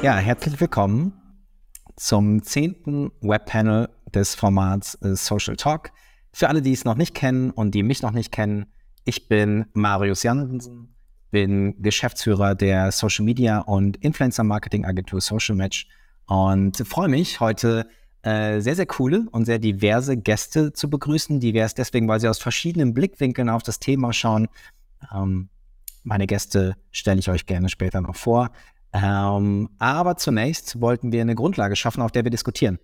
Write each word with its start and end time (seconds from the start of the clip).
Ja, 0.00 0.16
herzlich 0.16 0.60
willkommen 0.60 1.12
zum 1.96 2.44
zehnten 2.44 3.10
Webpanel 3.20 3.88
des 4.14 4.36
Formats 4.36 4.94
äh, 5.02 5.16
Social 5.16 5.56
Talk. 5.56 5.90
Für 6.32 6.48
alle, 6.48 6.62
die 6.62 6.72
es 6.72 6.84
noch 6.84 6.94
nicht 6.94 7.16
kennen 7.16 7.50
und 7.50 7.72
die 7.72 7.82
mich 7.82 8.00
noch 8.00 8.12
nicht 8.12 8.30
kennen, 8.30 8.66
ich 9.04 9.26
bin 9.26 9.66
Marius 9.72 10.22
Jansen, 10.22 10.94
bin 11.32 11.82
Geschäftsführer 11.82 12.54
der 12.54 12.92
Social 12.92 13.24
Media 13.24 13.58
und 13.58 13.96
Influencer 13.96 14.44
Marketing 14.44 14.84
Agentur 14.84 15.20
Social 15.20 15.56
Match 15.56 15.88
und 16.26 16.76
freue 16.86 17.08
mich 17.08 17.40
heute 17.40 17.88
äh, 18.22 18.60
sehr, 18.60 18.76
sehr 18.76 18.86
coole 18.86 19.26
und 19.32 19.46
sehr 19.46 19.58
diverse 19.58 20.16
Gäste 20.16 20.72
zu 20.72 20.88
begrüßen. 20.88 21.40
Divers 21.40 21.74
deswegen, 21.74 22.06
weil 22.06 22.20
sie 22.20 22.28
aus 22.28 22.38
verschiedenen 22.38 22.94
Blickwinkeln 22.94 23.48
auf 23.48 23.64
das 23.64 23.80
Thema 23.80 24.12
schauen. 24.12 24.46
Ähm, 25.12 25.48
meine 26.04 26.28
Gäste 26.28 26.76
stelle 26.92 27.18
ich 27.18 27.28
euch 27.28 27.46
gerne 27.46 27.68
später 27.68 28.00
noch 28.00 28.14
vor. 28.14 28.52
Ähm, 28.92 29.70
aber 29.78 30.16
zunächst 30.16 30.80
wollten 30.80 31.12
wir 31.12 31.20
eine 31.20 31.34
Grundlage 31.34 31.76
schaffen, 31.76 32.02
auf 32.02 32.12
der 32.12 32.24
wir 32.24 32.30
diskutieren. 32.30 32.78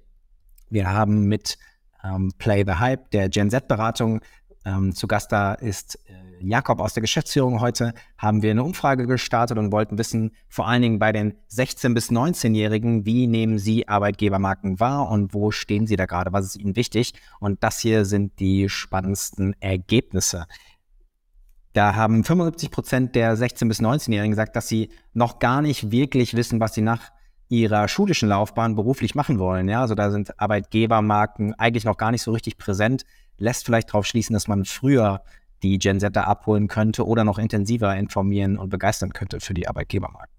Wir 0.71 0.91
haben 0.91 1.25
mit 1.27 1.59
ähm, 2.03 2.33
Play 2.39 2.65
the 2.67 2.75
Hype, 2.75 3.11
der 3.11 3.29
Gen 3.29 3.51
Z-Beratung, 3.51 4.21
ähm, 4.65 4.95
zu 4.95 5.07
Gast 5.07 5.33
da 5.33 5.55
ist 5.55 5.99
äh, 6.09 6.25
Jakob 6.41 6.81
aus 6.81 6.95
der 6.95 7.01
Geschäftsführung 7.01 7.61
heute, 7.61 7.95
haben 8.19 8.43
wir 8.43 8.51
eine 8.51 8.65
Umfrage 8.65 9.07
gestartet 9.07 9.59
und 9.59 9.73
wollten 9.73 9.99
wissen, 9.99 10.33
vor 10.49 10.67
allen 10.67 10.83
Dingen 10.83 10.99
bei 10.99 11.13
den 11.13 11.35
16- 11.51 11.95
bis 11.95 12.11
19-Jährigen, 12.11 13.07
wie 13.07 13.27
nehmen 13.27 13.59
sie 13.59 13.89
Arbeitgebermarken 13.89 14.81
wahr 14.81 15.11
und 15.11 15.35
wo 15.35 15.51
stehen 15.51 15.87
sie 15.87 15.97
da 15.97 16.07
gerade, 16.07 16.33
was 16.33 16.47
ist 16.47 16.57
ihnen 16.57 16.77
wichtig? 16.77 17.13
Und 17.41 17.63
das 17.63 17.79
hier 17.79 18.05
sind 18.05 18.39
die 18.41 18.69
spannendsten 18.69 19.55
Ergebnisse. 19.61 20.47
Da 21.75 21.97
haben 21.97 22.23
75 22.23 22.71
Prozent 22.71 23.15
der 23.17 23.37
16- 23.37 23.67
bis 23.67 23.81
19-Jährigen 23.81 24.31
gesagt, 24.31 24.55
dass 24.55 24.69
sie 24.69 24.91
noch 25.13 25.41
gar 25.41 25.61
nicht 25.61 25.91
wirklich 25.91 26.35
wissen, 26.35 26.61
was 26.61 26.73
sie 26.73 26.83
nach 26.83 27.11
ihrer 27.49 27.89
schulischen 27.89 28.29
Laufbahn 28.29 28.77
beruflich 28.77 29.17
machen 29.17 29.41
wollen. 29.41 29.69
Ja, 29.69 29.81
also 29.81 29.97
da 29.97 30.13
sind 30.13 30.41
Arbeitgebermarken 30.41 31.53
eigentlich 31.55 31.85
noch 31.85 31.97
gar 31.97 32.13
nicht 32.13 32.23
so 32.23 32.31
richtig 32.31 32.59
präsent. 32.59 33.05
Lässt 33.39 33.67
vielleicht 33.67 33.89
darauf 33.89 34.07
schließen, 34.07 34.35
dass 34.35 34.47
man 34.47 34.65
früher 34.65 35.23
die 35.65 35.79
Gen 35.79 35.99
Z 35.99 36.17
abholen 36.17 36.69
könnte 36.69 37.07
oder 37.07 37.25
noch 37.25 37.39
intensiver 37.39 37.97
informieren 37.97 38.57
und 38.57 38.71
begeistern 38.71 39.13
könnte 39.13 39.41
für 39.41 39.55
die 39.55 39.67
Arbeitgebermarken. 39.67 40.33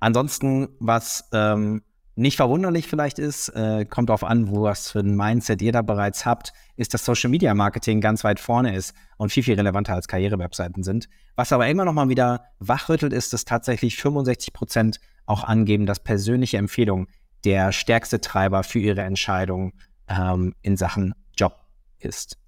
Ansonsten, 0.00 0.68
was 0.80 1.28
ähm, 1.32 1.82
nicht 2.16 2.36
verwunderlich 2.36 2.88
vielleicht 2.88 3.18
ist, 3.18 3.48
äh, 3.50 3.84
kommt 3.84 4.08
darauf 4.08 4.24
an, 4.24 4.48
wo 4.48 4.62
was 4.62 4.90
für 4.90 5.00
ein 5.00 5.14
Mindset 5.14 5.60
ihr 5.62 5.72
da 5.72 5.82
bereits 5.82 6.24
habt, 6.24 6.52
ist, 6.76 6.94
dass 6.94 7.04
Social 7.04 7.30
Media 7.30 7.54
Marketing 7.54 8.00
ganz 8.00 8.24
weit 8.24 8.40
vorne 8.40 8.74
ist 8.74 8.94
und 9.18 9.30
viel, 9.30 9.42
viel 9.42 9.54
relevanter 9.54 9.94
als 9.94 10.08
Karrierewebseiten 10.08 10.82
sind. 10.82 11.08
Was 11.34 11.52
aber 11.52 11.68
immer 11.68 11.84
noch 11.84 11.92
mal 11.92 12.08
wieder 12.08 12.46
wachrüttelt, 12.58 13.12
ist, 13.12 13.32
dass 13.32 13.44
tatsächlich 13.44 13.96
65 13.96 14.52
Prozent 14.52 15.00
auch 15.26 15.44
angeben, 15.44 15.86
dass 15.86 16.00
persönliche 16.00 16.56
Empfehlung 16.56 17.06
der 17.44 17.70
stärkste 17.72 18.20
Treiber 18.20 18.62
für 18.62 18.78
ihre 18.78 19.02
Entscheidung 19.02 19.74
ähm, 20.08 20.54
in 20.62 20.76
Sachen 20.76 21.14
Job 21.36 21.54
ist. 21.98 22.38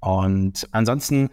Und 0.00 0.66
ansonsten 0.72 1.30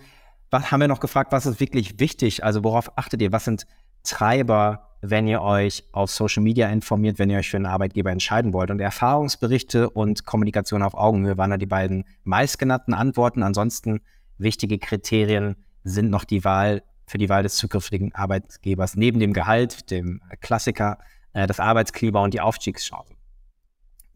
was 0.50 0.72
haben 0.72 0.80
wir 0.80 0.88
noch 0.88 1.00
gefragt, 1.00 1.32
was 1.32 1.46
ist 1.46 1.60
wirklich 1.60 2.00
wichtig? 2.00 2.44
Also 2.44 2.64
worauf 2.64 2.98
achtet 2.98 3.22
ihr? 3.22 3.32
Was 3.32 3.46
sind 3.46 3.66
Treiber 4.08 4.88
wenn 5.02 5.28
ihr 5.28 5.42
euch 5.42 5.84
auf 5.92 6.10
Social 6.10 6.44
Media 6.44 6.70
informiert, 6.70 7.20
wenn 7.20 7.30
ihr 7.30 7.38
euch 7.38 7.50
für 7.50 7.58
einen 7.58 7.66
Arbeitgeber 7.66 8.12
entscheiden 8.12 8.54
wollt. 8.54 8.72
Und 8.72 8.80
Erfahrungsberichte 8.80 9.90
und 9.90 10.26
Kommunikation 10.26 10.84
auf 10.84 10.96
Augenhöhe 10.96 11.38
waren 11.38 11.52
da 11.52 11.58
die 11.58 11.66
beiden 11.66 12.06
meistgenannten 12.24 12.94
Antworten. 12.94 13.44
Ansonsten 13.44 14.02
wichtige 14.38 14.80
Kriterien 14.80 15.56
sind 15.84 16.10
noch 16.10 16.24
die 16.24 16.44
Wahl 16.44 16.84
für 17.06 17.18
die 17.18 17.30
Wahl 17.30 17.44
des 17.44 17.56
zukünftigen 17.56 18.14
Arbeitgebers 18.14 18.96
neben 18.96 19.20
dem 19.20 19.34
Gehalt, 19.34 19.92
dem 19.92 20.22
Klassiker, 20.42 20.98
äh, 21.34 21.48
das 21.48 21.60
Arbeitsklima 21.60 22.22
und 22.22 22.34
die 22.34 22.42
Aufstiegschancen. 22.42 23.16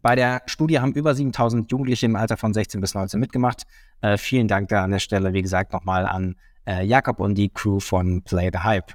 Bei 0.01 0.15
der 0.15 0.41
Studie 0.47 0.79
haben 0.79 0.93
über 0.93 1.13
7000 1.13 1.71
Jugendliche 1.71 2.07
im 2.07 2.15
Alter 2.15 2.35
von 2.35 2.53
16 2.53 2.81
bis 2.81 2.95
19 2.95 3.19
mitgemacht. 3.19 3.63
Äh, 4.01 4.17
vielen 4.17 4.47
Dank 4.47 4.69
da 4.69 4.83
an 4.83 4.91
der 4.91 4.99
Stelle, 4.99 5.31
wie 5.31 5.43
gesagt, 5.43 5.71
nochmal 5.71 6.05
an 6.05 6.35
äh, 6.67 6.83
Jakob 6.83 7.19
und 7.19 7.35
die 7.35 7.49
Crew 7.49 7.79
von 7.79 8.23
Play 8.23 8.49
the 8.51 8.59
Hype. 8.59 8.93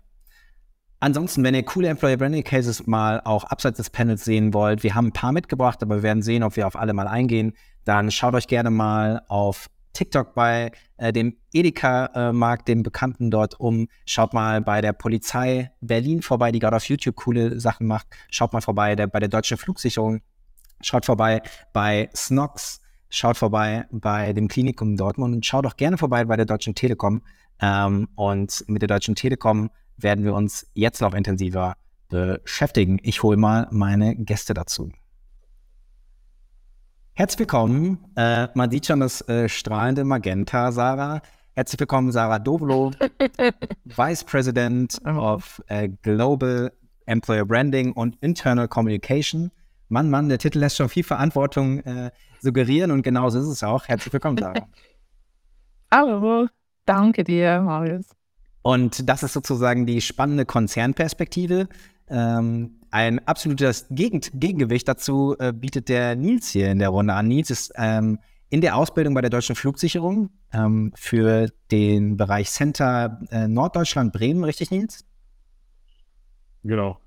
Ansonsten, 0.99 1.45
wenn 1.45 1.55
ihr 1.55 1.63
coole 1.63 1.89
Employer 1.89 2.17
Branding 2.17 2.45
Cases 2.45 2.87
mal 2.87 3.21
auch 3.25 3.45
abseits 3.45 3.77
des 3.77 3.91
Panels 3.91 4.25
sehen 4.25 4.55
wollt, 4.55 4.83
wir 4.83 4.95
haben 4.95 5.09
ein 5.09 5.13
paar 5.13 5.33
mitgebracht, 5.33 5.83
aber 5.83 5.97
wir 5.97 6.03
werden 6.03 6.23
sehen, 6.23 6.43
ob 6.43 6.57
wir 6.57 6.67
auf 6.67 6.77
alle 6.77 6.95
mal 6.95 7.07
eingehen. 7.07 7.53
Dann 7.85 8.11
schaut 8.11 8.35
euch 8.35 8.47
gerne 8.47 8.71
mal 8.71 9.23
auf 9.29 9.69
TikTok 9.93 10.35
bei 10.35 10.73
äh, 10.99 11.13
dem 11.13 11.37
Edeka-Markt, 11.53 12.69
äh, 12.69 12.73
dem 12.73 12.83
Bekannten 12.83 13.31
dort 13.31 13.59
um. 13.61 13.89
Schaut 14.05 14.35
mal 14.35 14.61
bei 14.61 14.81
der 14.81 14.93
Polizei 14.93 15.71
Berlin 15.81 16.23
vorbei, 16.23 16.53
die 16.53 16.59
gerade 16.59 16.77
auf 16.77 16.85
YouTube 16.85 17.17
coole 17.17 17.61
Sachen 17.61 17.87
macht. 17.87 18.07
Schaut 18.31 18.53
mal 18.53 18.61
vorbei 18.61 18.95
der, 18.95 19.07
bei 19.07 19.21
der 19.21 19.29
Deutschen 19.29 19.57
Flugsicherung. 19.57 20.21
Schaut 20.83 21.07
vorbei 21.07 21.43
bei 21.73 22.11
Snox. 22.15 22.81
Schaut 23.09 23.37
vorbei 23.37 23.87
bei 23.91 24.33
dem 24.33 24.49
Klinikum 24.49 24.97
Dortmund 24.97 25.35
und 25.35 25.47
schaut 25.47 25.65
auch 25.67 25.77
gerne 25.77 25.97
vorbei 25.97 26.25
bei 26.25 26.37
der 26.37 26.47
Deutschen 26.47 26.75
Telekom. 26.75 27.23
Ähm, 27.61 28.09
und 28.17 28.65
mit 28.67 28.83
der 28.83 28.89
Deutschen 28.89 29.15
Telekom 29.15 29.71
werden 29.97 30.25
wir 30.25 30.35
uns 30.35 30.67
jetzt 30.75 31.01
noch 31.01 31.15
intensiver 31.15 31.75
beschäftigen. 32.09 32.99
Ich 33.03 33.23
hole 33.23 33.37
mal 33.37 33.69
meine 33.71 34.15
Gäste 34.17 34.55
dazu. 34.55 34.91
Herzlich 37.15 37.41
willkommen. 37.41 37.99
Äh, 38.15 38.49
man 38.55 38.71
sieht 38.71 38.87
schon 38.87 39.01
das 39.01 39.27
äh, 39.29 39.49
strahlende 39.49 40.05
Magenta, 40.05 40.71
Sarah. 40.71 41.23
Herzlich 41.55 41.81
willkommen, 41.81 42.13
Sarah 42.13 42.39
Dovlo, 42.39 42.91
Vice 43.85 44.25
President 44.25 45.01
of 45.07 45.63
äh, 45.69 45.89
Global 46.03 46.71
Employer 47.07 47.47
Branding 47.47 47.93
und 47.93 48.17
Internal 48.21 48.69
Communication. 48.69 49.51
Mann, 49.89 50.11
Mann, 50.11 50.29
der 50.29 50.39
Titel 50.39 50.59
lässt 50.59 50.77
schon 50.77 50.91
viel 50.91 51.05
Verantwortung 51.05 51.81
äh, 51.81 52.11
suggerieren 52.41 52.91
und 52.91 53.03
genauso 53.03 53.39
ist 53.39 53.47
es 53.47 53.63
auch. 53.63 53.89
Herzlich 53.89 54.13
willkommen, 54.13 54.37
Sarah. 54.37 54.69
Hallo, 55.91 56.49
danke 56.85 57.25
dir, 57.25 57.63
Marius. 57.63 58.16
Und 58.67 59.09
das 59.09 59.23
ist 59.23 59.33
sozusagen 59.33 59.87
die 59.87 60.01
spannende 60.01 60.45
Konzernperspektive. 60.45 61.69
Ähm, 62.09 62.81
ein 62.91 63.25
absolutes 63.25 63.87
Gegen 63.91 64.21
Gegengewicht 64.35 64.89
dazu 64.89 65.37
äh, 65.39 65.53
bietet 65.53 65.89
der 65.89 66.17
Nils 66.17 66.49
hier 66.49 66.73
in 66.73 66.81
der 66.81 66.89
Runde 66.89 67.15
an. 67.15 67.29
Nils 67.29 67.51
ist 67.51 67.73
ähm, 67.77 68.19
in 68.51 68.61
der 68.63 68.75
Ausbildung 68.75 69.15
bei 69.15 69.21
der 69.21 69.31
Deutschen 69.31 69.55
Flugsicherung 69.55 70.31
ähm, 70.53 70.93
für 70.97 71.49
den 71.71 72.17
Bereich 72.17 72.51
Center 72.51 73.21
äh, 73.31 73.47
Norddeutschland 73.47 74.13
Bremen, 74.13 74.43
richtig, 74.43 74.73
Nils? 74.73 75.05
Genau. 76.65 76.99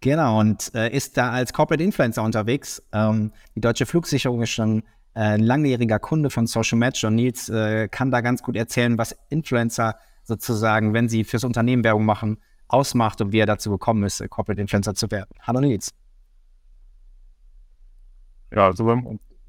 Genau, 0.00 0.40
und 0.40 0.74
äh, 0.74 0.88
ist 0.88 1.18
da 1.18 1.30
als 1.30 1.52
Corporate 1.52 1.84
Influencer 1.84 2.22
unterwegs. 2.22 2.82
Ähm, 2.94 3.32
die 3.54 3.60
Deutsche 3.60 3.84
Flugsicherung 3.84 4.40
ist 4.40 4.48
schon 4.48 4.78
äh, 5.12 5.20
ein 5.20 5.40
langjähriger 5.40 5.98
Kunde 5.98 6.30
von 6.30 6.46
Social 6.46 6.78
Match 6.78 7.04
und 7.04 7.16
Nils 7.16 7.50
äh, 7.50 7.86
kann 7.88 8.10
da 8.10 8.22
ganz 8.22 8.42
gut 8.42 8.56
erzählen, 8.56 8.96
was 8.96 9.14
Influencer 9.28 9.96
sozusagen, 10.26 10.92
wenn 10.92 11.08
sie 11.08 11.24
fürs 11.24 11.44
Unternehmen 11.44 11.84
Werbung 11.84 12.04
machen, 12.04 12.38
ausmacht 12.68 13.20
und 13.20 13.32
wie 13.32 13.38
er 13.38 13.46
dazu 13.46 13.70
gekommen 13.70 14.02
ist, 14.02 14.18
Corporate 14.28 14.60
Influencer 14.60 14.94
zu 14.94 15.10
werden. 15.10 15.30
Hallo 15.42 15.60
Nils. 15.60 15.94
Ja, 18.52 18.72
super. 18.72 18.96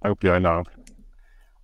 Danke 0.02 0.18
für 0.20 0.28
die 0.28 0.30
Einladung. 0.30 0.68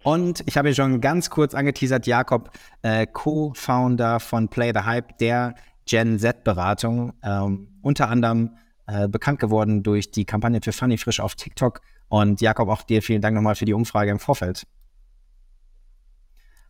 Und 0.04 0.44
ich 0.48 0.58
habe 0.58 0.70
ja 0.70 0.76
schon 0.76 1.00
ganz 1.00 1.30
kurz 1.30 1.54
angeteasert, 1.54 2.08
Jakob, 2.08 2.50
äh, 2.82 3.08
Co-Founder 3.08 4.20
von 4.20 4.50
Play 4.50 4.72
the 4.74 4.82
Hype, 4.82 5.18
der 5.20 5.56
Gen 5.86 6.20
Z-Beratung, 6.20 7.14
ähm, 7.24 7.70
unter 7.82 8.10
anderem 8.10 8.58
äh, 8.88 9.08
bekannt 9.08 9.40
geworden 9.40 9.82
durch 9.82 10.12
die 10.12 10.26
Kampagne 10.26 10.60
für 10.62 10.74
Funny 10.74 10.98
Frisch 10.98 11.20
auf 11.20 11.36
TikTok. 11.36 11.82
Und 12.10 12.42
Jakob, 12.42 12.68
auch 12.70 12.84
dir 12.84 13.02
vielen 13.02 13.22
Dank 13.22 13.36
nochmal 13.36 13.56
für 13.56 13.66
die 13.66 13.74
Umfrage 13.74 14.12
im 14.12 14.20
Vorfeld. 14.20 14.68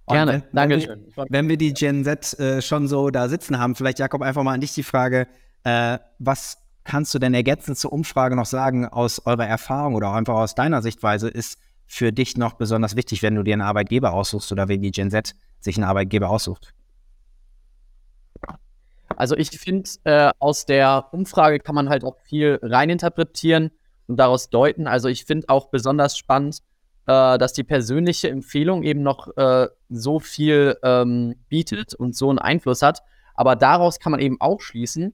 Gerne, 0.08 0.32
wenn, 0.34 0.44
danke 0.54 0.82
schön. 0.82 1.06
Wenn 1.30 1.48
wir 1.48 1.58
die 1.58 1.74
Gen 1.74 2.04
Z 2.04 2.38
äh, 2.40 2.62
schon 2.62 2.88
so 2.88 3.10
da 3.10 3.30
sitzen 3.30 3.58
haben, 3.58 3.76
vielleicht 3.76 4.00
Jakob 4.00 4.22
einfach 4.22 4.44
mal 4.44 4.54
an 4.54 4.62
dich 4.62 4.74
die 4.74 4.84
Frage, 4.84 5.28
äh, 5.64 5.98
was 6.20 6.58
kannst 6.84 7.14
du 7.14 7.20
denn 7.20 7.34
ergänzend 7.34 7.78
zur 7.78 7.94
Umfrage 7.94 8.36
noch 8.36 8.46
sagen 8.46 8.86
aus 8.86 9.26
eurer 9.26 9.48
Erfahrung 9.48 9.96
oder 9.96 10.10
auch 10.10 10.16
einfach 10.16 10.36
aus 10.36 10.56
deiner 10.56 10.82
Sichtweise 10.82 11.30
ist 11.30 11.58
für 11.86 12.12
dich 12.12 12.38
noch 12.38 12.54
besonders 12.54 12.96
wichtig, 12.96 13.22
wenn 13.24 13.36
du 13.36 13.44
dir 13.44 13.54
einen 13.54 13.62
Arbeitgeber 13.62 14.14
aussuchst 14.14 14.52
oder 14.52 14.68
wenn 14.68 14.82
die 14.82 14.92
Gen 14.92 15.12
Z 15.12 15.36
sich 15.60 15.78
einen 15.78 15.86
Arbeitgeber 15.86 16.30
aussucht? 16.30 16.74
Also 19.16 19.38
ich 19.38 19.52
finde, 19.52 19.90
äh, 20.06 20.32
aus 20.40 20.66
der 20.66 21.08
Umfrage 21.12 21.60
kann 21.60 21.76
man 21.76 21.90
halt 21.90 22.04
auch 22.04 22.18
viel 22.24 22.60
reininterpretieren 22.62 23.72
und 24.08 24.18
daraus 24.18 24.50
deuten. 24.50 24.88
Also 24.88 25.08
ich 25.08 25.26
finde 25.26 25.50
auch 25.50 25.70
besonders 25.70 26.18
spannend, 26.18 26.60
äh, 27.08 27.38
dass 27.38 27.54
die 27.54 27.64
persönliche 27.64 28.30
Empfehlung 28.30 28.84
eben 28.84 29.02
noch 29.02 29.36
äh, 29.38 29.68
so 29.90 30.20
viel 30.20 30.78
ähm, 30.84 31.36
bietet 31.50 31.94
und 31.94 32.16
so 32.16 32.30
einen 32.30 32.40
Einfluss 32.40 32.82
hat. 32.82 33.02
Aber 33.36 33.56
daraus 33.56 34.00
kann 34.00 34.12
man 34.12 34.22
eben 34.22 34.40
auch 34.40 34.62
schließen, 34.62 35.14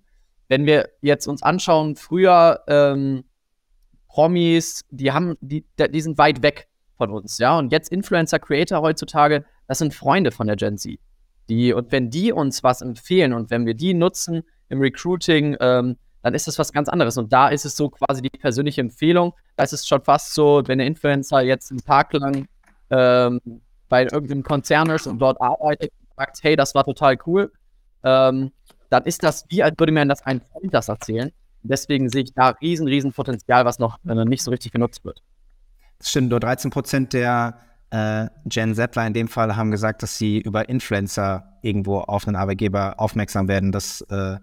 wenn 0.50 0.65
wir 0.65 0.89
jetzt 1.01 1.27
uns 1.27 1.44
anschauen, 1.44 1.95
früher 1.95 2.62
ähm, 2.68 3.24
Promis, 4.07 4.83
die 4.89 5.12
haben, 5.12 5.36
die, 5.39 5.65
die 5.77 6.01
sind 6.01 6.18
weit 6.18 6.41
weg 6.41 6.68
von 6.97 7.12
uns, 7.12 7.38
ja. 7.38 7.57
Und 7.57 7.71
jetzt 7.71 7.92
Influencer, 7.92 8.39
Creator 8.39 8.81
heutzutage, 8.81 9.45
das 9.68 9.77
sind 9.77 9.94
Freunde 9.94 10.31
von 10.31 10.47
der 10.47 10.56
Gen 10.56 10.77
Z. 10.77 11.00
Die, 11.47 11.74
und 11.74 11.92
wenn 11.92 12.09
die 12.09 12.31
uns 12.31 12.63
was 12.63 12.81
empfehlen 12.81 13.33
und 13.33 13.50
wenn 13.50 13.65
wir 13.65 13.75
die 13.75 13.94
nutzen 13.94 14.44
im 14.68 14.81
Recruiting, 14.81 15.56
ähm, 15.59 15.97
dann 16.21 16.33
ist 16.33 16.48
das 16.48 16.60
was 16.60 16.74
ganz 16.74 16.89
anderes. 16.89 17.18
Und 17.18 17.31
da 17.31 17.50
ist 17.50 17.66
es 17.66 17.75
so 17.75 17.89
quasi 17.89 18.21
die 18.21 18.30
persönliche 18.30 18.81
Empfehlung. 18.81 19.33
Da 19.56 19.63
ist 19.63 19.74
es 19.74 19.88
schon 19.88 20.04
fast 20.04 20.33
so, 20.33 20.62
wenn 20.66 20.80
der 20.80 20.88
Influencer 20.88 21.42
jetzt 21.42 21.71
einen 21.71 21.83
Tag 21.83 22.13
lang 22.13 22.48
ähm, 22.89 23.39
bei 23.88 24.04
irgendeinem 24.04 24.44
Konzern 24.44 24.89
ist 24.89 25.07
und 25.07 25.19
dort 25.19 25.39
arbeitet 25.42 25.92
und 26.00 26.16
sagt, 26.18 26.39
hey, 26.44 26.56
das 26.56 26.75
war 26.75 26.83
total 26.83 27.18
cool, 27.25 27.51
ähm, 28.04 28.51
dann 28.89 29.04
ist 29.04 29.24
das 29.24 29.45
wie, 29.50 29.63
als 29.63 29.75
würde 29.77 29.92
man 29.92 30.10
das 30.10 30.25
einem 30.25 30.42
Freund 30.42 30.74
das 30.74 30.89
erzählen. 30.89 31.31
Deswegen 31.62 32.10
sehe 32.10 32.24
ich 32.24 32.33
da 32.33 32.50
riesen, 32.62 32.88
riesen 32.88 33.12
Potenzial, 33.12 33.66
was 33.66 33.80
noch 33.80 33.98
äh, 34.07 34.25
nicht 34.25 34.44
so 34.44 34.51
richtig 34.51 34.71
genutzt 34.71 35.04
wird. 35.04 35.21
Das 35.98 36.10
stimmt, 36.10 36.30
nur 36.30 36.39
13 36.39 36.71
Prozent 36.71 37.13
der 37.13 37.60
äh, 37.92 38.27
Gen 38.45 38.75
Zler 38.75 39.07
in 39.07 39.13
dem 39.13 39.27
Fall 39.27 39.56
haben 39.56 39.71
gesagt, 39.71 40.04
dass 40.04 40.18
sie 40.18 40.39
über 40.39 40.69
Influencer 40.69 41.57
irgendwo 41.62 42.00
auf 42.00 42.27
einen 42.27 42.36
Arbeitgeber 42.36 42.95
aufmerksam 42.98 43.48
werden. 43.48 43.71
Das 43.71 44.01
äh, 44.10 44.38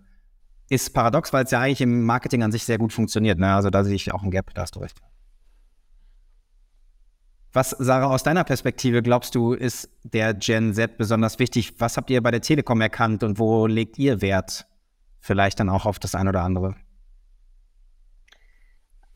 ist 0.69 0.93
paradox, 0.95 1.33
weil 1.33 1.45
es 1.45 1.51
ja 1.51 1.61
eigentlich 1.61 1.81
im 1.81 2.05
Marketing 2.05 2.43
an 2.43 2.53
sich 2.53 2.65
sehr 2.65 2.79
gut 2.79 2.93
funktioniert. 2.93 3.39
Ne? 3.39 3.55
Also 3.55 3.71
da 3.71 3.85
sehe 3.85 3.95
ich 3.95 4.13
auch 4.13 4.23
ein 4.23 4.31
Gap, 4.31 4.53
da 4.55 4.63
hast 4.63 4.77
du 4.77 4.81
recht. 4.81 5.01
Was, 7.53 7.71
Sarah, 7.71 8.09
aus 8.09 8.23
deiner 8.23 8.45
Perspektive 8.45 9.03
glaubst 9.03 9.35
du, 9.35 9.55
ist 9.55 9.89
der 10.03 10.35
Gen 10.35 10.75
Z 10.75 10.99
besonders 10.99 11.39
wichtig? 11.39 11.81
Was 11.81 11.97
habt 11.97 12.11
ihr 12.11 12.23
bei 12.23 12.31
der 12.31 12.43
Telekom 12.43 12.81
erkannt 12.81 13.23
und 13.23 13.39
wo 13.39 13.67
legt 13.67 13.99
ihr 13.99 14.21
Wert? 14.21 14.67
Vielleicht 15.21 15.59
dann 15.59 15.71
auch 15.71 15.87
auf 15.87 15.99
das 15.99 16.15
eine 16.15 16.31
oder 16.31 16.43
andere. 16.43 16.77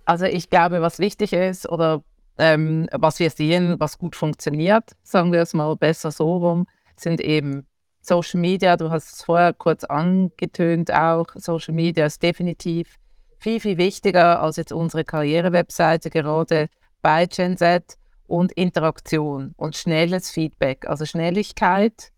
Also 0.07 0.25
ich 0.25 0.49
glaube, 0.49 0.81
was 0.81 0.99
wichtig 0.99 1.33
ist 1.33 1.69
oder 1.69 2.03
ähm, 2.39 2.89
was 2.93 3.19
wir 3.19 3.31
sehen, 3.31 3.77
was 3.79 3.99
gut 3.99 4.17
funktioniert, 4.17 4.93
sagen 5.03 5.33
wir 5.33 5.43
es 5.43 5.53
mal 5.53 5.77
besser 5.77 6.11
so 6.11 6.39
rum, 6.39 6.67
sind 6.97 7.21
eben 7.21 7.67
Social 8.01 8.41
Media. 8.41 8.77
Du 8.77 8.91
hast 8.91 9.13
es 9.13 9.23
vorher 9.23 9.53
kurz 9.53 9.85
angetönt 9.85 10.93
auch. 10.93 11.27
Social 11.35 11.75
Media 11.75 12.07
ist 12.07 12.23
definitiv 12.23 12.99
viel, 13.39 13.61
viel 13.61 13.79
wichtiger 13.79 14.43
als 14.43 14.57
jetzt 14.57 14.73
unsere 14.73 15.05
Karriere-Webseite, 15.05 16.11
gerade 16.11 16.69
bei 17.03 17.27
Gen 17.27 17.57
Z 17.57 17.97
und 18.27 18.53
Interaktion 18.53 19.55
und 19.57 19.77
schnelles 19.77 20.31
Feedback, 20.31 20.87
also 20.87 21.05
Schnelligkeit, 21.05 22.13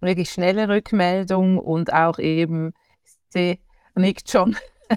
wirklich 0.00 0.30
schnelle 0.30 0.68
Rückmeldung 0.68 1.58
und 1.58 1.92
auch 1.92 2.18
eben, 2.18 2.72
sie 3.28 3.60
nickt 3.94 4.30
schon, 4.30 4.56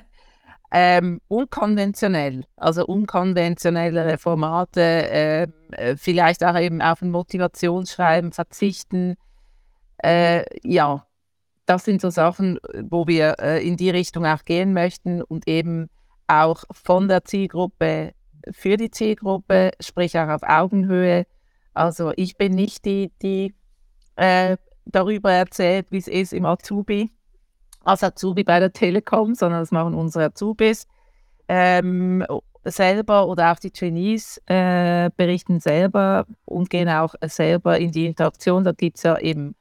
ähm, 0.71 1.21
unkonventionell, 1.27 2.45
also 2.56 2.85
unkonventionellere 2.85 4.18
Formate, 4.18 4.81
äh, 4.81 5.47
vielleicht 5.97 6.44
auch 6.44 6.57
eben 6.57 6.81
auf 6.81 7.01
ein 7.01 7.12
Motivationsschreiben 7.12 8.31
verzichten. 8.31 9.15
Äh, 9.98 10.44
ja, 10.64 11.06
das 11.66 11.86
sind 11.86 12.02
so 12.02 12.10
Sachen, 12.10 12.60
wo 12.90 13.08
wir 13.08 13.36
äh, 13.40 13.68
in 13.68 13.78
die 13.78 13.90
Richtung 13.90 14.26
auch 14.26 14.46
gehen 14.46 14.74
möchten 14.74 15.22
und 15.22 15.48
eben 15.48 15.90
auch 16.28 16.64
von 16.72 17.08
der 17.08 17.26
Zielgruppe 17.26 18.14
für 18.52 18.78
die 18.78 18.92
Zielgruppe, 18.92 19.72
sprich 19.82 20.18
auch 20.18 20.30
auf 20.30 20.44
Augenhöhe. 20.44 21.26
Also 21.74 22.14
ich 22.16 22.38
bin 22.38 22.54
nicht 22.54 22.86
die, 22.86 23.12
die 23.22 23.54
äh, 24.16 24.58
darüber 24.86 25.32
erzählt, 25.32 25.92
wie 25.92 25.98
es 25.98 26.08
ist 26.08 26.34
im 26.34 26.46
Azubi, 26.46 27.12
als 27.84 28.04
Azubi 28.04 28.44
bei 28.44 28.60
der 28.60 28.74
Telekom, 28.74 29.36
sondern 29.36 29.62
das 29.62 29.72
machen 29.72 29.94
unsere 29.94 30.26
Azubis 30.26 30.88
ähm, 31.48 32.26
selber 32.64 33.28
oder 33.28 33.52
auch 33.52 33.60
die 33.60 33.72
Trainees 33.72 34.42
äh, 34.48 35.10
berichten 35.16 35.60
selber 35.60 36.26
und 36.46 36.70
gehen 36.70 36.90
auch 36.90 37.16
selber 37.22 37.78
in 37.78 37.92
die 37.92 38.08
Interaktion. 38.08 38.64
Da 38.64 38.72
gibt 38.72 38.98
es 38.98 39.04
ja 39.04 39.18
eben 39.20 39.56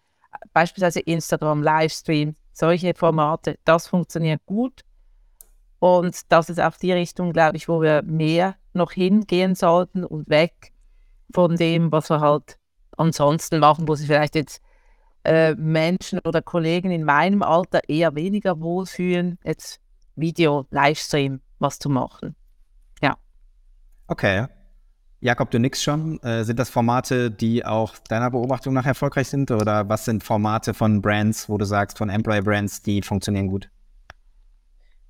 beispielsweise 0.52 1.00
Instagram, 1.00 1.62
Livestream, 1.62 2.36
solche 2.52 2.94
Formate. 2.94 3.58
Das 3.64 3.86
funktioniert 3.88 4.44
gut. 4.46 4.82
Und 5.78 6.32
das 6.32 6.48
ist 6.48 6.60
auch 6.60 6.76
die 6.76 6.92
Richtung, 6.92 7.32
glaube 7.32 7.56
ich, 7.56 7.68
wo 7.68 7.82
wir 7.82 8.02
mehr 8.02 8.56
noch 8.72 8.92
hingehen 8.92 9.54
sollten 9.54 10.04
und 10.04 10.28
weg 10.28 10.72
von 11.34 11.56
dem, 11.56 11.92
was 11.92 12.08
wir 12.10 12.20
halt 12.20 12.58
ansonsten 12.96 13.58
machen, 13.58 13.86
wo 13.86 13.94
sich 13.94 14.06
vielleicht 14.06 14.34
jetzt 14.34 14.62
äh, 15.24 15.54
Menschen 15.54 16.20
oder 16.20 16.40
Kollegen 16.40 16.90
in 16.90 17.04
meinem 17.04 17.42
Alter 17.42 17.80
eher 17.88 18.14
weniger 18.14 18.60
wohlfühlen, 18.60 19.38
jetzt 19.44 19.80
Video, 20.14 20.66
Livestream, 20.70 21.40
was 21.58 21.78
zu 21.78 21.90
machen. 21.90 22.36
Ja. 23.02 23.16
Okay. 24.06 24.46
Jakob, 25.26 25.50
du 25.50 25.58
nix 25.58 25.82
schon. 25.82 26.22
Äh, 26.22 26.44
sind 26.44 26.60
das 26.60 26.70
Formate, 26.70 27.32
die 27.32 27.64
auch 27.64 27.98
deiner 28.08 28.30
Beobachtung 28.30 28.72
nach 28.72 28.86
erfolgreich 28.86 29.26
sind? 29.26 29.50
Oder 29.50 29.88
was 29.88 30.04
sind 30.04 30.22
Formate 30.22 30.72
von 30.72 31.02
Brands, 31.02 31.48
wo 31.48 31.58
du 31.58 31.64
sagst, 31.64 31.98
von 31.98 32.10
Employer 32.10 32.42
Brands, 32.42 32.80
die 32.80 33.02
funktionieren 33.02 33.48
gut? 33.48 33.68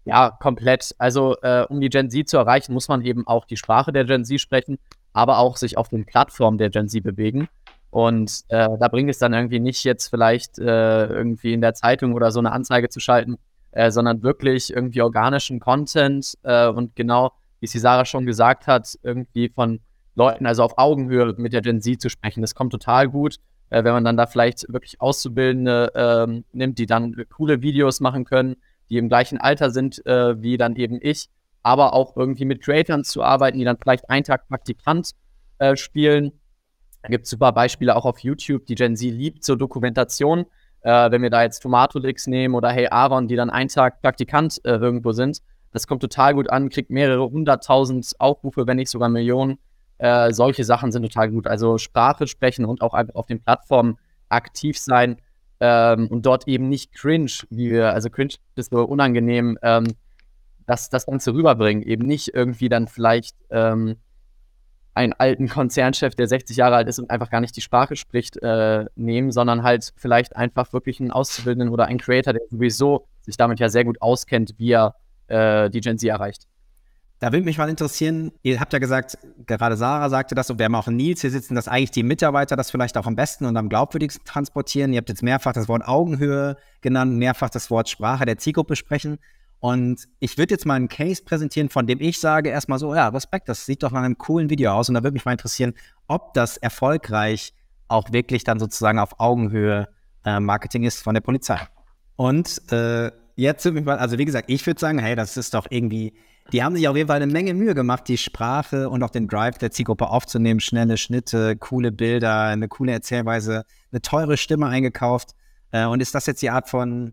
Ja, 0.06 0.30
komplett. 0.30 0.94
Also, 0.96 1.36
äh, 1.42 1.66
um 1.68 1.82
die 1.82 1.90
Gen 1.90 2.08
Z 2.08 2.30
zu 2.30 2.38
erreichen, 2.38 2.72
muss 2.72 2.88
man 2.88 3.02
eben 3.02 3.26
auch 3.26 3.44
die 3.44 3.58
Sprache 3.58 3.92
der 3.92 4.06
Gen 4.06 4.24
Z 4.24 4.40
sprechen, 4.40 4.78
aber 5.12 5.36
auch 5.36 5.58
sich 5.58 5.76
auf 5.76 5.90
den 5.90 6.06
Plattformen 6.06 6.56
der 6.56 6.70
Gen 6.70 6.88
Z 6.88 7.02
bewegen. 7.02 7.48
Und 7.90 8.40
äh, 8.48 8.70
da 8.80 8.88
bringt 8.88 9.10
es 9.10 9.18
dann 9.18 9.34
irgendwie 9.34 9.60
nicht 9.60 9.84
jetzt 9.84 10.08
vielleicht 10.08 10.58
äh, 10.58 11.08
irgendwie 11.08 11.52
in 11.52 11.60
der 11.60 11.74
Zeitung 11.74 12.14
oder 12.14 12.30
so 12.30 12.38
eine 12.38 12.52
Anzeige 12.52 12.88
zu 12.88 13.00
schalten, 13.00 13.36
äh, 13.72 13.90
sondern 13.90 14.22
wirklich 14.22 14.72
irgendwie 14.72 15.02
organischen 15.02 15.60
Content 15.60 16.38
äh, 16.42 16.68
und 16.68 16.96
genau, 16.96 17.32
wie 17.60 17.66
es 17.66 17.72
Sarah 17.72 18.06
schon 18.06 18.24
gesagt 18.24 18.66
hat, 18.66 18.98
irgendwie 19.02 19.50
von 19.50 19.80
Leuten, 20.16 20.46
also 20.46 20.64
auf 20.64 20.76
Augenhöhe 20.76 21.34
mit 21.36 21.52
der 21.52 21.60
Gen 21.62 21.80
Z 21.80 22.00
zu 22.00 22.10
sprechen. 22.10 22.40
Das 22.40 22.56
kommt 22.56 22.72
total 22.72 23.08
gut, 23.08 23.36
äh, 23.70 23.84
wenn 23.84 23.92
man 23.92 24.04
dann 24.04 24.16
da 24.16 24.26
vielleicht 24.26 24.66
wirklich 24.72 25.00
Auszubildende 25.00 25.92
ähm, 25.94 26.44
nimmt, 26.52 26.78
die 26.78 26.86
dann 26.86 27.14
coole 27.30 27.62
Videos 27.62 28.00
machen 28.00 28.24
können 28.24 28.56
die 28.90 28.98
im 28.98 29.08
gleichen 29.08 29.38
Alter 29.38 29.70
sind 29.70 30.04
äh, 30.06 30.40
wie 30.40 30.56
dann 30.56 30.76
eben 30.76 30.98
ich, 31.00 31.28
aber 31.62 31.92
auch 31.92 32.16
irgendwie 32.16 32.44
mit 32.44 32.62
Creators 32.62 33.08
zu 33.08 33.22
arbeiten, 33.22 33.58
die 33.58 33.64
dann 33.64 33.78
vielleicht 33.78 34.08
einen 34.08 34.24
Tag 34.24 34.48
Praktikant 34.48 35.10
äh, 35.58 35.76
spielen. 35.76 36.32
Da 37.02 37.08
gibt 37.08 37.24
es 37.24 37.30
super 37.30 37.52
Beispiele 37.52 37.96
auch 37.96 38.04
auf 38.04 38.20
YouTube. 38.20 38.66
Die 38.66 38.74
Gen 38.74 38.96
Z 38.96 39.12
liebt 39.12 39.44
so 39.44 39.56
Dokumentation. 39.56 40.46
Äh, 40.82 41.10
wenn 41.10 41.22
wir 41.22 41.30
da 41.30 41.42
jetzt 41.42 41.60
Tomatolix 41.60 42.26
nehmen 42.26 42.54
oder 42.54 42.70
Hey 42.70 42.88
Aaron, 42.88 43.28
die 43.28 43.36
dann 43.36 43.50
einen 43.50 43.68
Tag 43.68 44.00
Praktikant 44.02 44.60
äh, 44.64 44.70
irgendwo 44.76 45.12
sind, 45.12 45.38
das 45.72 45.86
kommt 45.86 46.00
total 46.00 46.34
gut 46.34 46.48
an, 46.48 46.68
kriegt 46.68 46.90
mehrere 46.90 47.28
hunderttausend 47.28 48.12
Aufrufe, 48.18 48.66
wenn 48.66 48.76
nicht 48.76 48.90
sogar 48.90 49.08
Millionen. 49.08 49.58
Äh, 49.98 50.32
solche 50.32 50.64
Sachen 50.64 50.92
sind 50.92 51.02
total 51.02 51.30
gut. 51.30 51.46
Also 51.46 51.78
Sprache 51.78 52.26
sprechen 52.26 52.64
und 52.64 52.82
auch 52.82 52.94
einfach 52.94 53.14
auf 53.14 53.26
den 53.26 53.42
Plattformen 53.42 53.98
aktiv 54.28 54.78
sein 54.78 55.16
ähm, 55.60 56.08
und 56.08 56.26
dort 56.26 56.46
eben 56.48 56.68
nicht 56.68 56.92
cringe, 56.92 57.30
wie 57.50 57.70
wir, 57.70 57.92
also 57.92 58.10
cringe 58.10 58.34
ist 58.56 58.70
so 58.70 58.84
unangenehm, 58.84 59.58
ähm, 59.62 59.86
das, 60.66 60.90
das 60.90 61.06
Ganze 61.06 61.32
rüberbringen. 61.32 61.82
Eben 61.82 62.06
nicht 62.06 62.34
irgendwie 62.34 62.68
dann 62.68 62.88
vielleicht 62.88 63.36
ähm, 63.50 63.96
einen 64.94 65.12
alten 65.12 65.48
Konzernchef, 65.48 66.14
der 66.14 66.26
60 66.26 66.56
Jahre 66.56 66.76
alt 66.76 66.88
ist 66.88 66.98
und 66.98 67.10
einfach 67.10 67.30
gar 67.30 67.40
nicht 67.40 67.56
die 67.56 67.60
Sprache 67.60 67.96
spricht, 67.96 68.42
äh, 68.42 68.86
nehmen, 68.96 69.30
sondern 69.30 69.62
halt 69.62 69.92
vielleicht 69.96 70.34
einfach 70.36 70.72
wirklich 70.72 71.00
einen 71.00 71.10
Auszubildenden 71.10 71.68
oder 71.68 71.86
einen 71.86 71.98
Creator, 71.98 72.32
der 72.32 72.42
sowieso 72.50 73.06
sich 73.20 73.36
damit 73.36 73.60
ja 73.60 73.68
sehr 73.68 73.84
gut 73.84 74.00
auskennt, 74.00 74.54
wie 74.56 74.72
er 74.72 74.94
äh, 75.28 75.70
die 75.70 75.80
Gen 75.80 75.98
Z 75.98 76.08
erreicht. 76.08 76.46
Da 77.18 77.32
würde 77.32 77.46
mich 77.46 77.56
mal 77.56 77.70
interessieren, 77.70 78.30
ihr 78.42 78.60
habt 78.60 78.74
ja 78.74 78.78
gesagt, 78.78 79.16
gerade 79.46 79.76
Sarah 79.76 80.10
sagte 80.10 80.34
das 80.34 80.50
und 80.50 80.58
wir 80.58 80.66
haben 80.66 80.74
auch 80.74 80.86
Nils 80.86 81.22
hier 81.22 81.30
sitzen, 81.30 81.54
dass 81.54 81.66
eigentlich 81.66 81.90
die 81.90 82.02
Mitarbeiter 82.02 82.56
das 82.56 82.70
vielleicht 82.70 82.98
auch 82.98 83.06
am 83.06 83.16
besten 83.16 83.46
und 83.46 83.56
am 83.56 83.70
glaubwürdigsten 83.70 84.26
transportieren. 84.26 84.92
Ihr 84.92 84.98
habt 84.98 85.08
jetzt 85.08 85.22
mehrfach 85.22 85.54
das 85.54 85.66
Wort 85.66 85.86
Augenhöhe 85.86 86.58
genannt, 86.82 87.16
mehrfach 87.16 87.48
das 87.48 87.70
Wort 87.70 87.88
Sprache 87.88 88.26
der 88.26 88.36
Zielgruppe 88.36 88.76
sprechen. 88.76 89.18
Und 89.60 90.06
ich 90.20 90.36
würde 90.36 90.52
jetzt 90.52 90.66
mal 90.66 90.74
einen 90.74 90.88
Case 90.88 91.22
präsentieren, 91.24 91.70
von 91.70 91.86
dem 91.86 92.02
ich 92.02 92.20
sage 92.20 92.50
erstmal 92.50 92.78
so, 92.78 92.94
ja, 92.94 93.08
Respekt, 93.08 93.48
das 93.48 93.64
sieht 93.64 93.82
doch 93.82 93.92
nach 93.92 94.02
einem 94.02 94.18
coolen 94.18 94.50
Video 94.50 94.72
aus. 94.72 94.90
Und 94.90 94.94
da 94.94 95.02
würde 95.02 95.14
mich 95.14 95.24
mal 95.24 95.32
interessieren, 95.32 95.72
ob 96.08 96.34
das 96.34 96.58
erfolgreich 96.58 97.54
auch 97.88 98.12
wirklich 98.12 98.44
dann 98.44 98.58
sozusagen 98.58 98.98
auf 98.98 99.18
Augenhöhe 99.18 99.88
äh, 100.26 100.38
Marketing 100.38 100.84
ist 100.84 101.02
von 101.02 101.14
der 101.14 101.22
Polizei. 101.22 101.60
Und 102.16 102.60
äh, 102.70 103.10
jetzt 103.36 103.64
würde 103.64 103.76
mich 103.76 103.86
mal, 103.86 103.98
also 103.98 104.18
wie 104.18 104.24
gesagt, 104.26 104.50
ich 104.50 104.66
würde 104.66 104.78
sagen, 104.78 104.98
hey, 104.98 105.16
das 105.16 105.38
ist 105.38 105.54
doch 105.54 105.66
irgendwie 105.70 106.12
die 106.52 106.62
haben 106.62 106.76
sich 106.76 106.86
auf 106.86 106.96
jeden 106.96 107.08
Fall 107.08 107.20
eine 107.20 107.30
Menge 107.30 107.54
Mühe 107.54 107.74
gemacht, 107.74 108.06
die 108.08 108.18
Sprache 108.18 108.88
und 108.88 109.02
auch 109.02 109.10
den 109.10 109.26
Drive 109.26 109.58
der 109.58 109.70
Zielgruppe 109.70 110.08
aufzunehmen. 110.08 110.60
Schnelle 110.60 110.96
Schnitte, 110.96 111.56
coole 111.56 111.90
Bilder, 111.90 112.42
eine 112.44 112.68
coole 112.68 112.92
Erzählweise, 112.92 113.64
eine 113.90 114.00
teure 114.00 114.36
Stimme 114.36 114.66
eingekauft. 114.66 115.30
Äh, 115.72 115.86
und 115.86 116.00
ist 116.00 116.14
das 116.14 116.26
jetzt 116.26 116.42
die 116.42 116.50
Art 116.50 116.68
von 116.68 117.12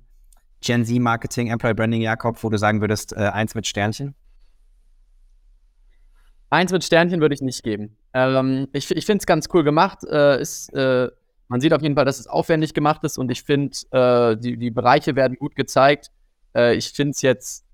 Gen 0.61 0.85
Z 0.85 0.99
Marketing, 0.99 1.47
Employee 1.47 1.73
Branding, 1.73 2.01
Jakob, 2.01 2.43
wo 2.43 2.49
du 2.49 2.57
sagen 2.57 2.81
würdest, 2.81 3.13
äh, 3.13 3.19
eins 3.19 3.55
mit 3.55 3.67
Sternchen? 3.67 4.15
Eins 6.49 6.71
mit 6.71 6.83
Sternchen 6.83 7.19
würde 7.19 7.33
ich 7.33 7.41
nicht 7.41 7.63
geben. 7.63 7.97
Ähm, 8.13 8.67
ich 8.73 8.91
ich 8.95 9.05
finde 9.05 9.21
es 9.21 9.25
ganz 9.25 9.47
cool 9.53 9.63
gemacht. 9.63 10.03
Äh, 10.03 10.39
ist, 10.39 10.71
äh, 10.73 11.09
man 11.47 11.59
sieht 11.59 11.73
auf 11.73 11.81
jeden 11.81 11.95
Fall, 11.95 12.05
dass 12.05 12.19
es 12.19 12.27
aufwendig 12.27 12.75
gemacht 12.75 13.03
ist 13.03 13.17
und 13.17 13.31
ich 13.31 13.43
finde, 13.43 13.75
äh, 13.91 14.37
die, 14.37 14.57
die 14.57 14.69
Bereiche 14.69 15.15
werden 15.15 15.37
gut 15.37 15.55
gezeigt. 15.55 16.11
Äh, 16.55 16.75
ich 16.75 16.91
finde 16.91 17.11
es 17.11 17.23
jetzt 17.23 17.65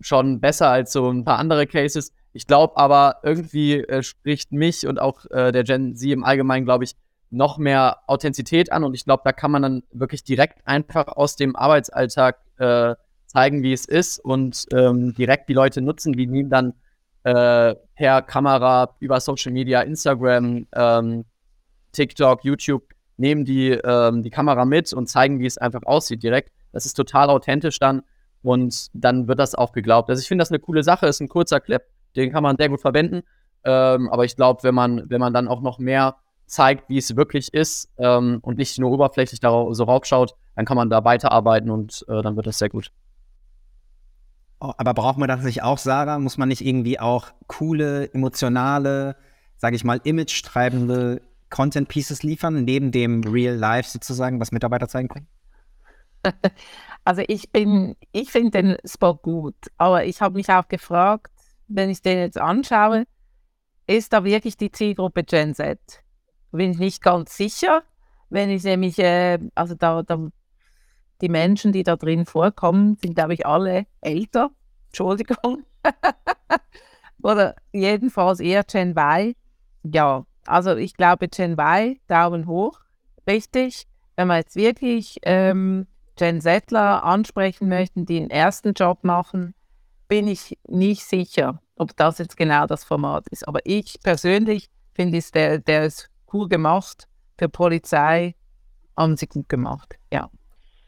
schon 0.00 0.40
besser 0.40 0.68
als 0.70 0.92
so 0.92 1.10
ein 1.10 1.24
paar 1.24 1.38
andere 1.38 1.66
Cases. 1.66 2.12
Ich 2.32 2.46
glaube 2.46 2.76
aber, 2.76 3.16
irgendwie 3.22 3.80
äh, 3.80 4.02
spricht 4.02 4.52
mich 4.52 4.86
und 4.86 5.00
auch 5.00 5.24
äh, 5.30 5.52
der 5.52 5.64
Gen 5.64 5.96
Z 5.96 6.10
im 6.10 6.24
Allgemeinen, 6.24 6.64
glaube 6.64 6.84
ich, 6.84 6.94
noch 7.30 7.58
mehr 7.58 7.98
Authentizität 8.06 8.72
an. 8.72 8.84
Und 8.84 8.94
ich 8.94 9.04
glaube, 9.04 9.22
da 9.24 9.32
kann 9.32 9.50
man 9.50 9.62
dann 9.62 9.82
wirklich 9.92 10.24
direkt 10.24 10.66
einfach 10.66 11.08
aus 11.08 11.36
dem 11.36 11.56
Arbeitsalltag 11.56 12.38
äh, 12.58 12.94
zeigen, 13.26 13.62
wie 13.62 13.72
es 13.72 13.84
ist 13.84 14.18
und 14.18 14.66
ähm, 14.72 15.14
direkt 15.14 15.48
die 15.48 15.54
Leute 15.54 15.82
nutzen, 15.82 16.16
wie 16.16 16.26
nehmen 16.26 16.48
dann 16.48 16.74
äh, 17.24 17.74
per 17.94 18.22
Kamera 18.22 18.96
über 19.00 19.20
Social 19.20 19.52
Media, 19.52 19.82
Instagram, 19.82 20.66
ähm, 20.74 21.24
TikTok, 21.92 22.44
YouTube, 22.44 22.84
nehmen 23.16 23.44
die 23.44 23.70
ähm, 23.70 24.22
die 24.22 24.30
Kamera 24.30 24.64
mit 24.64 24.92
und 24.92 25.08
zeigen, 25.08 25.40
wie 25.40 25.46
es 25.46 25.58
einfach 25.58 25.82
aussieht 25.84 26.22
direkt. 26.22 26.52
Das 26.72 26.86
ist 26.86 26.94
total 26.94 27.28
authentisch 27.28 27.78
dann 27.78 28.02
und 28.42 28.88
dann 28.92 29.28
wird 29.28 29.38
das 29.38 29.54
auch 29.54 29.72
geglaubt. 29.72 30.10
Also 30.10 30.20
ich 30.20 30.28
finde 30.28 30.42
das 30.42 30.50
eine 30.50 30.58
coole 30.58 30.82
Sache, 30.82 31.06
ist 31.06 31.20
ein 31.20 31.28
kurzer 31.28 31.60
Clip, 31.60 31.82
den 32.16 32.32
kann 32.32 32.42
man 32.42 32.56
sehr 32.56 32.68
gut 32.68 32.80
verwenden. 32.80 33.22
Ähm, 33.64 34.08
aber 34.10 34.24
ich 34.24 34.36
glaube, 34.36 34.62
wenn 34.62 34.74
man, 34.74 35.08
wenn 35.10 35.20
man 35.20 35.32
dann 35.32 35.48
auch 35.48 35.60
noch 35.60 35.78
mehr 35.78 36.16
zeigt, 36.46 36.88
wie 36.88 36.98
es 36.98 37.16
wirklich 37.16 37.52
ist 37.52 37.90
ähm, 37.98 38.38
und 38.42 38.58
nicht 38.58 38.78
nur 38.78 38.90
oberflächlich 38.90 39.40
darauf, 39.40 39.74
so 39.74 39.84
raufschaut, 39.84 40.34
dann 40.56 40.64
kann 40.64 40.76
man 40.76 40.90
da 40.90 41.04
weiterarbeiten 41.04 41.70
und 41.70 42.04
äh, 42.08 42.22
dann 42.22 42.36
wird 42.36 42.46
das 42.46 42.58
sehr 42.58 42.68
gut. 42.68 42.90
Oh, 44.60 44.72
aber 44.76 44.94
braucht 44.94 45.18
man 45.18 45.28
das 45.28 45.44
nicht 45.44 45.62
auch, 45.62 45.78
Sarah? 45.78 46.18
Muss 46.18 46.36
man 46.36 46.48
nicht 46.48 46.64
irgendwie 46.64 46.98
auch 46.98 47.28
coole, 47.46 48.12
emotionale, 48.12 49.16
sage 49.56 49.76
ich 49.76 49.84
mal, 49.84 50.00
image-treibende 50.02 51.20
Content 51.50 51.88
Pieces 51.88 52.22
liefern, 52.22 52.64
neben 52.64 52.90
dem 52.90 53.22
Real 53.22 53.54
Life 53.54 53.90
sozusagen, 53.90 54.40
was 54.40 54.50
Mitarbeiter 54.50 54.88
zeigen 54.88 55.08
können? 55.08 55.28
Also 57.08 57.22
ich 57.26 57.50
bin, 57.52 57.96
ich 58.12 58.30
finde 58.30 58.62
den 58.62 58.76
Spot 58.84 59.14
gut, 59.14 59.54
aber 59.78 60.04
ich 60.04 60.20
habe 60.20 60.34
mich 60.34 60.50
auch 60.50 60.68
gefragt, 60.68 61.32
wenn 61.66 61.88
ich 61.88 62.02
den 62.02 62.18
jetzt 62.18 62.36
anschaue, 62.36 63.06
ist 63.86 64.12
da 64.12 64.24
wirklich 64.24 64.58
die 64.58 64.70
Zielgruppe 64.70 65.24
Gen 65.24 65.54
Z? 65.54 65.80
Bin 66.52 66.72
ich 66.72 66.78
nicht 66.78 67.02
ganz 67.02 67.34
sicher. 67.34 67.82
Wenn 68.28 68.50
ich 68.50 68.62
nämlich, 68.62 68.98
äh, 68.98 69.38
also 69.54 69.74
da, 69.74 70.02
da, 70.02 70.28
die 71.22 71.30
Menschen, 71.30 71.72
die 71.72 71.82
da 71.82 71.96
drin 71.96 72.26
vorkommen, 72.26 72.98
sind, 73.00 73.14
glaube 73.14 73.32
ich, 73.32 73.46
alle 73.46 73.86
älter. 74.02 74.50
Entschuldigung. 74.88 75.64
Oder 77.22 77.54
jedenfalls 77.72 78.38
eher 78.38 78.64
Gen 78.64 78.90
Y. 78.90 79.34
Ja, 79.82 80.26
also 80.44 80.76
ich 80.76 80.92
glaube 80.92 81.28
Gen 81.28 81.52
Y, 81.58 81.98
Daumen 82.06 82.46
hoch, 82.46 82.78
richtig. 83.26 83.86
Wenn 84.14 84.28
wir 84.28 84.36
jetzt 84.36 84.56
wirklich 84.56 85.16
ähm, 85.22 85.86
Gen 86.18 86.40
Zler 86.40 87.04
ansprechen 87.04 87.68
möchten, 87.68 88.04
die 88.04 88.18
einen 88.18 88.30
ersten 88.30 88.74
Job 88.74 89.04
machen, 89.04 89.54
bin 90.08 90.26
ich 90.26 90.58
nicht 90.66 91.04
sicher, 91.04 91.62
ob 91.76 91.96
das 91.96 92.18
jetzt 92.18 92.36
genau 92.36 92.66
das 92.66 92.84
Format 92.84 93.26
ist. 93.28 93.46
Aber 93.46 93.60
ich 93.64 93.98
persönlich 94.02 94.68
finde 94.94 95.18
es, 95.18 95.30
der, 95.30 95.58
der 95.58 95.84
ist 95.84 96.10
cool 96.32 96.48
gemacht. 96.48 97.06
Für 97.38 97.48
Polizei 97.48 98.34
haben 98.96 99.16
sie 99.16 99.28
gut 99.28 99.48
gemacht, 99.48 99.94
ja. 100.12 100.28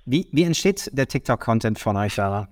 Wie, 0.05 0.29
wie 0.33 0.43
entsteht 0.43 0.91
der 0.93 1.07
TikTok-Content 1.07 1.79
von 1.79 1.97
euch, 1.97 2.15
Sarah? 2.15 2.49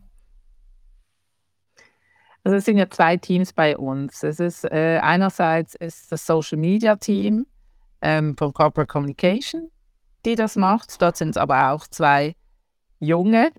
Also 2.44 2.56
es 2.56 2.64
sind 2.64 2.78
ja 2.78 2.88
zwei 2.88 3.16
Teams 3.16 3.52
bei 3.52 3.76
uns. 3.76 4.22
Es 4.22 4.38
ist 4.38 4.64
äh, 4.64 5.00
einerseits 5.02 5.74
ist 5.74 6.12
das 6.12 6.24
Social 6.24 6.58
Media 6.58 6.94
Team 6.94 7.46
ähm, 8.00 8.36
von 8.38 8.52
Corporate 8.52 8.86
Communication, 8.86 9.70
die 10.24 10.36
das 10.36 10.54
macht. 10.54 11.02
Dort 11.02 11.16
sind 11.16 11.30
es 11.30 11.36
aber 11.36 11.72
auch 11.72 11.88
zwei 11.88 12.36
junge 13.00 13.50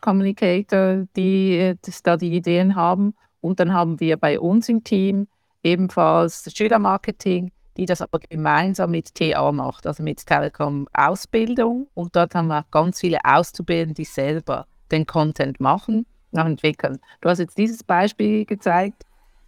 Communicator, 0.00 1.06
die 1.16 1.56
äh, 1.58 1.76
da 2.02 2.16
die 2.16 2.34
Ideen 2.34 2.74
haben. 2.74 3.14
Und 3.40 3.60
dann 3.60 3.72
haben 3.72 4.00
wir 4.00 4.16
bei 4.16 4.38
uns 4.38 4.68
im 4.68 4.84
Team 4.84 5.28
ebenfalls 5.62 6.50
Schülermarketing, 6.54 7.52
die 7.76 7.86
das 7.86 8.02
aber 8.02 8.18
gemeinsam 8.18 8.90
mit 8.90 9.14
TA 9.14 9.52
macht, 9.52 9.86
also 9.86 10.02
mit 10.02 10.24
Telekom 10.26 10.88
Ausbildung. 10.92 11.88
Und 11.94 12.16
dort 12.16 12.34
haben 12.34 12.48
wir 12.48 12.60
auch 12.60 12.70
ganz 12.70 13.00
viele 13.00 13.18
Auszubildende, 13.24 13.94
die 13.94 14.04
selber 14.04 14.66
den 14.90 15.06
Content 15.06 15.60
machen, 15.60 16.06
und 16.32 16.46
entwickeln. 16.46 16.98
Du 17.20 17.28
hast 17.28 17.38
jetzt 17.38 17.58
dieses 17.58 17.82
Beispiel 17.82 18.44
gezeigt. 18.44 19.04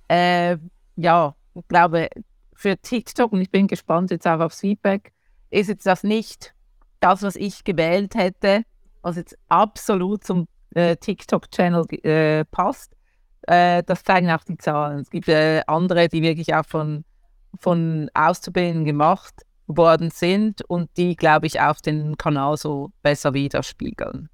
Äh, 0.08 0.56
ja, 0.96 1.34
ich 1.54 1.66
glaube, 1.68 2.08
für 2.54 2.76
TikTok, 2.76 3.32
und 3.32 3.40
ich 3.40 3.50
bin 3.50 3.66
gespannt 3.66 4.10
jetzt 4.10 4.26
auch 4.26 4.40
aufs 4.40 4.60
Feedback, 4.60 5.12
ist 5.50 5.68
jetzt 5.68 5.86
das 5.86 6.02
nicht 6.02 6.54
das, 7.00 7.22
was 7.22 7.36
ich 7.36 7.64
gewählt 7.64 8.14
hätte, 8.14 8.62
was 9.02 9.16
jetzt 9.16 9.36
absolut 9.48 10.24
zum 10.24 10.46
äh, 10.74 10.96
TikTok-Channel 10.96 11.86
äh, 12.02 12.44
passt. 12.46 12.94
Äh, 13.42 13.82
das 13.84 14.04
zeigen 14.04 14.30
auch 14.30 14.44
die 14.44 14.56
Zahlen. 14.56 15.00
Es 15.00 15.10
gibt 15.10 15.28
äh, 15.28 15.62
andere, 15.66 16.08
die 16.08 16.22
wirklich 16.22 16.54
auch 16.54 16.66
von, 16.66 17.04
von 17.58 18.10
Auszubildenden 18.14 18.84
gemacht 18.84 19.34
worden 19.66 20.10
sind 20.10 20.62
und 20.68 20.90
die, 20.96 21.16
glaube 21.16 21.46
ich, 21.46 21.60
auf 21.60 21.80
den 21.80 22.16
Kanal 22.16 22.56
so 22.56 22.90
besser 23.02 23.34
widerspiegeln. 23.34 24.28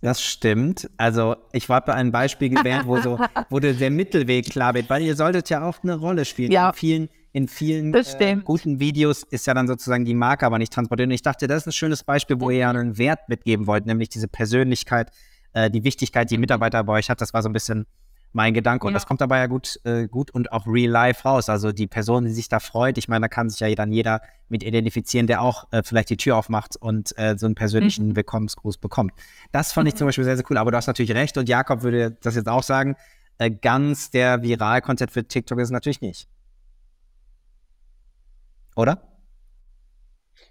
Das 0.00 0.20
stimmt. 0.20 0.90
Also 0.96 1.36
ich 1.52 1.68
war 1.68 1.80
bei 1.84 1.94
einem 1.94 2.10
Beispiel 2.10 2.48
gewählt, 2.48 2.86
wo 2.86 3.00
so 3.00 3.20
wo 3.50 3.60
der 3.60 3.90
Mittelweg 3.90 4.50
klar 4.50 4.74
wird, 4.74 4.90
weil 4.90 5.02
ihr 5.02 5.14
solltet 5.14 5.48
ja 5.48 5.64
auch 5.64 5.82
eine 5.84 5.94
Rolle 5.94 6.24
spielen. 6.24 6.50
Ja. 6.50 6.70
In 6.70 6.74
vielen, 6.74 7.08
in 7.32 7.48
vielen 7.48 7.94
äh, 7.94 8.36
guten 8.44 8.78
Videos 8.78 9.22
ist 9.22 9.46
ja 9.46 9.54
dann 9.54 9.66
sozusagen 9.66 10.04
die 10.04 10.14
Marke 10.14 10.44
aber 10.44 10.58
nicht 10.58 10.72
transportiert. 10.72 11.06
Und 11.08 11.14
ich 11.14 11.22
dachte, 11.22 11.46
das 11.46 11.62
ist 11.62 11.66
ein 11.68 11.72
schönes 11.72 12.04
Beispiel, 12.04 12.40
wo 12.40 12.50
ihr 12.50 12.58
ja 12.58 12.70
einen 12.70 12.98
Wert 12.98 13.28
mitgeben 13.28 13.66
wollt, 13.66 13.86
nämlich 13.86 14.10
diese 14.10 14.28
Persönlichkeit, 14.28 15.10
äh, 15.54 15.70
die 15.70 15.82
Wichtigkeit, 15.82 16.30
die 16.30 16.38
Mitarbeiter 16.38 16.84
bei 16.84 16.94
euch 16.94 17.08
hat. 17.08 17.20
Das 17.20 17.32
war 17.32 17.42
so 17.42 17.48
ein 17.48 17.54
bisschen 17.54 17.86
mein 18.34 18.54
Gedanke. 18.54 18.86
Und 18.86 18.92
Ja. 18.92 18.96
das 18.96 19.06
kommt 19.06 19.20
dabei 19.20 19.38
ja 19.38 19.46
gut, 19.46 19.80
äh, 19.84 20.08
gut 20.08 20.30
und 20.30 20.52
auch 20.52 20.66
real 20.66 20.90
life 20.90 21.26
raus. 21.26 21.48
Also 21.48 21.72
die 21.72 21.86
Person, 21.86 22.24
die 22.24 22.32
sich 22.32 22.48
da 22.48 22.60
freut, 22.60 22.98
ich 22.98 23.08
meine, 23.08 23.22
da 23.24 23.28
kann 23.28 23.48
sich 23.48 23.60
ja 23.60 23.74
dann 23.74 23.92
jeder 23.92 24.20
mit 24.48 24.62
identifizieren, 24.62 25.26
der 25.26 25.40
auch 25.42 25.70
äh, 25.72 25.82
vielleicht 25.82 26.10
die 26.10 26.16
Tür 26.16 26.36
aufmacht 26.36 26.76
und 26.76 27.16
äh, 27.18 27.36
so 27.38 27.46
einen 27.46 27.54
persönlichen 27.54 28.14
Willkommensgruß 28.16 28.78
bekommt. 28.78 29.12
Das 29.52 29.72
fand 29.72 29.88
ich 29.88 29.94
zum 29.94 30.06
Beispiel 30.06 30.24
sehr, 30.24 30.36
sehr 30.36 30.44
cool. 30.50 30.58
Aber 30.58 30.70
du 30.70 30.76
hast 30.76 30.86
natürlich 30.86 31.14
recht 31.14 31.36
und 31.38 31.48
Jakob 31.48 31.82
würde 31.82 32.16
das 32.22 32.34
jetzt 32.34 32.48
auch 32.48 32.62
sagen. 32.62 32.96
Äh, 33.38 33.50
ganz 33.50 34.10
der 34.10 34.42
Viral-Content 34.42 35.10
für 35.10 35.24
TikTok 35.24 35.58
ist 35.58 35.68
es 35.68 35.72
natürlich 35.72 36.00
nicht. 36.02 36.28
Oder? 38.76 39.02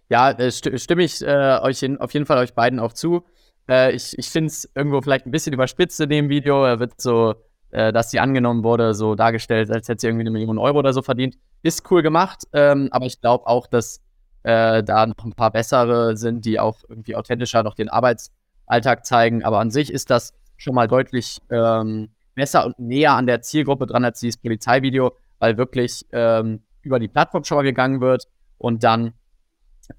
Ja, 0.10 0.32
äh, 0.32 0.52
sti 0.52 0.78
stimme 0.78 1.04
ich 1.04 1.22
äh, 1.22 1.60
euch 1.62 1.84
in, 1.84 1.98
auf 1.98 2.14
jeden 2.14 2.26
Fall 2.26 2.38
euch 2.38 2.54
beiden 2.54 2.80
auch 2.80 2.94
zu. 2.94 3.24
Äh, 3.70 3.94
ich 3.94 4.18
ich 4.18 4.30
finde 4.30 4.48
es 4.48 4.70
irgendwo 4.76 5.02
vielleicht 5.02 5.26
ein 5.26 5.32
bisschen 5.32 5.54
überspitzt 5.54 6.00
in 6.02 6.10
dem 6.10 6.30
Video. 6.30 6.66
Er 6.66 6.80
wird 6.80 7.00
so, 7.00 7.36
äh, 7.72 7.94
dass 7.94 8.12
sie 8.12 8.20
angenommen 8.20 8.64
wurde, 8.64 8.94
so 8.94 9.16
dargestellt, 9.16 9.72
als 9.72 9.88
hätte 9.88 10.02
sie 10.02 10.08
irgendwie 10.08 10.24
eine 10.24 10.32
Million 10.32 10.58
Euro 10.58 10.80
oder 10.80 10.94
so 10.94 11.02
verdient. 11.02 11.38
Ist 11.64 11.90
cool 11.92 12.02
gemacht, 12.02 12.44
ähm, 12.54 12.90
aber 12.92 13.06
ich 13.06 13.22
glaube 13.22 13.48
auch, 13.48 13.68
dass 13.68 14.02
äh, 14.44 14.84
da 14.84 15.06
noch 15.06 15.24
ein 15.24 15.34
paar 15.34 15.52
bessere 15.52 16.18
sind, 16.18 16.46
die 16.46 16.60
auch 16.60 16.80
irgendwie 16.90 17.16
authentischer 17.16 17.64
noch 17.64 17.76
den 17.76 17.90
Arbeitsalltag 17.90 19.06
zeigen. 19.06 19.44
Aber 19.44 19.60
an 19.60 19.72
sich 19.72 19.94
ist 19.94 20.10
das 20.10 20.34
schon 20.58 20.76
mal 20.76 20.88
deutlich 20.88 21.40
ähm, 21.50 22.10
besser 22.36 22.66
und 22.66 22.80
näher 22.80 23.14
an 23.14 23.28
der 23.28 23.42
Zielgruppe 23.42 23.86
dran 23.88 24.04
als 24.04 24.20
dieses 24.20 24.38
Polizeivideo, 24.38 25.14
weil 25.40 25.58
wirklich 25.58 26.06
ähm, 26.12 26.64
über 26.82 27.00
die 27.00 27.08
Plattform 27.08 27.44
schon 27.44 27.58
mal 27.58 27.64
gegangen 27.64 28.02
wird 28.02 28.28
und 28.58 28.84
dann 28.84 29.14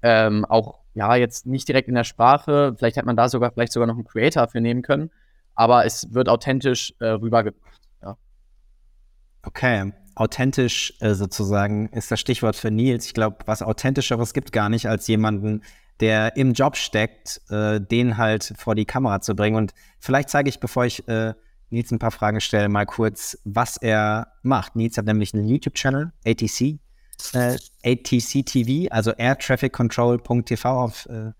ähm, 0.01 0.45
auch, 0.45 0.79
ja, 0.93 1.15
jetzt 1.15 1.45
nicht 1.45 1.67
direkt 1.67 1.87
in 1.87 1.95
der 1.95 2.03
Sprache, 2.03 2.75
vielleicht 2.77 2.97
hätte 2.97 3.05
man 3.05 3.17
da 3.17 3.29
sogar 3.29 3.51
vielleicht 3.51 3.71
sogar 3.73 3.87
noch 3.87 3.95
einen 3.95 4.05
Creator 4.05 4.47
für 4.47 4.61
nehmen 4.61 4.81
können, 4.81 5.11
aber 5.55 5.85
es 5.85 6.13
wird 6.13 6.29
authentisch 6.29 6.93
äh, 6.99 7.07
rübergebracht. 7.07 7.83
Okay, 9.45 9.91
authentisch 10.15 10.93
äh, 11.01 11.13
sozusagen 11.15 11.89
ist 11.89 12.09
das 12.09 12.19
Stichwort 12.19 12.55
für 12.55 12.71
Nils. 12.71 13.05
Ich 13.05 13.13
glaube, 13.13 13.37
was 13.45 13.61
authentischeres 13.61 14.33
gibt 14.33 14.53
gar 14.53 14.69
nicht, 14.69 14.87
als 14.87 15.07
jemanden, 15.07 15.63
der 15.99 16.37
im 16.37 16.53
Job 16.53 16.77
steckt, 16.77 17.41
äh, 17.49 17.81
den 17.81 18.17
halt 18.17 18.53
vor 18.57 18.73
die 18.73 18.85
Kamera 18.85 19.19
zu 19.19 19.35
bringen. 19.35 19.57
Und 19.57 19.73
vielleicht 19.99 20.29
zeige 20.29 20.47
ich, 20.47 20.61
bevor 20.61 20.85
ich 20.85 21.07
äh, 21.09 21.33
Nils 21.73 21.91
ein 21.91 21.99
paar 21.99 22.11
Fragen 22.11 22.39
stelle, 22.39 22.69
mal 22.69 22.85
kurz, 22.85 23.37
was 23.43 23.77
er 23.77 24.27
macht. 24.43 24.75
Nils 24.75 24.97
hat 24.97 25.05
nämlich 25.05 25.33
einen 25.33 25.47
YouTube-Channel, 25.47 26.13
ATC, 26.25 26.79
äh, 27.33 27.57
ATC 27.83 28.45
TV, 28.45 28.91
also 28.91 29.11
airtrafficcontrol.tv 29.11 30.69
auf 30.69 31.05
äh, 31.07 31.31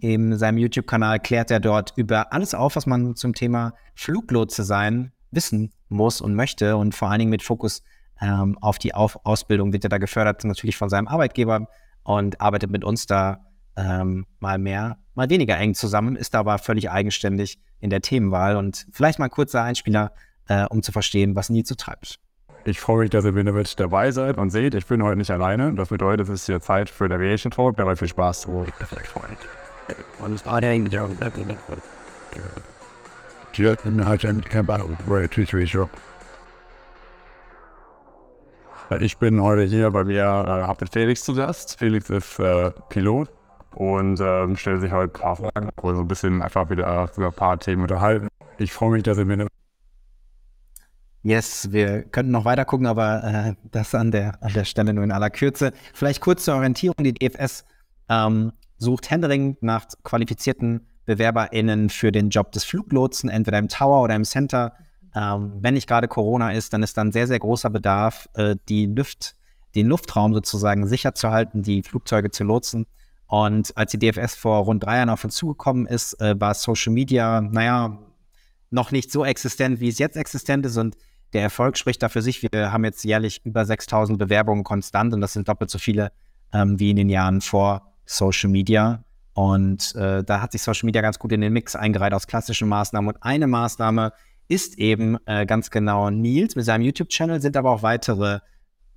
in 0.00 0.38
seinem 0.38 0.58
YouTube-Kanal 0.58 1.18
klärt 1.20 1.50
er 1.50 1.58
dort 1.58 1.92
über 1.96 2.32
alles 2.32 2.54
auf, 2.54 2.76
was 2.76 2.86
man 2.86 3.16
zum 3.16 3.34
Thema 3.34 3.74
Fluglotse 3.94 4.62
sein 4.62 5.12
wissen 5.32 5.72
muss 5.88 6.20
und 6.20 6.34
möchte 6.34 6.76
und 6.76 6.94
vor 6.94 7.10
allen 7.10 7.18
Dingen 7.18 7.30
mit 7.30 7.42
Fokus 7.42 7.82
ähm, 8.20 8.56
auf 8.60 8.78
die 8.78 8.94
auf 8.94 9.18
Ausbildung 9.24 9.72
wird 9.72 9.84
er 9.84 9.90
da 9.90 9.98
gefördert, 9.98 10.44
natürlich 10.44 10.76
von 10.76 10.88
seinem 10.88 11.08
Arbeitgeber 11.08 11.66
und 12.04 12.40
arbeitet 12.40 12.70
mit 12.70 12.84
uns 12.84 13.06
da 13.06 13.44
ähm, 13.76 14.26
mal 14.40 14.58
mehr, 14.58 14.98
mal 15.14 15.30
weniger 15.30 15.56
eng 15.58 15.74
zusammen, 15.74 16.16
ist 16.16 16.34
aber 16.34 16.58
völlig 16.58 16.90
eigenständig 16.90 17.58
in 17.80 17.90
der 17.90 18.00
Themenwahl 18.00 18.56
und 18.56 18.86
vielleicht 18.92 19.18
mal 19.18 19.26
ein 19.26 19.30
kurzer 19.30 19.62
Einspieler, 19.62 20.12
äh, 20.48 20.64
um 20.66 20.82
zu 20.82 20.92
verstehen, 20.92 21.34
was 21.34 21.50
Nils 21.50 21.68
so 21.68 21.74
treibt. 21.74 22.18
Ich 22.64 22.78
freue 22.78 22.98
mich, 23.00 23.10
dass 23.10 23.24
ihr 23.24 23.34
wieder 23.34 23.52
mit 23.52 23.80
dabei 23.80 24.12
seid 24.12 24.38
und 24.38 24.50
seht, 24.50 24.74
ich 24.74 24.86
bin 24.86 25.02
heute 25.02 25.16
nicht 25.16 25.30
alleine. 25.32 25.74
Das 25.74 25.88
bedeutet, 25.88 26.28
es 26.28 26.42
ist 26.42 26.46
hier 26.46 26.60
Zeit 26.60 26.88
für 26.88 27.08
der 27.08 27.18
Aviation 27.18 27.50
Talk. 27.50 27.76
Dabei 27.76 27.96
viel 27.96 28.06
Spaß. 28.06 28.46
Ich 39.00 39.18
bin 39.18 39.42
heute 39.42 39.64
hier 39.64 39.90
bei 39.90 40.04
mir, 40.04 40.22
äh, 40.22 40.66
habe 40.66 40.84
den 40.84 40.88
Felix 40.88 41.24
zu 41.24 41.34
Gast. 41.34 41.78
Felix 41.78 42.10
ist 42.10 42.38
äh, 42.38 42.70
Pilot 42.90 43.28
und 43.74 44.20
ähm, 44.20 44.56
stellt 44.56 44.80
sich 44.80 44.92
heute 44.92 45.12
ein 45.14 45.20
paar 45.20 45.36
Fragen, 45.36 45.70
wo 45.76 45.88
wir 45.88 45.94
so 45.96 46.02
ein 46.02 46.08
bisschen 46.08 46.42
einfach 46.42 46.70
wieder 46.70 47.08
über 47.16 47.26
ein 47.26 47.32
paar 47.32 47.58
Themen 47.58 47.82
unterhalten. 47.82 48.28
Ich 48.58 48.72
freue 48.72 48.92
mich, 48.92 49.02
dass 49.02 49.18
ihr 49.18 49.24
mir 49.24 49.48
Yes, 51.24 51.70
wir 51.70 52.02
könnten 52.02 52.32
noch 52.32 52.44
weiter 52.44 52.64
gucken, 52.64 52.86
aber 52.86 53.22
äh, 53.22 53.54
das 53.70 53.94
an 53.94 54.10
der, 54.10 54.42
an 54.42 54.52
der 54.54 54.64
Stelle 54.64 54.92
nur 54.92 55.04
in 55.04 55.12
aller 55.12 55.30
Kürze. 55.30 55.72
Vielleicht 55.94 56.20
kurz 56.20 56.44
zur 56.44 56.56
Orientierung. 56.56 56.96
Die 56.98 57.14
DFS 57.14 57.64
ähm, 58.08 58.52
sucht 58.78 59.08
händeringend 59.08 59.62
nach 59.62 59.86
qualifizierten 60.02 60.88
BewerberInnen 61.04 61.90
für 61.90 62.10
den 62.10 62.30
Job 62.30 62.50
des 62.50 62.64
Fluglotsen, 62.64 63.30
entweder 63.30 63.58
im 63.58 63.68
Tower 63.68 64.02
oder 64.02 64.16
im 64.16 64.24
Center. 64.24 64.72
Ähm, 65.14 65.58
wenn 65.60 65.74
nicht 65.74 65.88
gerade 65.88 66.08
Corona 66.08 66.52
ist, 66.52 66.72
dann 66.72 66.82
ist 66.82 66.96
dann 66.96 67.12
sehr, 67.12 67.28
sehr 67.28 67.38
großer 67.38 67.70
Bedarf, 67.70 68.28
äh, 68.34 68.56
die 68.68 68.86
Luft, 68.86 69.36
den 69.76 69.86
Luftraum 69.86 70.34
sozusagen 70.34 70.88
sicher 70.88 71.14
zu 71.14 71.30
halten, 71.30 71.62
die 71.62 71.84
Flugzeuge 71.84 72.30
zu 72.30 72.42
lotsen. 72.42 72.86
Und 73.32 73.74
als 73.78 73.92
die 73.92 73.98
DFS 73.98 74.34
vor 74.34 74.58
rund 74.58 74.84
drei 74.84 74.98
Jahren 74.98 75.08
auf 75.08 75.24
uns 75.24 75.36
zugekommen 75.36 75.86
ist, 75.86 76.20
äh, 76.20 76.38
war 76.38 76.52
Social 76.52 76.92
Media, 76.92 77.40
naja, 77.40 77.96
noch 78.68 78.92
nicht 78.92 79.10
so 79.10 79.24
existent, 79.24 79.80
wie 79.80 79.88
es 79.88 79.98
jetzt 79.98 80.18
existent 80.18 80.66
ist. 80.66 80.76
Und 80.76 80.98
der 81.32 81.40
Erfolg 81.40 81.78
spricht 81.78 82.02
da 82.02 82.10
für 82.10 82.20
sich. 82.20 82.42
Wir 82.42 82.72
haben 82.72 82.84
jetzt 82.84 83.02
jährlich 83.04 83.40
über 83.46 83.64
6000 83.64 84.18
Bewerbungen 84.18 84.64
konstant 84.64 85.14
und 85.14 85.22
das 85.22 85.32
sind 85.32 85.48
doppelt 85.48 85.70
so 85.70 85.78
viele 85.78 86.12
ähm, 86.52 86.78
wie 86.78 86.90
in 86.90 86.96
den 86.96 87.08
Jahren 87.08 87.40
vor 87.40 87.94
Social 88.04 88.50
Media. 88.50 89.02
Und 89.32 89.94
äh, 89.94 90.22
da 90.22 90.42
hat 90.42 90.52
sich 90.52 90.60
Social 90.60 90.84
Media 90.84 91.00
ganz 91.00 91.18
gut 91.18 91.32
in 91.32 91.40
den 91.40 91.54
Mix 91.54 91.74
eingereiht 91.74 92.12
aus 92.12 92.26
klassischen 92.26 92.68
Maßnahmen. 92.68 93.14
Und 93.14 93.22
eine 93.22 93.46
Maßnahme 93.46 94.12
ist 94.48 94.78
eben 94.78 95.16
äh, 95.24 95.46
ganz 95.46 95.70
genau 95.70 96.10
Nils 96.10 96.54
mit 96.54 96.66
seinem 96.66 96.82
YouTube-Channel, 96.82 97.40
sind 97.40 97.56
aber 97.56 97.70
auch 97.70 97.82
weitere 97.82 98.40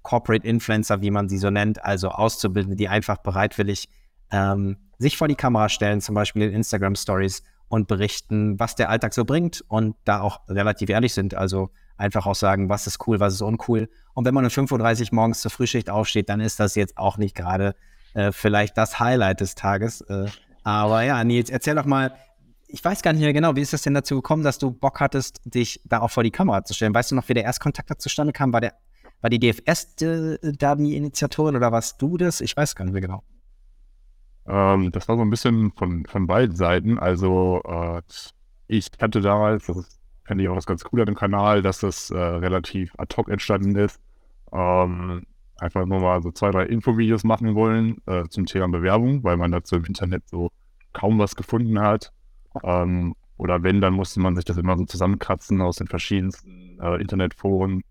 Corporate 0.01 0.45
Influencer, 0.45 1.01
wie 1.01 1.09
man 1.09 1.29
sie 1.29 1.37
so 1.37 1.49
nennt, 1.49 1.85
also 1.85 2.09
Auszubildende, 2.09 2.75
die 2.75 2.89
einfach 2.89 3.19
bereitwillig 3.19 3.87
ähm, 4.35 4.77
sich 4.97 5.17
vor 5.17 5.27
die 5.27 5.35
Kamera 5.35 5.69
stellen, 5.69 6.01
zum 6.01 6.13
Beispiel 6.13 6.43
in 6.43 6.53
Instagram 6.53 6.95
Stories 6.95 7.43
und 7.69 7.87
berichten, 7.87 8.59
was 8.59 8.75
der 8.75 8.89
Alltag 8.89 9.13
so 9.13 9.25
bringt 9.25 9.63
und 9.67 9.95
da 10.03 10.21
auch 10.21 10.41
relativ 10.49 10.89
ehrlich 10.89 11.13
sind. 11.13 11.33
Also 11.33 11.69
einfach 11.97 12.25
auch 12.25 12.35
sagen, 12.35 12.69
was 12.69 12.85
ist 12.85 13.07
cool, 13.07 13.19
was 13.19 13.33
ist 13.33 13.41
uncool. 13.41 13.89
Und 14.13 14.25
wenn 14.25 14.33
man 14.33 14.43
um 14.43 14.51
5.30 14.51 15.01
Uhr 15.01 15.07
morgens 15.15 15.41
zur 15.41 15.51
Frühschicht 15.51 15.89
aufsteht, 15.89 16.29
dann 16.29 16.41
ist 16.41 16.59
das 16.59 16.75
jetzt 16.75 16.97
auch 16.97 17.17
nicht 17.17 17.35
gerade 17.35 17.75
äh, 18.13 18.31
vielleicht 18.31 18.77
das 18.77 18.99
Highlight 18.99 19.39
des 19.39 19.55
Tages. 19.55 20.01
Äh, 20.01 20.27
aber 20.63 21.03
ja, 21.03 21.23
Nils, 21.23 21.49
erzähl 21.49 21.75
doch 21.75 21.85
mal, 21.85 22.13
ich 22.67 22.83
weiß 22.83 23.01
gar 23.01 23.13
nicht 23.13 23.21
mehr 23.21 23.33
genau, 23.33 23.55
wie 23.55 23.61
ist 23.61 23.73
es 23.73 23.83
denn 23.83 23.93
dazu 23.93 24.15
gekommen, 24.15 24.43
dass 24.43 24.57
du 24.57 24.71
Bock 24.71 24.99
hattest, 24.99 25.39
dich 25.45 25.81
da 25.85 26.01
auch 26.01 26.11
vor 26.11 26.23
die 26.23 26.31
Kamera 26.31 26.63
zu 26.65 26.73
stellen? 26.73 26.93
Weißt 26.93 27.11
du 27.11 27.15
noch, 27.15 27.29
wie 27.29 27.33
der 27.33 27.45
Erstkontakt 27.45 27.89
da 27.89 27.97
zustande 27.97 28.33
kam? 28.33 28.51
War, 28.51 28.61
der, 28.61 28.73
war 29.21 29.29
die 29.29 29.39
DFS 29.39 30.01
äh, 30.01 30.37
da 30.57 30.75
die 30.75 30.97
Initiatorin 30.97 31.55
oder 31.55 31.71
warst 31.71 32.01
du 32.01 32.17
das? 32.17 32.41
Ich 32.41 32.57
weiß 32.57 32.75
gar 32.75 32.83
nicht 32.83 32.93
mehr 32.93 33.01
genau. 33.01 33.23
Ähm, 34.47 34.91
das 34.91 35.07
war 35.07 35.17
so 35.17 35.21
ein 35.21 35.29
bisschen 35.29 35.71
von, 35.71 36.05
von 36.05 36.27
beiden 36.27 36.55
Seiten. 36.55 36.99
Also 36.99 37.61
äh, 37.65 38.01
ich 38.67 38.91
kannte 38.91 39.21
damals, 39.21 39.65
das 39.67 39.99
fände 40.23 40.43
ich 40.43 40.49
auch 40.49 40.55
was 40.55 40.65
ganz 40.65 40.83
cool 40.91 41.01
an 41.01 41.07
dem 41.07 41.15
Kanal, 41.15 41.61
dass 41.61 41.79
das 41.79 42.09
äh, 42.11 42.17
relativ 42.17 42.93
ad 42.97 43.15
hoc 43.15 43.29
entstanden 43.29 43.75
ist. 43.75 43.99
Ähm, 44.51 45.25
einfach 45.57 45.85
nur 45.85 45.99
mal 45.99 46.21
so 46.21 46.31
zwei, 46.31 46.51
drei 46.51 46.65
Infovideos 46.65 47.23
machen 47.23 47.55
wollen 47.55 48.01
äh, 48.07 48.25
zum 48.29 48.45
Thema 48.45 48.67
Bewerbung, 48.67 49.23
weil 49.23 49.37
man 49.37 49.51
dazu 49.51 49.75
im 49.75 49.85
Internet 49.85 50.27
so 50.27 50.49
kaum 50.93 51.19
was 51.19 51.35
gefunden 51.35 51.79
hat. 51.79 52.11
Ähm, 52.63 53.15
oder 53.37 53.63
wenn, 53.63 53.81
dann 53.81 53.93
musste 53.93 54.19
man 54.19 54.35
sich 54.35 54.45
das 54.45 54.57
immer 54.57 54.77
so 54.77 54.85
zusammenkratzen 54.85 55.61
aus 55.61 55.77
den 55.77 55.87
verschiedensten 55.87 56.79
äh, 56.81 57.01
Internetforen 57.01 57.81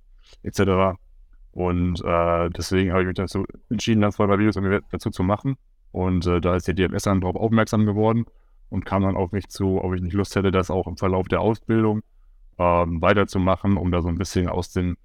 etc. 0.43 0.99
Und 1.53 2.03
äh, 2.03 2.51
deswegen 2.51 2.93
habe 2.93 3.03
ich 3.03 3.07
mich 3.09 3.17
dazu 3.17 3.45
entschieden, 3.69 4.01
dann 4.01 4.13
zwei, 4.13 4.27
drei 4.27 4.39
Videos 4.39 4.57
dazu 4.91 5.11
zu 5.11 5.23
machen. 5.23 5.57
Und 5.95 6.27
äh, 6.27 6.41
da 6.41 6.57
ist 6.57 6.67
der 6.67 6.75
DMS 6.75 7.05
dann 7.05 7.21
darauf 7.21 7.37
aufmerksam 7.37 7.87
geworden 7.87 8.27
und 8.69 8.85
kam 8.85 9.05
dann 9.05 9.15
auf 9.15 9.31
mich 9.31 9.49
zu, 9.49 9.81
ob 9.81 9.95
ich 9.95 10.03
nicht 10.03 10.15
Lust 10.15 10.35
hätte, 10.35 10.51
das 10.51 10.69
auch 10.69 10.89
im 10.89 10.97
Verlauf 10.97 11.29
der 11.29 11.41
Ausbildung 11.41 12.03
ähm, 12.59 13.01
weiterzumachen, 13.01 13.77
um 13.77 13.93
da 13.93 14.03
so 14.03 14.09
ein 14.09 14.19
bisschen 14.19 14.49
aus 14.49 14.73
dem 14.73 14.97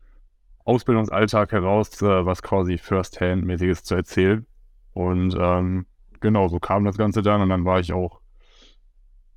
Ausbildungsalltag 0.65 1.51
heraus 1.51 2.01
äh, 2.01 2.25
was 2.25 2.41
quasi 2.41 2.79
First-Hand-mäßiges 2.79 3.83
zu 3.83 3.93
erzählen. 3.93 4.47
Und 4.93 5.37
ähm, 5.39 5.85
genau, 6.21 6.47
so 6.47 6.59
kam 6.59 6.85
das 6.85 6.97
Ganze 6.97 7.21
dann 7.21 7.41
und 7.41 7.49
dann 7.49 7.65
war 7.65 7.79
ich 7.79 7.93
auch 7.93 8.19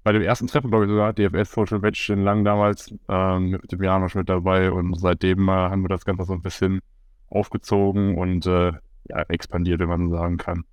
bei 0.05 0.12
dem 0.12 0.23
ersten 0.23 0.47
Treffen, 0.47 0.71
glaube 0.71 0.87
ich 0.87 0.91
sogar, 0.91 1.12
DFS 1.12 1.53
Social 1.53 1.81
Match 1.81 2.09
in 2.09 2.25
Lang 2.25 2.45
damals, 2.47 2.95
ähm, 3.11 3.51
mit 3.51 3.71
dem 3.71 3.83
Janosch 3.83 4.15
mit 4.15 4.31
dabei 4.31 4.73
und 4.73 4.99
seitdem 4.99 5.47
äh, 5.51 5.53
haben 5.53 5.83
wir 5.83 5.91
das 5.91 6.07
Ganze 6.07 6.25
so 6.25 6.33
ein 6.33 6.41
bisschen 6.41 6.81
aufgezogen 7.29 8.17
und 8.17 8.47
äh, 8.47 8.73
ja, 9.11 9.23
expandiert, 9.29 9.81
wenn 9.81 9.88
man 9.91 10.09
so 10.09 10.17
sagen 10.17 10.38
kann. 10.38 10.65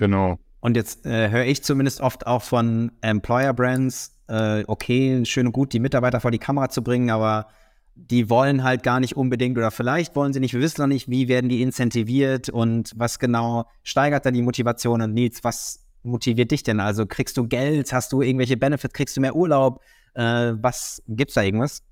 Genau. 0.00 0.38
Und 0.60 0.76
jetzt 0.76 1.04
äh, 1.04 1.30
höre 1.30 1.44
ich 1.44 1.62
zumindest 1.62 2.00
oft 2.00 2.26
auch 2.26 2.42
von 2.42 2.90
Employer 3.02 3.52
Brands, 3.52 4.18
äh, 4.28 4.64
okay, 4.66 5.22
schön 5.26 5.46
und 5.46 5.52
gut, 5.52 5.74
die 5.74 5.78
Mitarbeiter 5.78 6.20
vor 6.20 6.30
die 6.30 6.38
Kamera 6.38 6.70
zu 6.70 6.82
bringen, 6.82 7.10
aber 7.10 7.48
die 7.94 8.30
wollen 8.30 8.64
halt 8.64 8.82
gar 8.82 8.98
nicht 8.98 9.14
unbedingt 9.14 9.58
oder 9.58 9.70
vielleicht 9.70 10.16
wollen 10.16 10.32
sie 10.32 10.40
nicht, 10.40 10.54
wir 10.54 10.62
wissen 10.62 10.80
noch 10.80 10.88
nicht, 10.88 11.10
wie 11.10 11.28
werden 11.28 11.50
die 11.50 11.60
incentiviert 11.60 12.48
und 12.48 12.94
was 12.96 13.18
genau 13.18 13.66
steigert 13.82 14.24
dann 14.24 14.32
die 14.32 14.40
Motivation 14.40 15.02
und 15.02 15.12
Nils, 15.12 15.44
was 15.44 15.86
motiviert 16.02 16.50
dich 16.50 16.62
denn? 16.62 16.80
Also 16.80 17.04
kriegst 17.04 17.36
du 17.36 17.46
Geld, 17.46 17.92
hast 17.92 18.10
du 18.12 18.22
irgendwelche 18.22 18.56
Benefits, 18.56 18.94
kriegst 18.94 19.18
du 19.18 19.20
mehr 19.20 19.36
Urlaub? 19.36 19.82
Äh, 20.14 20.54
was 20.54 21.02
gibt's 21.08 21.34
da 21.34 21.42
irgendwas? 21.42 21.82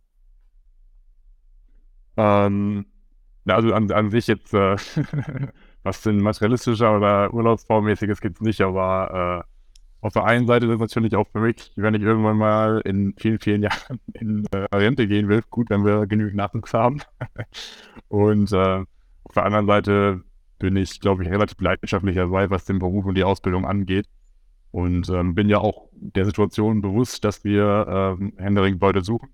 Ähm, 2.17 2.87
also 3.47 3.75
an, 3.75 3.93
an 3.93 4.11
sich 4.11 4.29
jetzt, 4.29 4.55
äh, 4.55 4.77
was 5.83 6.03
denn 6.03 6.19
materialistischer 6.19 6.97
oder 6.97 7.33
urlaubsformmäßiges 7.33 8.21
gibt 8.21 8.37
es 8.37 8.43
nicht, 8.43 8.61
aber 8.61 9.45
äh, 9.45 9.59
auf 10.01 10.13
der 10.13 10.25
einen 10.25 10.47
Seite 10.47 10.67
ist 10.67 10.75
es 10.75 10.81
natürlich 10.81 11.17
auch 11.17 11.27
für 11.29 11.41
mich, 11.41 11.73
wenn 11.77 11.95
ich 11.95 12.03
irgendwann 12.03 12.37
mal 12.37 12.81
in 12.85 13.15
vielen, 13.17 13.39
vielen 13.39 13.63
Jahren 13.65 14.01
in 14.15 14.47
äh, 14.53 14.69
Rente 14.75 15.09
gehen 15.09 15.29
will, 15.29 15.43
gut, 15.51 15.71
wenn 15.71 15.85
wir 15.85 16.07
genügend 16.07 16.37
Nachwuchs 16.37 16.73
haben. 16.73 17.01
und 18.09 18.53
äh, 18.53 18.85
auf 19.25 19.35
der 19.35 19.45
anderen 19.45 19.67
Seite 19.67 20.23
bin 20.59 20.77
ich, 20.77 21.01
glaube 21.01 21.23
ich, 21.23 21.31
relativ 21.31 21.61
leidenschaftlich 21.61 22.17
dabei, 22.17 22.51
was 22.51 22.65
den 22.65 22.79
Beruf 22.79 23.05
und 23.05 23.15
die 23.15 23.25
Ausbildung 23.25 23.65
angeht. 23.65 24.07
Und 24.71 25.09
ähm, 25.09 25.35
bin 25.35 25.49
ja 25.49 25.59
auch 25.59 25.89
der 25.93 26.25
Situation 26.25 26.83
bewusst, 26.83 27.25
dass 27.25 27.43
wir 27.43 27.87
ähm, 27.89 28.35
Händering 28.37 28.79
Leute 28.79 29.03
suchen. 29.03 29.31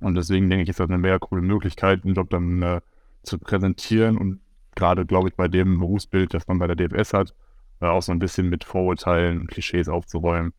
Und 0.00 0.14
deswegen 0.14 0.48
denke 0.48 0.64
ich, 0.64 0.68
ist 0.70 0.80
das 0.80 0.88
eine 0.88 0.98
mega 0.98 1.18
coole 1.18 1.42
Möglichkeit, 1.42 2.04
einen 2.04 2.14
Job 2.14 2.30
dann 2.30 2.62
äh, 2.62 2.80
zu 3.22 3.38
präsentieren. 3.38 4.16
Und 4.16 4.40
gerade, 4.82 5.06
glaube 5.06 5.28
ich, 5.28 5.36
bei 5.36 5.46
dem 5.46 5.78
Berufsbild, 5.78 6.34
das 6.34 6.48
man 6.48 6.58
bei 6.58 6.66
der 6.66 6.74
DFS 6.74 7.12
hat, 7.12 7.34
äh, 7.80 7.86
auch 7.86 8.02
so 8.02 8.10
ein 8.10 8.18
bisschen 8.18 8.48
mit 8.48 8.64
Vorurteilen 8.64 9.42
und 9.42 9.46
Klischees 9.46 9.88
aufzuräumen. 9.88 10.52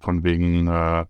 Von 0.00 0.22
wegen 0.22 0.68
äh, 0.68 1.06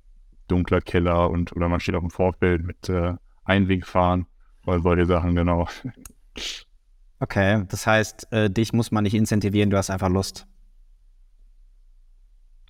dunkler 0.46 0.80
Keller 0.80 1.30
und 1.30 1.54
oder 1.56 1.68
man 1.68 1.80
steht 1.80 1.96
auf 1.96 2.02
dem 2.02 2.10
Vorfeld 2.10 2.64
mit 2.64 2.88
äh, 2.88 3.14
Einwegfahren 3.44 4.26
oder 4.66 4.80
solche 4.80 5.06
Sachen, 5.06 5.34
genau. 5.34 5.66
Okay, 7.18 7.64
das 7.68 7.86
heißt, 7.86 8.32
äh, 8.32 8.48
dich 8.48 8.72
muss 8.72 8.92
man 8.92 9.02
nicht 9.02 9.14
incentivieren, 9.14 9.70
du 9.70 9.76
hast 9.76 9.90
einfach 9.90 10.08
Lust. 10.08 10.46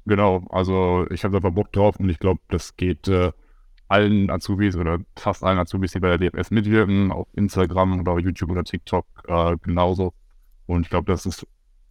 Genau, 0.07 0.47
also 0.49 1.07
ich 1.11 1.25
habe 1.25 1.37
einfach 1.37 1.53
Bock 1.53 1.73
drauf 1.73 1.97
und 2.01 2.09
ich 2.09 2.19
glaube, 2.19 2.41
das 2.49 2.75
geht 2.77 3.07
äh, 3.07 3.33
allen 3.91 4.31
Azubis 4.31 4.77
oder 4.77 4.99
fast 5.17 5.43
allen 5.43 5.59
Azubis, 5.59 5.93
die 5.93 6.01
bei 6.01 6.17
der 6.17 6.31
DFS 6.31 6.51
mitwirken, 6.51 7.11
auf 7.13 7.29
Instagram 7.35 8.01
oder 8.01 8.19
YouTube 8.19 8.51
oder 8.51 8.65
TikTok 8.65 9.07
äh, 9.27 9.57
genauso. 9.63 10.13
Und 10.67 10.83
ich 10.83 10.91
glaube, 10.91 11.11
das 11.11 11.27
ist 11.27 11.47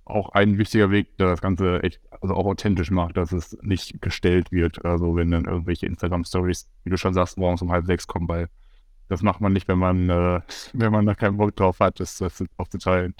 auch 0.06 0.30
ein 0.30 0.58
wichtiger 0.58 0.90
Weg, 0.90 1.18
der 1.18 1.28
das 1.28 1.42
Ganze 1.42 1.84
echt, 1.84 2.02
also 2.22 2.34
auch 2.34 2.46
authentisch 2.46 2.90
macht, 2.90 3.18
dass 3.18 3.32
es 3.32 3.58
nicht 3.62 4.02
gestellt 4.02 4.52
wird. 4.52 4.84
Also 4.84 5.16
wenn 5.16 5.32
dann 5.32 5.46
irgendwelche 5.46 5.86
Instagram-Stories, 5.86 6.68
wie 6.84 6.90
du 6.90 6.98
schon 6.98 7.14
sagst, 7.14 7.38
morgens 7.38 7.62
um 7.62 7.72
halb 7.72 7.86
sechs 7.86 8.08
kommen, 8.08 8.28
weil 8.28 8.50
das 9.08 9.22
macht 9.22 9.42
man 9.42 9.54
nicht, 9.54 9.68
wenn 9.68 9.80
man, 9.80 10.10
äh, 10.10 10.42
wenn 10.74 10.92
man 10.92 11.06
da 11.06 11.16
keinen 11.16 11.38
Bock 11.38 11.56
drauf 11.56 11.80
hat, 11.80 12.00
das, 12.00 12.18
das 12.18 12.44
aufzuteilen. 12.58 13.14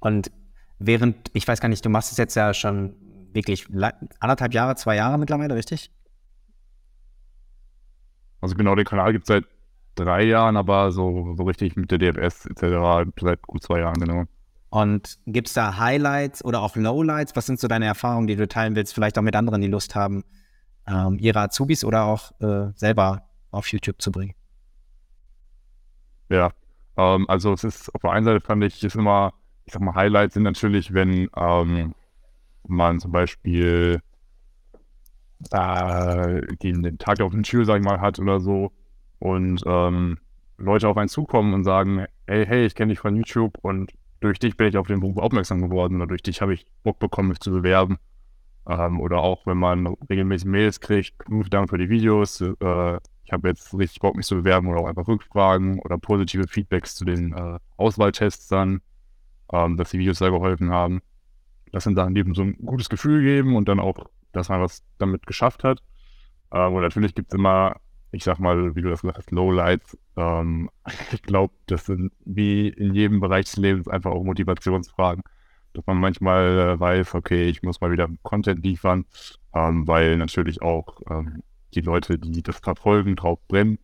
Und 0.00 0.30
während, 0.78 1.30
ich 1.32 1.46
weiß 1.46 1.60
gar 1.60 1.68
nicht, 1.68 1.84
du 1.84 1.88
machst 1.88 2.12
es 2.12 2.18
jetzt 2.18 2.34
ja 2.34 2.52
schon 2.52 2.94
wirklich 3.32 3.66
anderthalb 4.20 4.54
Jahre, 4.54 4.76
zwei 4.76 4.96
Jahre 4.96 5.18
mittlerweile, 5.18 5.54
richtig? 5.54 5.90
Also 8.44 8.56
genau, 8.56 8.74
den 8.74 8.84
Kanal 8.84 9.12
gibt 9.12 9.24
es 9.24 9.28
seit 9.28 9.46
drei 9.94 10.24
Jahren, 10.24 10.58
aber 10.58 10.92
so, 10.92 11.34
so 11.34 11.44
richtig 11.44 11.76
mit 11.76 11.90
der 11.90 11.96
DFS 11.96 12.44
etc. 12.44 13.08
seit 13.18 13.40
gut 13.40 13.62
zwei 13.62 13.78
Jahren, 13.80 13.94
genau. 13.94 14.24
Und 14.68 15.18
gibt 15.24 15.48
es 15.48 15.54
da 15.54 15.78
Highlights 15.78 16.44
oder 16.44 16.60
auch 16.60 16.76
Lowlights? 16.76 17.34
Was 17.36 17.46
sind 17.46 17.58
so 17.58 17.68
deine 17.68 17.86
Erfahrungen, 17.86 18.26
die 18.26 18.36
du 18.36 18.46
teilen 18.46 18.76
willst? 18.76 18.92
Vielleicht 18.92 19.16
auch 19.16 19.22
mit 19.22 19.34
anderen, 19.34 19.62
die 19.62 19.68
Lust 19.68 19.94
haben, 19.94 20.24
ähm, 20.86 21.16
ihre 21.18 21.40
Azubis 21.40 21.86
oder 21.86 22.04
auch 22.04 22.38
äh, 22.42 22.70
selber 22.74 23.22
auf 23.50 23.66
YouTube 23.68 24.02
zu 24.02 24.12
bringen? 24.12 24.34
Ja, 26.28 26.50
ähm, 26.98 27.24
also 27.30 27.54
es 27.54 27.64
ist 27.64 27.94
auf 27.94 28.02
der 28.02 28.10
einen 28.10 28.26
Seite 28.26 28.44
fand 28.44 28.62
ich 28.62 28.84
es 28.84 28.94
immer, 28.94 29.32
ich 29.64 29.72
sag 29.72 29.80
mal, 29.80 29.94
Highlights 29.94 30.34
sind 30.34 30.42
natürlich, 30.42 30.92
wenn 30.92 31.30
ähm, 31.34 31.94
man 32.68 33.00
zum 33.00 33.10
Beispiel 33.10 34.02
äh, 35.50 36.42
den, 36.62 36.98
Tag 36.98 37.20
auf 37.20 37.32
den 37.32 37.42
Tür, 37.42 37.64
sag 37.64 37.78
ich 37.78 37.84
mal, 37.84 38.00
hat 38.00 38.18
oder 38.18 38.40
so 38.40 38.72
und 39.18 39.62
ähm, 39.66 40.18
Leute 40.58 40.88
auf 40.88 40.96
einen 40.96 41.08
zukommen 41.08 41.54
und 41.54 41.64
sagen, 41.64 42.06
hey, 42.26 42.46
hey, 42.46 42.66
ich 42.66 42.74
kenne 42.74 42.92
dich 42.92 43.00
von 43.00 43.16
YouTube 43.16 43.58
und 43.62 43.92
durch 44.20 44.38
dich 44.38 44.56
bin 44.56 44.68
ich 44.68 44.76
auf 44.76 44.86
den 44.86 45.00
Beruf 45.00 45.18
aufmerksam 45.18 45.60
geworden 45.60 45.96
oder 45.96 46.06
durch 46.06 46.22
dich 46.22 46.40
habe 46.40 46.54
ich 46.54 46.66
Bock 46.82 46.98
bekommen, 46.98 47.28
mich 47.28 47.40
zu 47.40 47.50
bewerben. 47.50 47.98
Ähm, 48.66 49.00
oder 49.00 49.18
auch 49.18 49.46
wenn 49.46 49.58
man 49.58 49.86
regelmäßig 50.08 50.48
Mails 50.48 50.80
kriegt, 50.80 51.14
vielen 51.26 51.50
Dank 51.50 51.68
für 51.68 51.78
die 51.78 51.90
Videos. 51.90 52.40
Äh, 52.40 52.98
ich 53.24 53.32
habe 53.32 53.48
jetzt 53.48 53.76
richtig 53.76 54.00
Bock, 54.00 54.16
mich 54.16 54.26
zu 54.26 54.36
bewerben 54.36 54.68
oder 54.68 54.80
auch 54.80 54.86
einfach 54.86 55.06
Rückfragen 55.06 55.78
oder 55.80 55.98
positive 55.98 56.46
Feedbacks 56.48 56.94
zu 56.94 57.04
den 57.04 57.32
äh, 57.32 57.58
Auswahltests 57.76 58.48
dann, 58.48 58.80
ähm, 59.52 59.76
dass 59.76 59.90
die 59.90 59.98
Videos 59.98 60.18
sehr 60.18 60.30
geholfen 60.30 60.70
haben. 60.70 61.02
Das 61.72 61.84
sind 61.84 61.96
Sachen, 61.96 62.14
die 62.14 62.20
eben 62.20 62.34
so 62.34 62.42
ein 62.42 62.56
gutes 62.64 62.88
Gefühl 62.88 63.22
geben 63.22 63.56
und 63.56 63.68
dann 63.68 63.80
auch, 63.80 63.96
dass 64.34 64.48
man 64.48 64.60
was 64.60 64.82
damit 64.98 65.26
geschafft 65.26 65.64
hat. 65.64 65.80
Ähm, 66.52 66.74
und 66.74 66.82
natürlich 66.82 67.14
gibt 67.14 67.32
es 67.32 67.38
immer, 67.38 67.76
ich 68.12 68.24
sag 68.24 68.38
mal, 68.38 68.74
wie 68.76 68.82
du 68.82 68.90
das 68.90 69.02
gesagt 69.02 69.18
hast, 69.18 69.30
Lowlights. 69.30 69.98
Ähm, 70.16 70.70
ich 71.12 71.22
glaube, 71.22 71.54
das 71.66 71.86
sind 71.86 72.12
wie 72.24 72.68
in 72.68 72.94
jedem 72.94 73.20
Bereich 73.20 73.46
des 73.46 73.56
Lebens 73.56 73.88
einfach 73.88 74.10
auch 74.10 74.24
Motivationsfragen 74.24 75.22
dass 75.74 75.86
man 75.86 75.98
manchmal 75.98 76.58
äh, 76.58 76.80
weiß, 76.80 77.14
okay, 77.14 77.48
ich 77.48 77.62
muss 77.62 77.80
mal 77.80 77.90
wieder 77.90 78.08
Content 78.22 78.64
liefern, 78.64 79.04
ähm, 79.54 79.86
weil 79.86 80.16
natürlich 80.16 80.62
auch 80.62 81.00
ähm, 81.10 81.42
die 81.74 81.80
Leute, 81.80 82.18
die 82.18 82.42
das 82.42 82.58
verfolgen, 82.58 83.16
drauf 83.16 83.40
brennen. 83.48 83.78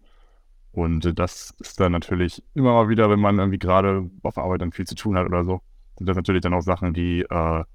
Und 0.73 1.05
äh, 1.05 1.13
das 1.15 1.55
ist 1.59 1.81
dann 1.81 1.93
natürlich 1.93 2.43
immer 2.55 2.75
mal 2.75 2.89
wieder, 2.89 3.11
wenn 3.11 3.21
man 3.21 3.39
irgendwie 3.39 3.59
gerade 3.59 4.09
auf 4.23 4.39
Arbeit 4.39 4.63
dann 4.63 4.73
viel 4.73 4.87
zu 4.87 4.95
tun 4.95 5.17
hat 5.17 5.27
oder 5.27 5.45
so, 5.45 5.61
sind 5.99 6.09
das 6.09 6.17
natürlich 6.17 6.43
dann 6.43 6.55
auch 6.55 6.63
Sachen, 6.63 6.95
die, 6.95 7.23
äh, 7.23 7.25
ja, 7.29 7.67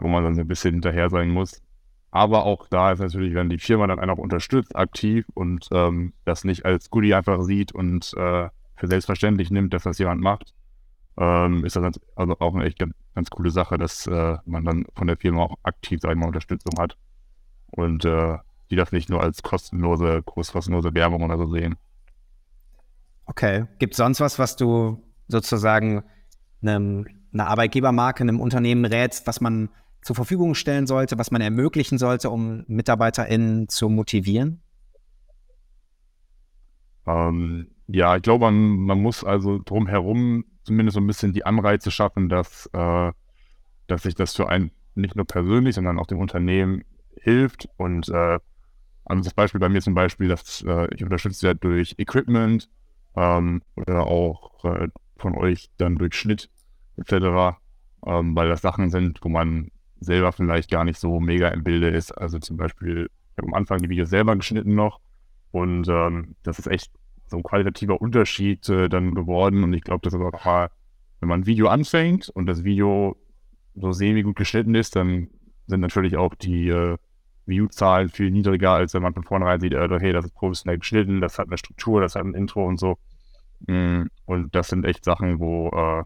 wo 0.00 0.08
man 0.08 0.24
dann 0.24 0.38
ein 0.38 0.48
bisschen 0.48 0.74
hinterher 0.74 1.10
sein 1.10 1.28
muss. 1.28 1.62
Aber 2.14 2.44
auch 2.46 2.68
da 2.68 2.92
ist 2.92 3.00
natürlich, 3.00 3.34
wenn 3.34 3.48
die 3.48 3.58
Firma 3.58 3.88
dann 3.88 3.98
einen 3.98 4.12
auch 4.12 4.18
unterstützt, 4.18 4.76
aktiv 4.76 5.26
und 5.34 5.66
ähm, 5.72 6.12
das 6.24 6.44
nicht 6.44 6.64
als 6.64 6.88
Goodie 6.88 7.12
einfach 7.12 7.42
sieht 7.42 7.72
und 7.72 8.14
äh, 8.16 8.48
für 8.76 8.86
selbstverständlich 8.86 9.50
nimmt, 9.50 9.74
dass 9.74 9.82
das 9.82 9.98
jemand 9.98 10.20
macht, 10.20 10.54
ähm, 11.18 11.64
ist 11.64 11.74
das 11.74 11.98
also 12.14 12.38
auch 12.38 12.54
eine 12.54 12.66
echt 12.66 12.78
ganz, 12.78 12.94
ganz 13.16 13.30
coole 13.30 13.50
Sache, 13.50 13.78
dass 13.78 14.06
äh, 14.06 14.36
man 14.44 14.64
dann 14.64 14.84
von 14.94 15.08
der 15.08 15.16
Firma 15.16 15.42
auch 15.42 15.56
aktiv, 15.64 15.98
sag 16.00 16.12
ich 16.12 16.16
mal, 16.16 16.28
Unterstützung 16.28 16.78
hat 16.78 16.96
und 17.72 18.04
äh, 18.04 18.38
die 18.70 18.76
das 18.76 18.92
nicht 18.92 19.10
nur 19.10 19.20
als 19.20 19.42
kostenlose, 19.42 20.22
kostenlose 20.22 20.94
Werbung 20.94 21.24
oder 21.24 21.36
so 21.36 21.48
sehen. 21.48 21.74
Okay. 23.26 23.66
Gibt 23.80 23.94
es 23.94 23.96
sonst 23.96 24.20
was, 24.20 24.38
was 24.38 24.54
du 24.54 25.02
sozusagen 25.26 26.04
einem, 26.62 27.08
einer 27.32 27.48
Arbeitgebermarke, 27.48 28.22
einem 28.22 28.38
Unternehmen 28.38 28.84
rätst, 28.84 29.26
was 29.26 29.40
man 29.40 29.68
zur 30.04 30.14
Verfügung 30.14 30.54
stellen 30.54 30.86
sollte, 30.86 31.18
was 31.18 31.30
man 31.30 31.40
ermöglichen 31.40 31.98
sollte, 31.98 32.30
um 32.30 32.64
MitarbeiterInnen 32.68 33.68
zu 33.68 33.88
motivieren? 33.88 34.62
Ähm, 37.06 37.68
ja, 37.86 38.16
ich 38.16 38.22
glaube, 38.22 38.44
man, 38.44 38.54
man 38.54 39.00
muss 39.00 39.24
also 39.24 39.58
drumherum 39.64 40.44
zumindest 40.64 40.94
so 40.94 41.00
ein 41.00 41.06
bisschen 41.06 41.32
die 41.32 41.44
Anreize 41.44 41.90
schaffen, 41.90 42.28
dass, 42.28 42.68
äh, 42.72 43.12
dass 43.86 44.02
sich 44.02 44.14
das 44.14 44.34
für 44.34 44.48
einen 44.48 44.70
nicht 44.94 45.16
nur 45.16 45.26
persönlich, 45.26 45.74
sondern 45.74 45.98
auch 45.98 46.06
dem 46.06 46.18
Unternehmen 46.18 46.84
hilft. 47.20 47.68
Und 47.76 48.08
äh, 48.10 48.38
also 49.04 49.22
das 49.22 49.34
Beispiel 49.34 49.60
bei 49.60 49.68
mir 49.68 49.80
zum 49.80 49.94
Beispiel, 49.94 50.28
dass 50.28 50.62
äh, 50.66 50.88
ich 50.94 51.02
unterstütze 51.02 51.46
ja 51.46 51.54
durch 51.54 51.94
Equipment 51.98 52.70
ähm, 53.16 53.62
oder 53.76 54.06
auch 54.06 54.64
äh, 54.64 54.88
von 55.16 55.34
euch 55.34 55.70
dann 55.78 55.96
durch 55.96 56.14
Schnitt 56.14 56.50
etc., 56.96 57.56
ähm, 58.06 58.36
weil 58.36 58.48
das 58.48 58.60
Sachen 58.60 58.90
sind, 58.90 59.20
wo 59.22 59.28
man 59.28 59.70
selber 60.04 60.32
vielleicht 60.32 60.70
gar 60.70 60.84
nicht 60.84 60.98
so 60.98 61.20
mega 61.20 61.48
im 61.48 61.64
Bilde 61.64 61.88
ist. 61.88 62.12
Also 62.12 62.38
zum 62.38 62.56
Beispiel, 62.56 63.10
ich 63.32 63.38
habe 63.38 63.48
am 63.48 63.54
Anfang 63.54 63.78
die 63.78 63.88
Videos 63.88 64.10
selber 64.10 64.36
geschnitten 64.36 64.74
noch 64.74 65.00
und 65.50 65.88
ähm, 65.88 66.36
das 66.42 66.58
ist 66.58 66.66
echt 66.66 66.90
so 67.26 67.36
ein 67.38 67.42
qualitativer 67.42 68.00
Unterschied 68.00 68.68
äh, 68.68 68.88
dann 68.88 69.14
geworden. 69.14 69.64
Und 69.64 69.72
ich 69.72 69.82
glaube, 69.82 70.02
das 70.02 70.14
ist 70.14 70.20
auch 70.20 70.32
nochmal, 70.32 70.70
wenn 71.20 71.28
man 71.28 71.40
ein 71.40 71.46
Video 71.46 71.68
anfängt 71.68 72.28
und 72.28 72.46
das 72.46 72.64
Video 72.64 73.16
so 73.74 73.92
semi 73.92 74.22
gut 74.22 74.36
geschnitten 74.36 74.74
ist, 74.74 74.96
dann 74.96 75.28
sind 75.66 75.80
natürlich 75.80 76.16
auch 76.16 76.34
die 76.34 76.68
äh, 76.68 76.96
View-Zahlen 77.46 78.08
viel 78.08 78.30
niedriger, 78.30 78.72
als 78.72 78.94
wenn 78.94 79.02
man 79.02 79.14
von 79.14 79.24
vornherein 79.24 79.60
sieht, 79.60 79.74
äh, 79.74 79.88
hey, 80.00 80.12
das 80.12 80.26
ist 80.26 80.34
professionell 80.34 80.78
geschnitten, 80.78 81.20
das 81.20 81.38
hat 81.38 81.48
eine 81.48 81.58
Struktur, 81.58 82.00
das 82.00 82.14
hat 82.14 82.24
ein 82.24 82.34
Intro 82.34 82.66
und 82.66 82.78
so. 82.78 82.98
Mm, 83.66 84.04
und 84.26 84.54
das 84.54 84.68
sind 84.68 84.84
echt 84.84 85.04
Sachen, 85.04 85.40
wo 85.40 85.68
äh, 85.68 86.04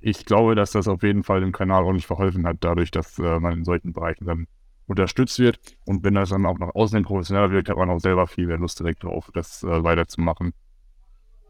ich 0.00 0.24
glaube, 0.24 0.54
dass 0.54 0.72
das 0.72 0.88
auf 0.88 1.02
jeden 1.02 1.22
Fall 1.22 1.40
dem 1.40 1.52
Kanal 1.52 1.84
auch 1.84 1.92
nicht 1.92 2.06
verholfen 2.06 2.46
hat, 2.46 2.58
dadurch, 2.60 2.90
dass 2.90 3.18
äh, 3.18 3.38
man 3.38 3.58
in 3.58 3.64
solchen 3.64 3.92
Bereichen 3.92 4.24
dann 4.24 4.46
unterstützt 4.86 5.38
wird. 5.38 5.58
Und 5.86 6.04
wenn 6.04 6.14
das 6.14 6.30
dann 6.30 6.46
auch 6.46 6.58
nach 6.58 6.74
außen 6.74 6.96
hin 6.96 7.04
professioneller 7.04 7.50
wirkt, 7.50 7.68
hat 7.68 7.76
man 7.76 7.90
auch 7.90 8.00
selber 8.00 8.26
viel 8.26 8.46
mehr 8.46 8.58
Lust 8.58 8.80
direkt 8.80 9.04
drauf, 9.04 9.30
das 9.34 9.62
äh, 9.62 9.84
weiterzumachen. 9.84 10.52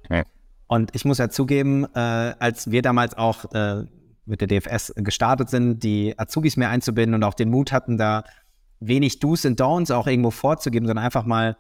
Ja. 0.09 0.25
Und 0.67 0.95
ich 0.95 1.05
muss 1.05 1.19
ja 1.19 1.31
zugeben, 1.31 1.85
äh, 1.95 1.99
als 1.99 2.71
wir 2.71 2.83
damals 2.83 3.17
auch 3.17 3.51
äh, 3.53 3.85
mit 4.27 4.41
der 4.41 4.49
DFS 4.49 4.93
gestartet 4.97 5.49
sind, 5.49 5.83
die 5.83 6.17
Azubis 6.19 6.57
mehr 6.57 6.71
einzubinden 6.71 7.15
und 7.15 7.25
auch 7.25 7.35
den 7.35 7.51
Mut 7.51 7.73
hatten, 7.73 7.99
da 7.99 8.25
wenig 8.79 9.19
Do's 9.19 9.45
und 9.45 9.61
Don'ts 9.61 9.93
auch 9.93 10.07
irgendwo 10.07 10.31
vorzugeben, 10.31 10.87
sondern 10.87 11.05
einfach 11.05 11.25
mal 11.25 11.57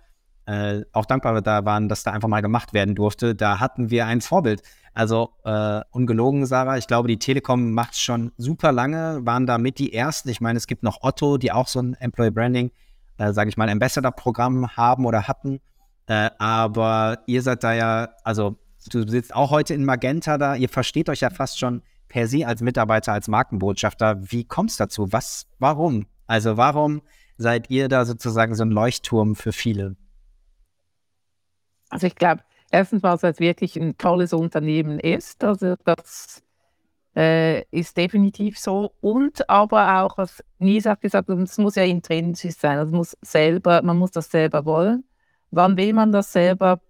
äh, 0.51 0.85
auch 0.93 1.07
dankbar 1.07 1.41
da 1.43 1.65
waren, 1.65 1.89
dass 1.89 2.03
da 2.03 2.11
einfach 2.11 2.29
mal 2.29 2.41
gemacht 2.41 2.73
werden 2.73 2.97
durfte. 2.97 3.37
Da 3.37 3.61
hatten 3.61 3.91
wir 3.91 4.07
ein 4.07 4.21
Vorbild. 4.21 4.63
Also 4.93 5.31
äh, 5.45 5.83
ungelogen, 5.93 6.45
Sarah, 6.45 6.77
ich 6.77 6.89
glaube, 6.89 7.07
die 7.07 7.21
Telekom 7.21 7.71
macht 7.71 7.93
es 7.93 8.01
schon 8.01 8.33
super 8.37 8.73
lange, 8.73 9.21
waren 9.25 9.47
da 9.47 9.59
mit 9.59 9.79
die 9.79 9.93
ersten. 9.93 10.29
Ich 10.29 10.41
meine, 10.41 10.57
es 10.57 10.67
gibt 10.67 10.83
noch 10.83 11.03
Otto, 11.03 11.37
die 11.39 11.53
auch 11.53 11.69
so 11.69 11.81
ein 11.81 11.95
Employee 11.95 12.33
Branding, 12.33 12.73
äh, 13.19 13.33
sage 13.33 13.49
ich 13.49 13.57
mal, 13.57 13.69
Ambassador-Programm 13.69 14.77
haben 14.77 15.07
oder 15.07 15.29
hatten. 15.29 15.61
Äh, 16.09 16.31
aber 16.39 17.21
ihr 17.27 17.43
seid 17.43 17.63
da 17.63 17.73
ja, 17.73 18.09
also 18.25 18.59
du 18.91 19.07
sitzt 19.07 19.33
auch 19.33 19.53
heute 19.53 19.75
in 19.75 19.85
Magenta 19.85 20.37
da, 20.37 20.57
ihr 20.57 20.69
versteht 20.69 21.09
euch 21.09 21.21
ja 21.21 21.31
fast 21.31 21.61
schon 21.61 21.83
per 22.09 22.27
se 22.27 22.45
als 22.45 22.61
Mitarbeiter, 22.61 23.13
als 23.13 23.29
Markenbotschafter. 23.29 24.19
Wie 24.21 24.43
kommt 24.43 24.71
es 24.71 24.79
dazu? 24.79 25.13
Was, 25.13 25.47
warum? 25.61 26.07
Also 26.27 26.57
warum 26.57 27.03
seid 27.39 27.71
ihr 27.71 27.89
da 27.89 28.05
sozusagen 28.05 28.57
so 28.57 28.65
ein 28.65 28.73
Leuchtturm 28.73 29.37
für 29.37 29.53
viele? 29.53 29.95
Also 31.91 32.07
ich 32.07 32.15
glaube, 32.15 32.43
erstens 32.71 33.03
mal, 33.03 33.21
weil 33.23 33.33
es 33.33 33.41
wirklich 33.41 33.77
ein 33.77 33.99
tolles 33.99 34.33
Unternehmen 34.33 34.99
ist. 34.99 35.45
Also 35.45 35.75
das 35.85 36.43
äh, 37.17 37.63
ist 37.71 37.97
definitiv 37.97 38.59
so. 38.59 38.93
Und 39.01 39.49
aber 39.51 40.03
auch, 40.03 40.17
was 40.17 40.43
Nisa 40.59 40.93
hat 40.93 41.01
gesagt, 41.01 41.29
es 41.29 41.59
muss 41.59 41.75
ja 41.75 41.83
intrinsisch 41.85 42.57
sein. 42.57 42.79
Also 42.79 42.97
muss 42.97 43.17
selber, 43.21 43.83
man 43.83 43.99
muss 43.99 44.13
das 44.13 44.31
selber 44.31 44.65
wollen. 44.65 45.05
Wann 45.51 45.77
will 45.77 45.93
man 45.93 46.13
das 46.13 46.33
selber? 46.33 46.81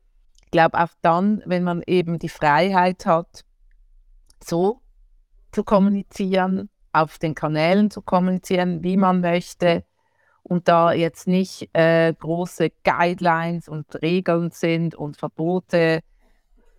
Ich 0.44 0.50
glaube 0.50 0.78
auch 0.78 0.90
dann, 1.00 1.42
wenn 1.46 1.64
man 1.64 1.82
eben 1.86 2.18
die 2.18 2.28
Freiheit 2.28 3.06
hat, 3.06 3.44
so 4.42 4.80
zu 5.52 5.64
kommunizieren, 5.64 6.68
auf 6.92 7.18
den 7.18 7.34
Kanälen 7.34 7.90
zu 7.90 8.02
kommunizieren, 8.02 8.82
wie 8.82 8.96
man 8.96 9.20
möchte 9.20 9.84
und 10.42 10.68
da 10.68 10.92
jetzt 10.92 11.26
nicht 11.26 11.68
äh, 11.74 12.12
große 12.12 12.70
Guidelines 12.84 13.68
und 13.68 13.86
Regeln 14.02 14.50
sind 14.50 14.94
und 14.94 15.16
Verbote, 15.16 16.00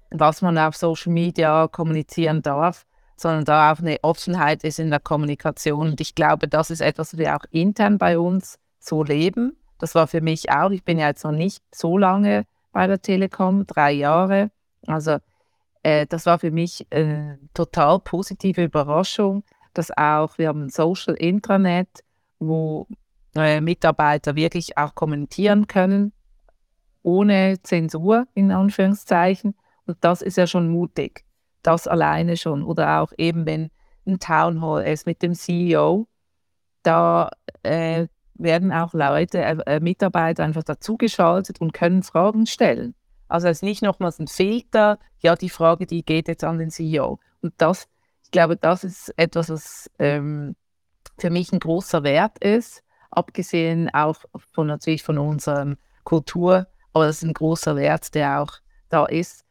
was 0.09 0.41
man 0.41 0.57
auf 0.57 0.75
Social 0.75 1.11
Media 1.11 1.67
kommunizieren 1.67 2.41
darf, 2.41 2.85
sondern 3.15 3.45
da 3.45 3.71
auch 3.71 3.79
eine 3.79 3.97
Offenheit 4.01 4.63
ist 4.63 4.79
in 4.79 4.89
der 4.89 4.99
Kommunikation. 4.99 5.89
Und 5.89 6.01
ich 6.01 6.15
glaube, 6.15 6.47
das 6.47 6.69
ist 6.69 6.81
etwas, 6.81 7.13
was 7.13 7.19
wir 7.19 7.35
auch 7.35 7.45
intern 7.51 7.97
bei 7.97 8.17
uns 8.17 8.59
so 8.79 9.03
leben. 9.03 9.55
Das 9.77 9.95
war 9.95 10.07
für 10.07 10.21
mich 10.21 10.51
auch, 10.51 10.71
ich 10.71 10.83
bin 10.83 10.99
ja 10.99 11.07
jetzt 11.07 11.23
noch 11.23 11.31
nicht 11.31 11.63
so 11.73 11.97
lange 11.97 12.45
bei 12.71 12.87
der 12.87 13.01
Telekom, 13.01 13.65
drei 13.67 13.91
Jahre. 13.91 14.51
Also 14.87 15.17
äh, 15.83 16.05
das 16.07 16.25
war 16.25 16.39
für 16.39 16.51
mich 16.51 16.87
eine 16.91 17.39
total 17.53 17.99
positive 17.99 18.63
Überraschung, 18.63 19.43
dass 19.73 19.95
auch, 19.95 20.37
wir 20.37 20.49
haben 20.49 20.65
ein 20.65 20.69
Social 20.69 21.15
Intranet, 21.15 21.87
wo 22.39 22.87
äh, 23.35 23.61
Mitarbeiter 23.61 24.35
wirklich 24.35 24.77
auch 24.77 24.95
kommentieren 24.95 25.67
können, 25.67 26.13
ohne 27.03 27.57
Zensur 27.63 28.27
in 28.33 28.51
Anführungszeichen. 28.51 29.55
Und 29.85 29.97
das 30.01 30.21
ist 30.21 30.37
ja 30.37 30.47
schon 30.47 30.69
mutig, 30.69 31.25
das 31.63 31.87
alleine 31.87 32.37
schon. 32.37 32.63
Oder 32.63 33.01
auch 33.01 33.11
eben, 33.17 33.45
wenn 33.45 33.71
ein 34.05 34.19
Town 34.19 34.61
Hall 34.61 34.83
ist 34.85 35.05
mit 35.05 35.21
dem 35.21 35.33
CEO, 35.33 36.07
da 36.83 37.29
äh, 37.63 38.07
werden 38.33 38.71
auch 38.71 38.93
Leute, 38.93 39.39
äh, 39.39 39.57
äh, 39.65 39.79
Mitarbeiter 39.79 40.43
einfach 40.43 40.63
dazugeschaltet 40.63 41.61
und 41.61 41.73
können 41.73 42.03
Fragen 42.03 42.45
stellen. 42.45 42.95
Also 43.27 43.47
es 43.47 43.57
ist 43.57 43.63
nicht 43.63 43.81
nochmals 43.81 44.19
ein 44.19 44.27
Filter, 44.27 44.99
ja, 45.19 45.35
die 45.35 45.49
Frage, 45.49 45.85
die 45.85 46.03
geht 46.03 46.27
jetzt 46.27 46.43
an 46.43 46.57
den 46.57 46.69
CEO. 46.69 47.19
Und 47.41 47.53
das, 47.57 47.87
ich 48.23 48.31
glaube, 48.31 48.57
das 48.57 48.83
ist 48.83 49.13
etwas, 49.17 49.49
was 49.49 49.89
ähm, 49.99 50.55
für 51.17 51.29
mich 51.29 51.53
ein 51.53 51.59
großer 51.59 52.03
Wert 52.03 52.43
ist 52.43 52.83
abgesehen 53.11 53.89
auch 53.93 54.17
von 54.53 54.67
natürlich 54.67 55.03
von 55.03 55.17
unserer 55.17 55.75
Kultur, 56.03 56.67
aber 56.93 57.05
das 57.05 57.17
ist 57.17 57.23
ein 57.23 57.33
großer 57.33 57.75
Wert, 57.75 58.13
der 58.15 58.41
auch 58.41 58.53
da 58.89 59.05
ist. 59.05 59.45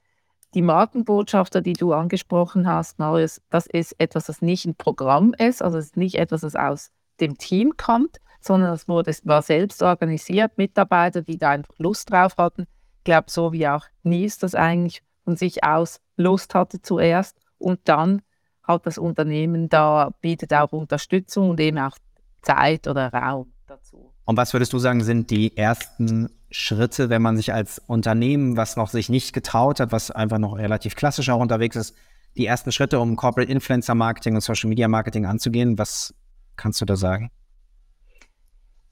Die 0.54 0.62
Markenbotschafter, 0.62 1.60
die 1.60 1.74
du 1.74 1.92
angesprochen 1.92 2.66
hast, 2.66 2.98
Marius, 2.98 3.40
das 3.50 3.66
ist 3.66 3.94
etwas, 4.00 4.26
das 4.26 4.42
nicht 4.42 4.66
ein 4.66 4.74
Programm 4.74 5.32
ist, 5.38 5.62
also 5.62 5.78
es 5.78 5.86
ist 5.86 5.96
nicht 5.96 6.16
etwas, 6.16 6.40
das 6.40 6.56
aus 6.56 6.90
dem 7.20 7.38
Team 7.38 7.76
kommt, 7.76 8.18
sondern 8.40 8.72
es 8.72 8.88
wurde, 8.88 9.14
war 9.24 9.42
selbst 9.42 9.82
organisiert, 9.82 10.58
Mitarbeiter, 10.58 11.22
die 11.22 11.38
da 11.38 11.50
einfach 11.50 11.74
Lust 11.78 12.10
drauf 12.10 12.36
hatten. 12.36 12.66
Ich 12.98 13.04
glaube, 13.04 13.30
so 13.30 13.52
wie 13.52 13.68
auch 13.68 13.84
Nies 14.02 14.38
das 14.38 14.54
eigentlich 14.54 15.02
von 15.24 15.36
sich 15.36 15.62
aus 15.62 16.00
Lust 16.16 16.54
hatte 16.54 16.82
zuerst 16.82 17.38
und 17.58 17.80
dann 17.84 18.22
hat 18.62 18.86
das 18.86 18.98
Unternehmen 18.98 19.68
da, 19.68 20.10
bietet 20.20 20.52
auch 20.52 20.72
Unterstützung 20.72 21.50
und 21.50 21.60
eben 21.60 21.78
auch 21.78 21.96
Zeit 22.42 22.88
oder 22.88 23.12
Raum 23.12 23.52
dazu. 23.66 24.12
Und 24.24 24.36
was 24.36 24.52
würdest 24.52 24.72
du 24.72 24.78
sagen, 24.78 25.02
sind 25.02 25.30
die 25.30 25.56
ersten 25.56 26.30
Schritte, 26.50 27.10
wenn 27.10 27.22
man 27.22 27.36
sich 27.36 27.52
als 27.52 27.80
Unternehmen, 27.86 28.56
was 28.56 28.76
noch 28.76 28.88
sich 28.88 29.08
nicht 29.08 29.32
getraut 29.32 29.80
hat, 29.80 29.92
was 29.92 30.10
einfach 30.10 30.38
noch 30.38 30.56
relativ 30.56 30.96
klassisch 30.96 31.28
auch 31.30 31.40
unterwegs 31.40 31.76
ist, 31.76 31.94
die 32.36 32.46
ersten 32.46 32.72
Schritte, 32.72 33.00
um 33.00 33.16
Corporate 33.16 33.50
Influencer 33.50 33.94
Marketing 33.94 34.34
und 34.34 34.40
Social 34.40 34.68
Media 34.68 34.88
Marketing 34.88 35.26
anzugehen? 35.26 35.78
Was 35.78 36.14
kannst 36.56 36.80
du 36.80 36.84
da 36.84 36.96
sagen? 36.96 37.30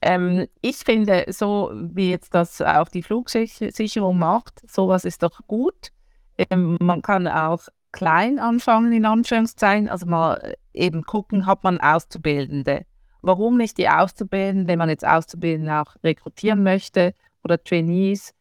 Ähm, 0.01 0.47
ich 0.61 0.77
finde, 0.77 1.25
so 1.29 1.71
wie 1.73 2.09
jetzt 2.09 2.33
das 2.33 2.61
auch 2.61 2.87
die 2.87 3.03
Flugsicherung 3.03 4.17
macht, 4.17 4.61
sowas 4.69 5.03
ist 5.03 5.23
doch 5.23 5.41
gut. 5.47 5.91
Ähm, 6.37 6.77
man 6.79 7.01
kann 7.01 7.27
auch 7.27 7.67
klein 7.91 8.39
anfangen, 8.39 8.93
in 8.93 9.05
Anführungszeichen, 9.05 9.89
also 9.89 10.05
mal 10.05 10.35
äh, 10.35 10.55
eben 10.73 11.03
gucken, 11.03 11.45
hat 11.45 11.63
man 11.63 11.79
Auszubildende. 11.79 12.85
Warum 13.21 13.57
nicht 13.57 13.77
die 13.77 13.89
Auszubildenden, 13.89 14.67
wenn 14.67 14.79
man 14.79 14.89
jetzt 14.89 15.05
Auszubildende 15.05 15.81
auch 15.81 15.95
rekrutieren 16.03 16.63
möchte 16.63 17.13
oder 17.43 17.61
Trainees, 17.61 18.33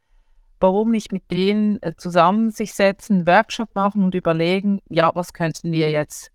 warum 0.60 0.90
nicht 0.90 1.12
mit 1.12 1.30
denen 1.30 1.82
äh, 1.82 1.94
zusammen 1.96 2.50
sich 2.50 2.74
setzen, 2.74 3.26
Workshop 3.26 3.74
machen 3.74 4.04
und 4.04 4.14
überlegen, 4.14 4.80
ja, 4.88 5.10
was 5.14 5.32
könnten 5.32 5.72
wir 5.72 5.90
jetzt, 5.90 6.30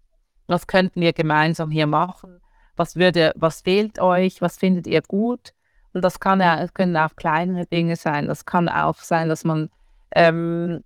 was 0.48 0.68
könnten 0.68 1.02
wir 1.02 1.14
gemeinsam 1.14 1.72
hier 1.72 1.88
machen? 1.88 2.40
Was 2.76 2.96
würde, 2.96 3.34
was 3.36 3.62
fehlt 3.62 4.00
euch? 4.00 4.42
Was 4.42 4.58
findet 4.58 4.88
ihr 4.88 5.02
gut? 5.02 5.54
Und 5.94 6.04
das 6.04 6.20
kann 6.20 6.40
ja, 6.40 6.68
können 6.74 6.98
auch 6.98 7.16
kleinere 7.16 7.66
Dinge 7.66 7.96
sein. 7.96 8.28
Das 8.28 8.46
kann 8.46 8.68
auch 8.68 8.98
sein, 8.98 9.30
dass 9.30 9.44
man 9.44 9.70
ähm, 10.16 10.84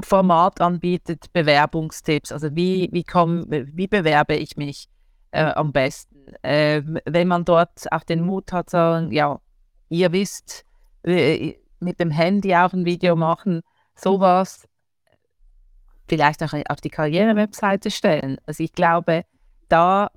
Format 0.00 0.60
anbietet, 0.60 1.32
Bewerbungstipps. 1.32 2.30
Also 2.30 2.54
wie, 2.54 2.88
wie, 2.92 3.02
komm, 3.02 3.46
wie 3.48 3.88
bewerbe 3.88 4.36
ich 4.36 4.56
mich 4.56 4.88
äh, 5.30 5.44
am 5.44 5.72
besten? 5.72 6.34
Äh, 6.42 6.82
wenn 7.04 7.28
man 7.28 7.44
dort 7.44 7.90
auch 7.92 8.04
den 8.04 8.22
Mut 8.22 8.52
hat, 8.52 8.70
sagen, 8.70 9.12
ja, 9.12 9.40
ihr 9.88 10.12
wisst, 10.12 10.64
äh, 11.04 11.54
mit 11.80 12.00
dem 12.00 12.10
Handy 12.10 12.54
auch 12.54 12.72
ein 12.72 12.84
Video 12.84 13.16
machen, 13.16 13.62
sowas 13.94 14.68
vielleicht 16.08 16.42
auch 16.42 16.54
auf 16.68 16.80
die 16.80 16.90
Karriere-Webseite 16.90 17.90
stellen. 17.90 18.38
Also 18.46 18.64
ich 18.64 18.72
glaube, 18.72 19.24
da 19.68 20.10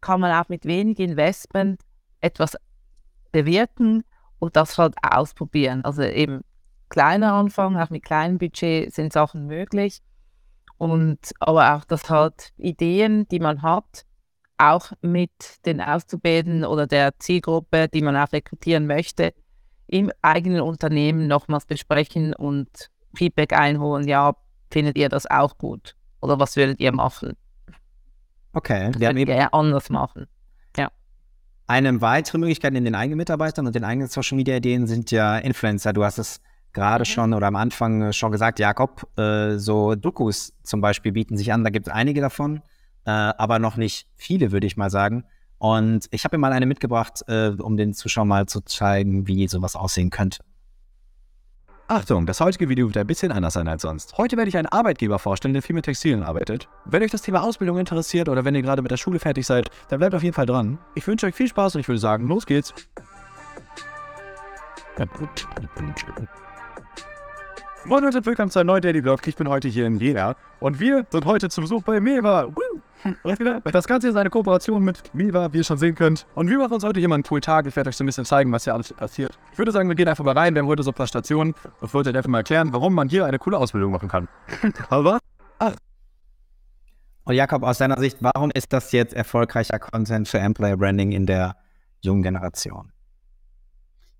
kann 0.00 0.20
man 0.20 0.32
auch 0.32 0.48
mit 0.48 0.66
wenig 0.66 0.98
Investment 0.98 1.80
etwas 2.20 2.56
bewirken 3.30 4.04
und 4.38 4.56
das 4.56 4.76
halt 4.76 4.94
ausprobieren. 5.02 5.84
Also 5.84 6.02
eben 6.02 6.42
kleiner 6.88 7.32
anfangen, 7.32 7.80
auch 7.80 7.90
mit 7.90 8.04
kleinem 8.04 8.38
Budget 8.38 8.92
sind 8.92 9.12
Sachen 9.12 9.46
möglich. 9.46 10.00
Und 10.82 11.30
aber 11.38 11.76
auch, 11.76 11.84
dass 11.84 12.10
halt 12.10 12.50
Ideen, 12.56 13.28
die 13.28 13.38
man 13.38 13.62
hat, 13.62 14.04
auch 14.58 14.90
mit 15.00 15.30
den 15.64 15.80
Auszubildenden 15.80 16.64
oder 16.64 16.88
der 16.88 17.16
Zielgruppe, 17.20 17.86
die 17.86 18.02
man 18.02 18.16
auch 18.16 18.32
rekrutieren 18.32 18.88
möchte, 18.88 19.32
im 19.86 20.10
eigenen 20.22 20.60
Unternehmen 20.60 21.28
nochmals 21.28 21.66
besprechen 21.66 22.34
und 22.34 22.90
Feedback 23.14 23.52
einholen. 23.52 24.08
Ja, 24.08 24.34
findet 24.72 24.98
ihr 24.98 25.08
das 25.08 25.30
auch 25.30 25.56
gut? 25.56 25.94
Oder 26.20 26.40
was 26.40 26.56
würdet 26.56 26.80
ihr 26.80 26.90
machen? 26.90 27.36
Okay. 28.52 28.90
Wir 28.98 29.06
haben 29.06 29.18
eben 29.18 29.30
ja 29.30 29.50
anders 29.52 29.88
machen. 29.88 30.26
Ja. 30.76 30.90
Eine 31.68 32.00
weitere 32.00 32.38
Möglichkeit 32.38 32.74
in 32.74 32.84
den 32.84 32.96
eigenen 32.96 33.18
Mitarbeitern 33.18 33.68
und 33.68 33.76
den 33.76 33.84
eigenen 33.84 34.08
Social 34.08 34.34
Media 34.34 34.56
Ideen 34.56 34.88
sind 34.88 35.12
ja 35.12 35.38
Influencer. 35.38 35.92
Du 35.92 36.02
hast 36.02 36.18
es 36.18 36.40
gerade 36.72 37.02
mhm. 37.02 37.06
schon 37.06 37.34
oder 37.34 37.46
am 37.46 37.56
Anfang 37.56 38.02
äh, 38.02 38.12
schon 38.12 38.32
gesagt, 38.32 38.58
Jakob, 38.58 39.06
äh, 39.18 39.58
so 39.58 39.94
Dokus 39.94 40.54
zum 40.62 40.80
Beispiel 40.80 41.12
bieten 41.12 41.36
sich 41.36 41.52
an. 41.52 41.64
Da 41.64 41.70
gibt 41.70 41.88
es 41.88 41.92
einige 41.92 42.20
davon, 42.20 42.62
äh, 43.04 43.10
aber 43.10 43.58
noch 43.58 43.76
nicht 43.76 44.06
viele, 44.14 44.52
würde 44.52 44.66
ich 44.66 44.76
mal 44.76 44.90
sagen. 44.90 45.24
Und 45.58 46.08
ich 46.10 46.24
habe 46.24 46.36
mir 46.36 46.40
mal 46.40 46.52
eine 46.52 46.66
mitgebracht, 46.66 47.22
äh, 47.28 47.50
um 47.50 47.76
den 47.76 47.94
Zuschauern 47.94 48.28
mal 48.28 48.46
zu 48.46 48.62
zeigen, 48.62 49.28
wie 49.28 49.46
sowas 49.46 49.76
aussehen 49.76 50.10
könnte. 50.10 50.42
Achtung, 51.88 52.26
das 52.26 52.40
heutige 52.40 52.68
Video 52.68 52.86
wird 52.86 52.96
ein 52.96 53.06
bisschen 53.06 53.32
anders 53.32 53.54
sein 53.54 53.68
als 53.68 53.82
sonst. 53.82 54.16
Heute 54.16 54.36
werde 54.36 54.48
ich 54.48 54.56
einen 54.56 54.66
Arbeitgeber 54.66 55.18
vorstellen, 55.18 55.52
der 55.52 55.62
viel 55.62 55.74
mit 55.74 55.84
Textilien 55.84 56.22
arbeitet. 56.22 56.68
Wenn 56.86 57.02
euch 57.02 57.10
das 57.10 57.22
Thema 57.22 57.42
Ausbildung 57.42 57.78
interessiert 57.78 58.28
oder 58.28 58.44
wenn 58.44 58.54
ihr 58.54 58.62
gerade 58.62 58.80
mit 58.80 58.90
der 58.90 58.96
Schule 58.96 59.18
fertig 59.18 59.46
seid, 59.46 59.68
dann 59.88 59.98
bleibt 59.98 60.14
auf 60.14 60.22
jeden 60.22 60.34
Fall 60.34 60.46
dran. 60.46 60.78
Ich 60.94 61.06
wünsche 61.06 61.26
euch 61.26 61.34
viel 61.34 61.48
Spaß 61.48 61.74
und 61.74 61.82
ich 61.82 61.88
würde 61.88 61.98
sagen, 61.98 62.26
los 62.28 62.46
geht's. 62.46 62.72
Moin 67.84 68.04
Leute, 68.04 68.24
willkommen 68.24 68.48
zu 68.48 68.60
einem 68.60 68.68
neuen 68.68 68.80
Daily 68.80 69.02
Vlog. 69.02 69.26
Ich 69.26 69.34
bin 69.34 69.48
heute 69.48 69.66
hier 69.66 69.86
in 69.86 69.98
Jena 69.98 70.36
und 70.60 70.78
wir 70.78 71.04
sind 71.10 71.24
heute 71.24 71.48
zu 71.48 71.62
Besuch 71.62 71.82
bei 71.82 71.98
Meva. 71.98 72.46
Das 73.72 73.88
Ganze 73.88 74.08
ist 74.08 74.14
eine 74.14 74.30
Kooperation 74.30 74.84
mit 74.84 75.12
Meva, 75.12 75.52
wie 75.52 75.58
ihr 75.58 75.64
schon 75.64 75.78
sehen 75.78 75.96
könnt. 75.96 76.24
Und 76.36 76.48
wir 76.48 76.58
machen 76.58 76.74
uns 76.74 76.84
heute 76.84 77.00
hier 77.00 77.08
mal 77.08 77.16
einen 77.16 77.24
coolen 77.24 77.42
Tag. 77.42 77.66
Ich 77.66 77.74
werde 77.74 77.88
euch 77.88 77.96
so 77.96 78.04
ein 78.04 78.06
bisschen 78.06 78.24
zeigen, 78.24 78.52
was 78.52 78.62
hier 78.64 78.74
alles 78.74 78.92
passiert. 78.92 79.36
Ich 79.50 79.58
würde 79.58 79.72
sagen, 79.72 79.88
wir 79.88 79.96
gehen 79.96 80.06
einfach 80.06 80.22
mal 80.22 80.38
rein. 80.38 80.54
Wir 80.54 80.62
haben 80.62 80.68
heute 80.68 80.84
so 80.84 80.92
ein 80.92 80.94
paar 80.94 81.08
Stationen 81.08 81.56
und 81.80 81.92
wollte 81.92 82.10
euch 82.10 82.16
einfach 82.16 82.30
mal 82.30 82.38
erklären, 82.38 82.72
warum 82.72 82.94
man 82.94 83.08
hier 83.08 83.26
eine 83.26 83.40
coole 83.40 83.58
Ausbildung 83.58 83.90
machen 83.90 84.08
kann. 84.08 84.28
Aber, 84.88 85.18
ach. 85.58 85.74
Und 87.24 87.34
Jakob, 87.34 87.64
aus 87.64 87.78
deiner 87.78 87.98
Sicht, 87.98 88.18
warum 88.20 88.52
ist 88.52 88.72
das 88.72 88.92
jetzt 88.92 89.12
erfolgreicher 89.12 89.80
Content 89.80 90.28
für 90.28 90.38
Employer 90.38 90.76
Branding 90.76 91.10
in 91.10 91.26
der 91.26 91.56
jungen 92.00 92.22
Generation? 92.22 92.92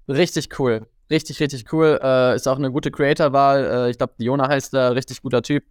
Richtig 0.08 0.58
cool. 0.58 0.88
Richtig, 1.12 1.40
richtig 1.40 1.70
cool. 1.74 2.00
Äh, 2.02 2.36
ist 2.36 2.48
auch 2.48 2.56
eine 2.56 2.72
gute 2.72 2.90
Creator-Wahl. 2.90 3.64
Äh, 3.64 3.90
ich 3.90 3.98
glaube, 3.98 4.14
Diona 4.18 4.48
heißt 4.48 4.72
da, 4.72 4.88
richtig 4.88 5.20
guter 5.20 5.42
Typ. 5.42 5.62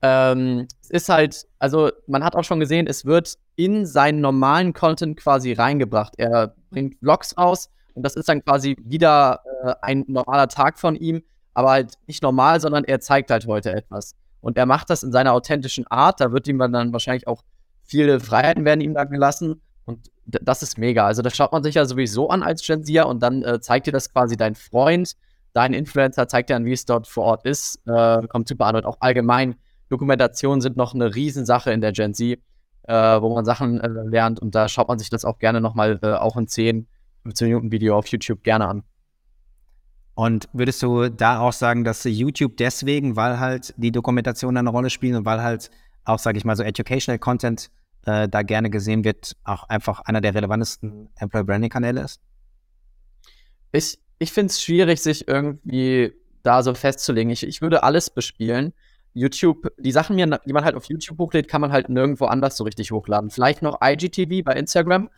Ähm, 0.00 0.66
es 0.80 0.88
ist 0.88 1.08
halt, 1.10 1.46
also 1.58 1.90
man 2.06 2.24
hat 2.24 2.34
auch 2.34 2.44
schon 2.44 2.60
gesehen, 2.60 2.86
es 2.86 3.04
wird 3.04 3.34
in 3.56 3.84
seinen 3.84 4.22
normalen 4.22 4.72
Content 4.72 5.18
quasi 5.18 5.52
reingebracht. 5.52 6.14
Er 6.16 6.54
bringt 6.70 6.98
Vlogs 7.00 7.36
aus 7.36 7.68
und 7.92 8.04
das 8.04 8.16
ist 8.16 8.30
dann 8.30 8.42
quasi 8.42 8.74
wieder 8.82 9.42
äh, 9.64 9.74
ein 9.82 10.06
normaler 10.08 10.48
Tag 10.48 10.78
von 10.78 10.96
ihm, 10.96 11.22
aber 11.52 11.72
halt 11.72 11.92
nicht 12.06 12.22
normal, 12.22 12.58
sondern 12.62 12.84
er 12.84 13.00
zeigt 13.00 13.30
halt 13.30 13.46
heute 13.46 13.72
etwas. 13.72 14.14
Und 14.40 14.56
er 14.56 14.64
macht 14.64 14.88
das 14.88 15.02
in 15.02 15.12
seiner 15.12 15.34
authentischen 15.34 15.86
Art. 15.88 16.22
Da 16.22 16.32
wird 16.32 16.48
ihm 16.48 16.58
dann 16.58 16.94
wahrscheinlich 16.94 17.28
auch 17.28 17.42
viele 17.84 18.18
Freiheiten 18.18 18.64
werden 18.64 18.80
ihm 18.80 18.94
dann 18.94 19.10
gelassen. 19.10 19.60
Und 19.90 20.10
das 20.26 20.62
ist 20.62 20.78
mega. 20.78 21.06
Also 21.06 21.22
das 21.22 21.36
schaut 21.36 21.52
man 21.52 21.62
sich 21.62 21.74
ja 21.74 21.84
sowieso 21.84 22.28
an 22.28 22.42
als 22.42 22.64
Gen 22.64 22.84
Zer 22.84 23.08
und 23.08 23.22
dann 23.22 23.42
äh, 23.42 23.60
zeigt 23.60 23.86
dir 23.86 23.92
das 23.92 24.12
quasi 24.12 24.36
dein 24.36 24.54
Freund, 24.54 25.16
dein 25.52 25.72
Influencer, 25.72 26.28
zeigt 26.28 26.50
dir 26.50 26.56
an, 26.56 26.64
wie 26.64 26.72
es 26.72 26.84
dort 26.84 27.06
vor 27.06 27.24
Ort 27.24 27.44
ist. 27.44 27.80
Äh, 27.86 28.26
kommt 28.28 28.48
super 28.48 28.66
an 28.66 28.76
und 28.76 28.86
auch 28.86 28.98
allgemein 29.00 29.56
Dokumentationen 29.88 30.60
sind 30.60 30.76
noch 30.76 30.94
eine 30.94 31.14
Riesensache 31.14 31.72
in 31.72 31.80
der 31.80 31.92
Gen 31.92 32.14
Z, 32.14 32.38
äh, 32.84 32.94
wo 32.94 33.34
man 33.34 33.44
Sachen 33.44 33.80
äh, 33.80 33.88
lernt 33.88 34.40
und 34.40 34.54
da 34.54 34.68
schaut 34.68 34.88
man 34.88 34.98
sich 34.98 35.10
das 35.10 35.24
auch 35.24 35.38
gerne 35.38 35.60
nochmal 35.60 35.98
äh, 36.02 36.12
auch 36.12 36.36
in 36.36 36.46
10, 36.46 36.86
15 37.24 37.48
Minuten 37.48 37.72
Video 37.72 37.98
auf 37.98 38.06
YouTube 38.06 38.44
gerne 38.44 38.68
an. 38.68 38.84
Und 40.14 40.48
würdest 40.52 40.82
du 40.82 41.08
da 41.08 41.40
auch 41.40 41.52
sagen, 41.52 41.82
dass 41.82 42.04
YouTube 42.04 42.56
deswegen, 42.56 43.16
weil 43.16 43.40
halt 43.40 43.74
die 43.78 43.90
Dokumentationen 43.90 44.58
eine 44.58 44.70
Rolle 44.70 44.90
spielen 44.90 45.16
und 45.16 45.24
weil 45.24 45.42
halt 45.42 45.70
auch, 46.04 46.18
sage 46.18 46.38
ich 46.38 46.44
mal, 46.44 46.56
so 46.56 46.62
Educational 46.62 47.18
Content 47.18 47.70
äh, 48.06 48.28
da 48.28 48.42
gerne 48.42 48.70
gesehen 48.70 49.04
wird, 49.04 49.36
auch 49.44 49.64
einfach 49.64 50.00
einer 50.00 50.20
der 50.20 50.34
relevantesten 50.34 51.10
Employer 51.16 51.44
Branding 51.44 51.70
Kanäle 51.70 52.02
ist? 52.02 52.20
Ich, 53.72 53.98
ich 54.18 54.32
finde 54.32 54.50
es 54.50 54.62
schwierig, 54.62 55.00
sich 55.00 55.28
irgendwie 55.28 56.12
da 56.42 56.62
so 56.62 56.74
festzulegen. 56.74 57.30
Ich, 57.30 57.46
ich 57.46 57.62
würde 57.62 57.82
alles 57.82 58.10
bespielen. 58.10 58.72
YouTube, 59.12 59.72
die 59.78 59.92
Sachen, 59.92 60.16
die 60.16 60.52
man 60.52 60.64
halt 60.64 60.76
auf 60.76 60.84
YouTube 60.84 61.18
hochlädt, 61.18 61.48
kann 61.48 61.60
man 61.60 61.72
halt 61.72 61.88
nirgendwo 61.88 62.26
anders 62.26 62.56
so 62.56 62.64
richtig 62.64 62.92
hochladen. 62.92 63.30
Vielleicht 63.30 63.60
noch 63.60 63.80
IGTV 63.82 64.44
bei 64.44 64.52
Instagram, 64.52 65.10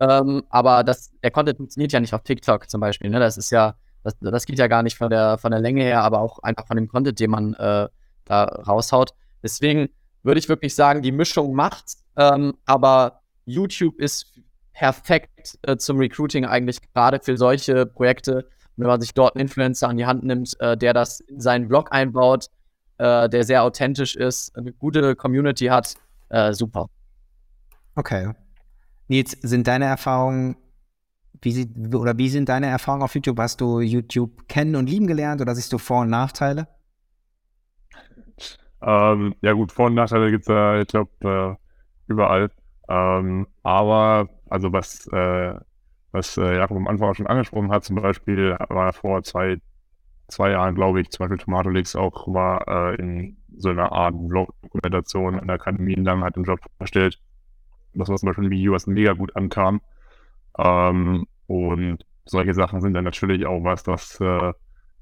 ähm, 0.00 0.42
aber 0.50 0.82
das, 0.82 1.12
der 1.22 1.30
Content 1.30 1.58
funktioniert 1.58 1.92
ja 1.92 2.00
nicht 2.00 2.12
auf 2.12 2.22
TikTok 2.22 2.68
zum 2.68 2.80
Beispiel. 2.80 3.08
Ne? 3.08 3.20
Das 3.20 3.36
ist 3.36 3.50
ja, 3.50 3.76
das, 4.02 4.16
das 4.20 4.46
geht 4.46 4.58
ja 4.58 4.66
gar 4.66 4.82
nicht 4.82 4.96
von 4.96 5.10
der, 5.10 5.38
von 5.38 5.52
der 5.52 5.60
Länge 5.60 5.82
her, 5.82 6.02
aber 6.02 6.20
auch 6.20 6.40
einfach 6.40 6.66
von 6.66 6.76
dem 6.76 6.88
Content, 6.88 7.20
den 7.20 7.30
man 7.30 7.54
äh, 7.54 7.88
da 8.24 8.44
raushaut. 8.44 9.14
Deswegen 9.42 9.90
würde 10.26 10.38
ich 10.38 10.48
wirklich 10.48 10.74
sagen, 10.74 11.02
die 11.02 11.12
Mischung 11.12 11.54
macht's, 11.54 12.04
ähm, 12.16 12.54
aber 12.66 13.20
YouTube 13.44 13.98
ist 13.98 14.38
perfekt 14.72 15.58
äh, 15.62 15.76
zum 15.76 15.98
Recruiting 15.98 16.44
eigentlich 16.44 16.80
gerade 16.92 17.20
für 17.22 17.36
solche 17.36 17.86
Projekte. 17.86 18.48
Wenn 18.76 18.88
man 18.88 19.00
sich 19.00 19.14
dort 19.14 19.36
einen 19.36 19.42
Influencer 19.42 19.88
an 19.88 19.96
die 19.96 20.04
Hand 20.04 20.24
nimmt, 20.24 20.60
äh, 20.60 20.76
der 20.76 20.92
das 20.92 21.20
in 21.20 21.40
seinen 21.40 21.68
Blog 21.68 21.92
einbaut, 21.92 22.48
äh, 22.98 23.28
der 23.28 23.44
sehr 23.44 23.62
authentisch 23.62 24.16
ist, 24.16 24.54
eine 24.56 24.72
gute 24.72 25.14
Community 25.16 25.66
hat, 25.66 25.94
äh, 26.28 26.52
super. 26.52 26.88
Okay. 27.94 28.32
Nils, 29.08 29.30
sind 29.40 29.66
deine 29.66 29.86
Erfahrungen, 29.86 30.56
wie 31.40 31.52
sie, 31.52 31.72
oder 31.94 32.18
wie 32.18 32.28
sind 32.28 32.48
deine 32.48 32.66
Erfahrungen 32.66 33.04
auf 33.04 33.14
YouTube? 33.14 33.38
Hast 33.38 33.60
du 33.60 33.80
YouTube 33.80 34.48
kennen 34.48 34.74
und 34.74 34.90
lieben 34.90 35.06
gelernt 35.06 35.40
oder 35.40 35.54
siehst 35.54 35.72
du 35.72 35.78
Vor- 35.78 36.00
und 36.00 36.10
Nachteile? 36.10 36.66
Ähm, 38.86 39.34
ja 39.42 39.52
gut, 39.52 39.72
Vor- 39.72 39.86
und 39.86 39.94
Nachteile 39.94 40.30
gibt 40.30 40.42
es 40.42 40.48
ja, 40.48 40.80
ich 40.80 40.88
glaube, 40.88 41.10
äh, 41.58 42.10
überall. 42.12 42.50
Ähm, 42.88 43.48
aber, 43.64 44.28
also 44.48 44.72
was, 44.72 45.08
äh, 45.08 45.54
was 46.12 46.36
äh, 46.36 46.56
Jakob 46.56 46.76
am 46.76 46.86
Anfang 46.86 47.10
auch 47.10 47.14
schon 47.16 47.26
angesprochen 47.26 47.72
hat, 47.72 47.84
zum 47.84 47.96
Beispiel 47.96 48.56
war 48.68 48.92
vor 48.92 49.24
zwei, 49.24 49.58
zwei 50.28 50.52
Jahren, 50.52 50.76
glaube 50.76 51.00
ich, 51.00 51.10
zum 51.10 51.24
Beispiel 51.24 51.38
Tomato 51.38 51.68
Leaks 51.68 51.96
auch 51.96 52.28
war 52.32 52.66
äh, 52.68 52.94
in 52.96 53.38
so 53.56 53.70
einer 53.70 53.90
Art 53.90 54.14
Vlog-Dokumentation 54.14 55.38
in 55.40 55.46
der 55.48 55.56
Akademie 55.56 55.94
lang, 55.96 56.22
hat 56.22 56.36
den 56.36 56.44
Job 56.44 56.60
verstellt. 56.78 57.20
das 57.94 58.08
war 58.08 58.16
zum 58.16 58.28
Beispiel 58.28 58.44
ein 58.44 58.50
Video, 58.50 58.72
was 58.72 58.86
mega 58.86 59.14
gut 59.14 59.34
ankam. 59.34 59.80
Ähm, 60.58 61.26
und 61.48 61.98
solche 62.24 62.54
Sachen 62.54 62.80
sind 62.80 62.94
dann 62.94 63.04
natürlich 63.04 63.46
auch 63.46 63.64
was, 63.64 63.82
das 63.82 64.20
äh, 64.20 64.52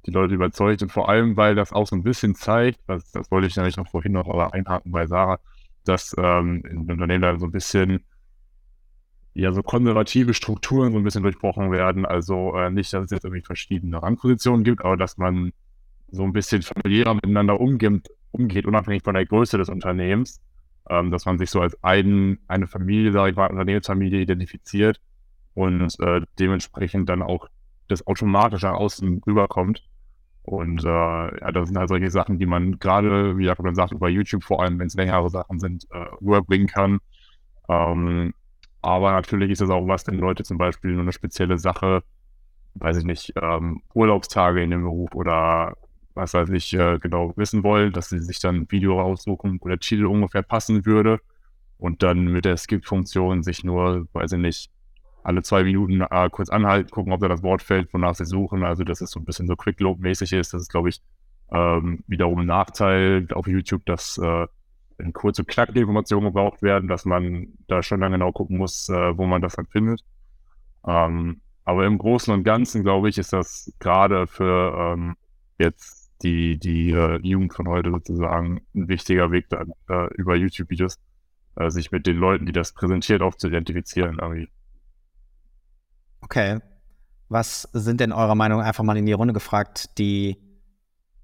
die 0.06 0.10
Leute 0.10 0.34
überzeugt. 0.34 0.82
Und 0.82 0.92
vor 0.92 1.08
allem, 1.08 1.36
weil 1.36 1.54
das 1.54 1.72
auch 1.72 1.86
so 1.86 1.96
ein 1.96 2.02
bisschen 2.02 2.34
zeigt, 2.34 2.80
das, 2.86 3.10
das 3.12 3.30
wollte 3.30 3.46
ich 3.46 3.56
nämlich 3.56 3.76
noch 3.76 3.88
vorhin 3.88 4.12
noch 4.12 4.28
einhaken 4.52 4.92
bei 4.92 5.06
Sarah, 5.06 5.40
dass 5.84 6.14
ähm, 6.18 6.62
in 6.68 6.90
Unternehmen 6.90 7.22
da 7.22 7.38
so 7.38 7.46
ein 7.46 7.52
bisschen 7.52 8.04
ja 9.34 9.52
so 9.52 9.62
konservative 9.62 10.32
Strukturen 10.32 10.92
so 10.92 10.98
ein 10.98 11.04
bisschen 11.04 11.22
durchbrochen 11.22 11.72
werden. 11.72 12.06
Also 12.06 12.54
äh, 12.56 12.70
nicht, 12.70 12.92
dass 12.92 13.04
es 13.04 13.10
jetzt 13.10 13.24
irgendwie 13.24 13.42
verschiedene 13.42 14.02
Rangpositionen 14.02 14.64
gibt, 14.64 14.84
aber 14.84 14.96
dass 14.96 15.18
man 15.18 15.52
so 16.08 16.22
ein 16.22 16.32
bisschen 16.32 16.62
familiärer 16.62 17.14
miteinander 17.14 17.60
umgeht, 17.60 18.08
umgeht 18.30 18.66
unabhängig 18.66 19.02
von 19.02 19.14
der 19.14 19.26
Größe 19.26 19.58
des 19.58 19.68
Unternehmens. 19.68 20.40
Ähm, 20.88 21.10
dass 21.10 21.24
man 21.24 21.38
sich 21.38 21.50
so 21.50 21.62
als 21.62 21.82
ein, 21.82 22.38
eine 22.46 22.66
Familie, 22.66 23.10
sage 23.10 23.30
ich 23.30 23.36
mal, 23.36 23.46
Unternehmensfamilie 23.46 24.20
identifiziert 24.20 25.00
und 25.54 25.98
äh, 26.00 26.20
dementsprechend 26.38 27.08
dann 27.08 27.22
auch 27.22 27.48
das 27.88 28.06
automatisch 28.06 28.62
nach 28.62 28.74
außen 28.74 29.22
rüberkommt. 29.26 29.82
Und 30.44 30.84
äh, 30.84 30.88
ja, 30.88 31.52
das 31.52 31.68
sind 31.68 31.78
halt 31.78 31.88
solche 31.88 32.10
Sachen, 32.10 32.38
die 32.38 32.46
man 32.46 32.78
gerade, 32.78 33.36
wie 33.38 33.46
Jakob 33.46 33.64
dann 33.64 33.74
sagt, 33.74 33.92
über 33.92 34.08
YouTube 34.08 34.44
vor 34.44 34.62
allem, 34.62 34.78
wenn 34.78 34.88
es 34.88 34.94
längere 34.94 35.30
Sachen 35.30 35.58
sind, 35.58 35.86
äh, 35.90 36.04
rüberbringen 36.20 36.66
kann. 36.66 37.00
Ähm, 37.68 38.34
aber 38.82 39.12
natürlich 39.12 39.50
ist 39.50 39.62
es 39.62 39.70
auch 39.70 39.88
was, 39.88 40.06
wenn 40.06 40.18
Leute 40.18 40.44
zum 40.44 40.58
Beispiel 40.58 40.92
nur 40.92 41.02
eine 41.02 41.12
spezielle 41.12 41.56
Sache, 41.58 42.02
weiß 42.74 42.98
ich 42.98 43.04
nicht, 43.04 43.32
ähm, 43.40 43.80
Urlaubstage 43.94 44.62
in 44.62 44.70
dem 44.70 44.82
Beruf 44.82 45.14
oder 45.14 45.74
was 46.14 46.34
weiß 46.34 46.50
ich, 46.50 46.74
äh, 46.74 46.98
genau 46.98 47.32
wissen 47.36 47.62
wollen, 47.64 47.92
dass 47.92 48.10
sie 48.10 48.18
sich 48.18 48.38
dann 48.38 48.56
ein 48.56 48.70
Video 48.70 49.00
raussuchen, 49.00 49.58
wo 49.62 49.68
der 49.68 49.78
Titel 49.78 50.04
ungefähr 50.04 50.42
passen 50.42 50.84
würde 50.84 51.20
und 51.78 52.02
dann 52.02 52.26
mit 52.26 52.44
der 52.44 52.58
Skip-Funktion 52.58 53.42
sich 53.42 53.64
nur, 53.64 54.06
weiß 54.12 54.32
ich 54.32 54.38
nicht, 54.38 54.70
alle 55.24 55.42
zwei 55.42 55.64
Minuten 55.64 56.02
äh, 56.02 56.28
kurz 56.30 56.50
anhalten, 56.50 56.90
gucken, 56.90 57.12
ob 57.12 57.20
da 57.20 57.28
das 57.28 57.42
Wort 57.42 57.62
fällt, 57.62 57.92
wonach 57.92 58.14
sie 58.14 58.26
suchen. 58.26 58.62
Also, 58.62 58.84
dass 58.84 59.00
es 59.00 59.10
so 59.10 59.20
ein 59.20 59.24
bisschen 59.24 59.46
so 59.46 59.56
Quick-Load-mäßig 59.56 60.32
ist. 60.34 60.54
Das 60.54 60.62
ist, 60.62 60.68
glaube 60.70 60.90
ich, 60.90 61.02
ähm, 61.50 62.04
wiederum 62.06 62.40
ein 62.40 62.46
Nachteil 62.46 63.26
auf 63.32 63.46
YouTube, 63.46 63.84
dass 63.86 64.18
äh, 64.18 64.46
kurze, 65.12 65.44
knackige 65.44 65.80
Informationen 65.80 66.26
gebraucht 66.26 66.62
werden, 66.62 66.88
dass 66.88 67.04
man 67.04 67.48
da 67.66 67.82
schon 67.82 68.00
dann 68.00 68.12
genau 68.12 68.32
gucken 68.32 68.58
muss, 68.58 68.88
äh, 68.88 69.16
wo 69.16 69.26
man 69.26 69.42
das 69.42 69.56
dann 69.56 69.66
findet. 69.66 70.02
Ähm, 70.86 71.40
aber 71.64 71.86
im 71.86 71.98
Großen 71.98 72.32
und 72.32 72.44
Ganzen, 72.44 72.82
glaube 72.82 73.08
ich, 73.08 73.18
ist 73.18 73.32
das 73.32 73.72
gerade 73.78 74.26
für 74.26 74.92
ähm, 74.94 75.16
jetzt 75.58 76.12
die, 76.22 76.58
die 76.58 76.90
äh, 76.90 77.18
Jugend 77.22 77.54
von 77.54 77.68
heute 77.68 77.90
sozusagen 77.90 78.60
ein 78.74 78.88
wichtiger 78.88 79.30
Weg 79.30 79.48
dann 79.48 79.72
äh, 79.88 80.12
über 80.14 80.36
YouTube-Videos, 80.36 80.98
äh, 81.56 81.70
sich 81.70 81.90
mit 81.90 82.06
den 82.06 82.16
Leuten, 82.16 82.46
die 82.46 82.52
das 82.52 82.72
präsentiert, 82.72 83.22
auch 83.22 83.34
zu 83.34 83.48
identifizieren 83.48 84.18
irgendwie. 84.20 84.48
Okay. 86.24 86.58
Was 87.28 87.68
sind 87.72 88.00
denn 88.00 88.12
eurer 88.12 88.34
Meinung 88.34 88.60
einfach 88.60 88.82
mal 88.82 88.96
in 88.96 89.06
die 89.06 89.12
Runde 89.12 89.34
gefragt, 89.34 89.98
die 89.98 90.38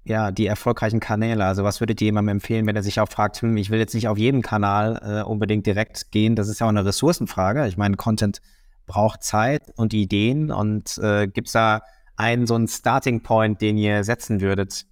ja, 0.03 0.31
die 0.31 0.47
erfolgreichen 0.47 0.99
Kanäle. 0.99 1.45
Also 1.45 1.63
was 1.63 1.79
würdet 1.79 2.01
ihr 2.01 2.05
jemandem 2.05 2.37
empfehlen, 2.37 2.65
wenn 2.65 2.75
er 2.75 2.83
sich 2.83 2.99
auch 2.99 3.09
fragt, 3.09 3.41
hm, 3.41 3.55
ich 3.57 3.69
will 3.69 3.79
jetzt 3.79 3.93
nicht 3.93 4.07
auf 4.07 4.17
jeden 4.17 4.41
Kanal 4.41 4.99
äh, 5.03 5.23
unbedingt 5.23 5.67
direkt 5.67 6.11
gehen. 6.11 6.35
Das 6.35 6.47
ist 6.47 6.59
ja 6.59 6.65
auch 6.65 6.71
eine 6.71 6.85
Ressourcenfrage. 6.85 7.67
Ich 7.67 7.77
meine, 7.77 7.97
Content 7.97 8.41
braucht 8.87 9.23
Zeit 9.23 9.71
und 9.75 9.93
Ideen. 9.93 10.51
Und 10.51 10.97
äh, 10.97 11.27
gibt 11.27 11.47
es 11.47 11.53
da 11.53 11.81
einen 12.15 12.47
so 12.47 12.55
einen 12.55 12.67
Starting 12.67 13.21
Point, 13.21 13.61
den 13.61 13.77
ihr 13.77 14.03
setzen 14.03 14.41
würdet? 14.41 14.85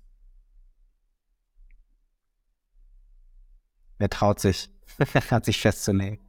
Wer 3.98 4.10
traut 4.10 4.40
sich, 4.40 4.70
hat 5.32 5.46
sich 5.46 5.60
festzulegen? 5.60 6.20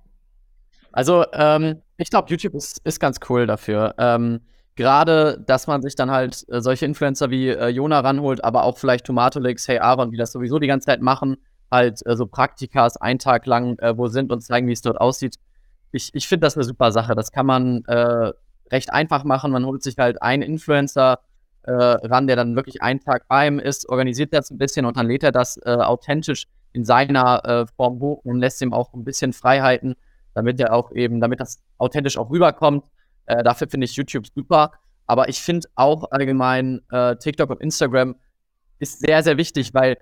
Also, 0.92 1.24
ähm, 1.32 1.82
ich 1.96 2.10
glaube, 2.10 2.28
YouTube 2.30 2.54
ist, 2.54 2.80
ist 2.84 3.00
ganz 3.00 3.18
cool 3.28 3.46
dafür. 3.46 3.94
Ähm, 3.98 4.40
gerade, 4.76 5.42
dass 5.46 5.66
man 5.66 5.82
sich 5.82 5.94
dann 5.94 6.10
halt 6.10 6.44
äh, 6.48 6.60
solche 6.60 6.86
Influencer 6.86 7.30
wie 7.30 7.48
äh, 7.48 7.68
Jona 7.68 8.00
ranholt, 8.00 8.42
aber 8.42 8.64
auch 8.64 8.78
vielleicht 8.78 9.06
Tomatolix, 9.06 9.68
Hey 9.68 9.78
Aaron, 9.78 10.10
die 10.10 10.16
das 10.16 10.32
sowieso 10.32 10.58
die 10.58 10.66
ganze 10.66 10.86
Zeit 10.86 11.02
machen, 11.02 11.36
halt 11.70 12.00
äh, 12.06 12.16
so 12.16 12.26
Praktikas 12.26 12.96
einen 12.96 13.18
Tag 13.18 13.46
lang 13.46 13.78
äh, 13.78 13.96
wo 13.96 14.08
sind 14.08 14.32
und 14.32 14.40
zeigen, 14.40 14.66
wie 14.68 14.72
es 14.72 14.82
dort 14.82 15.00
aussieht. 15.00 15.36
Ich, 15.92 16.10
ich 16.14 16.26
finde 16.26 16.46
das 16.46 16.56
eine 16.56 16.64
super 16.64 16.92
Sache. 16.92 17.14
Das 17.14 17.30
kann 17.30 17.46
man 17.46 17.84
äh, 17.86 18.32
recht 18.72 18.92
einfach 18.92 19.24
machen. 19.24 19.52
Man 19.52 19.66
holt 19.66 19.82
sich 19.82 19.96
halt 19.98 20.22
einen 20.22 20.42
Influencer 20.42 21.18
äh, 21.64 21.72
ran, 21.72 22.26
der 22.26 22.36
dann 22.36 22.56
wirklich 22.56 22.80
einen 22.80 23.00
Tag 23.00 23.28
bei 23.28 23.48
ihm 23.48 23.58
ist, 23.58 23.88
organisiert 23.88 24.32
das 24.32 24.50
ein 24.50 24.56
bisschen 24.56 24.86
und 24.86 24.96
dann 24.96 25.06
lädt 25.06 25.22
er 25.24 25.32
das 25.32 25.60
authentisch 25.62 26.46
in 26.72 26.84
seiner 26.86 27.66
Form 27.76 28.00
hoch 28.00 28.24
und 28.24 28.38
lässt 28.38 28.62
ihm 28.62 28.72
auch 28.72 28.94
ein 28.94 29.04
bisschen 29.04 29.34
Freiheiten, 29.34 29.94
damit 30.40 30.58
er 30.58 30.72
auch 30.72 30.90
eben, 30.92 31.20
damit 31.20 31.40
das 31.40 31.58
authentisch 31.76 32.16
auch 32.16 32.30
rüberkommt. 32.30 32.84
Äh, 33.26 33.42
dafür 33.42 33.68
finde 33.68 33.84
ich 33.84 33.94
YouTube 33.94 34.26
super. 34.34 34.72
Aber 35.06 35.28
ich 35.28 35.42
finde 35.42 35.68
auch 35.74 36.10
allgemein 36.10 36.80
äh, 36.90 37.16
TikTok 37.16 37.50
und 37.50 37.60
Instagram 37.60 38.16
ist 38.78 39.00
sehr, 39.00 39.22
sehr 39.22 39.36
wichtig, 39.36 39.74
weil 39.74 39.98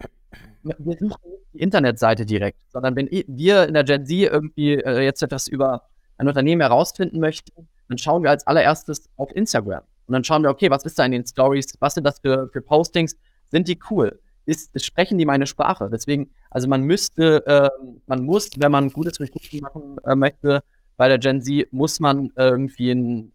wir 0.62 0.96
suchen 0.96 1.30
nicht 1.30 1.44
die 1.54 1.60
Internetseite 1.60 2.24
direkt, 2.24 2.58
sondern 2.70 2.94
wenn 2.94 3.08
wir 3.10 3.66
in 3.66 3.74
der 3.74 3.84
Gen 3.84 4.06
Z 4.06 4.32
irgendwie 4.32 4.74
äh, 4.74 5.00
jetzt 5.00 5.22
etwas 5.22 5.48
über 5.48 5.82
ein 6.18 6.28
Unternehmen 6.28 6.60
herausfinden 6.60 7.18
möchten, 7.20 7.68
dann 7.88 7.98
schauen 7.98 8.22
wir 8.22 8.30
als 8.30 8.46
allererstes 8.46 9.08
auf 9.16 9.34
Instagram. 9.34 9.82
Und 10.06 10.12
dann 10.12 10.24
schauen 10.24 10.42
wir, 10.42 10.50
okay, 10.50 10.70
was 10.70 10.84
ist 10.84 10.98
da 10.98 11.04
in 11.04 11.12
den 11.12 11.26
Stories? 11.26 11.74
Was 11.80 11.94
sind 11.94 12.04
das 12.04 12.20
für, 12.20 12.48
für 12.52 12.62
Postings? 12.62 13.16
Sind 13.50 13.66
die 13.66 13.78
cool? 13.90 14.20
Ist, 14.48 14.82
sprechen 14.82 15.18
die 15.18 15.26
meine 15.26 15.46
Sprache? 15.46 15.90
Deswegen, 15.92 16.30
also 16.50 16.68
man 16.68 16.82
müsste, 16.82 17.46
äh, 17.46 17.68
man 18.06 18.24
muss, 18.24 18.48
wenn 18.56 18.72
man 18.72 18.88
gutes 18.90 19.20
Recruiting 19.20 19.60
machen 19.60 19.98
äh, 20.06 20.14
möchte, 20.14 20.62
bei 20.96 21.06
der 21.06 21.18
Gen 21.18 21.42
Z 21.42 21.70
muss 21.70 22.00
man 22.00 22.30
irgendwie 22.34 22.92
einen 22.92 23.32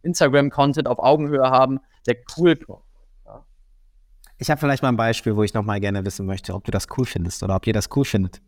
Instagram-Content 0.00 0.88
auf 0.88 0.98
Augenhöhe 0.98 1.50
haben, 1.50 1.80
der 2.06 2.16
cool 2.38 2.56
kommt. 2.56 2.82
Ich 4.38 4.48
habe 4.48 4.58
vielleicht 4.58 4.82
mal 4.82 4.88
ein 4.88 4.96
Beispiel, 4.96 5.36
wo 5.36 5.42
ich 5.42 5.52
noch 5.52 5.62
mal 5.62 5.78
gerne 5.78 6.06
wissen 6.06 6.24
möchte, 6.24 6.54
ob 6.54 6.64
du 6.64 6.70
das 6.70 6.86
cool 6.96 7.04
findest 7.04 7.42
oder 7.42 7.56
ob 7.56 7.66
ihr 7.66 7.74
das 7.74 7.90
cool 7.94 8.06
findet. 8.06 8.40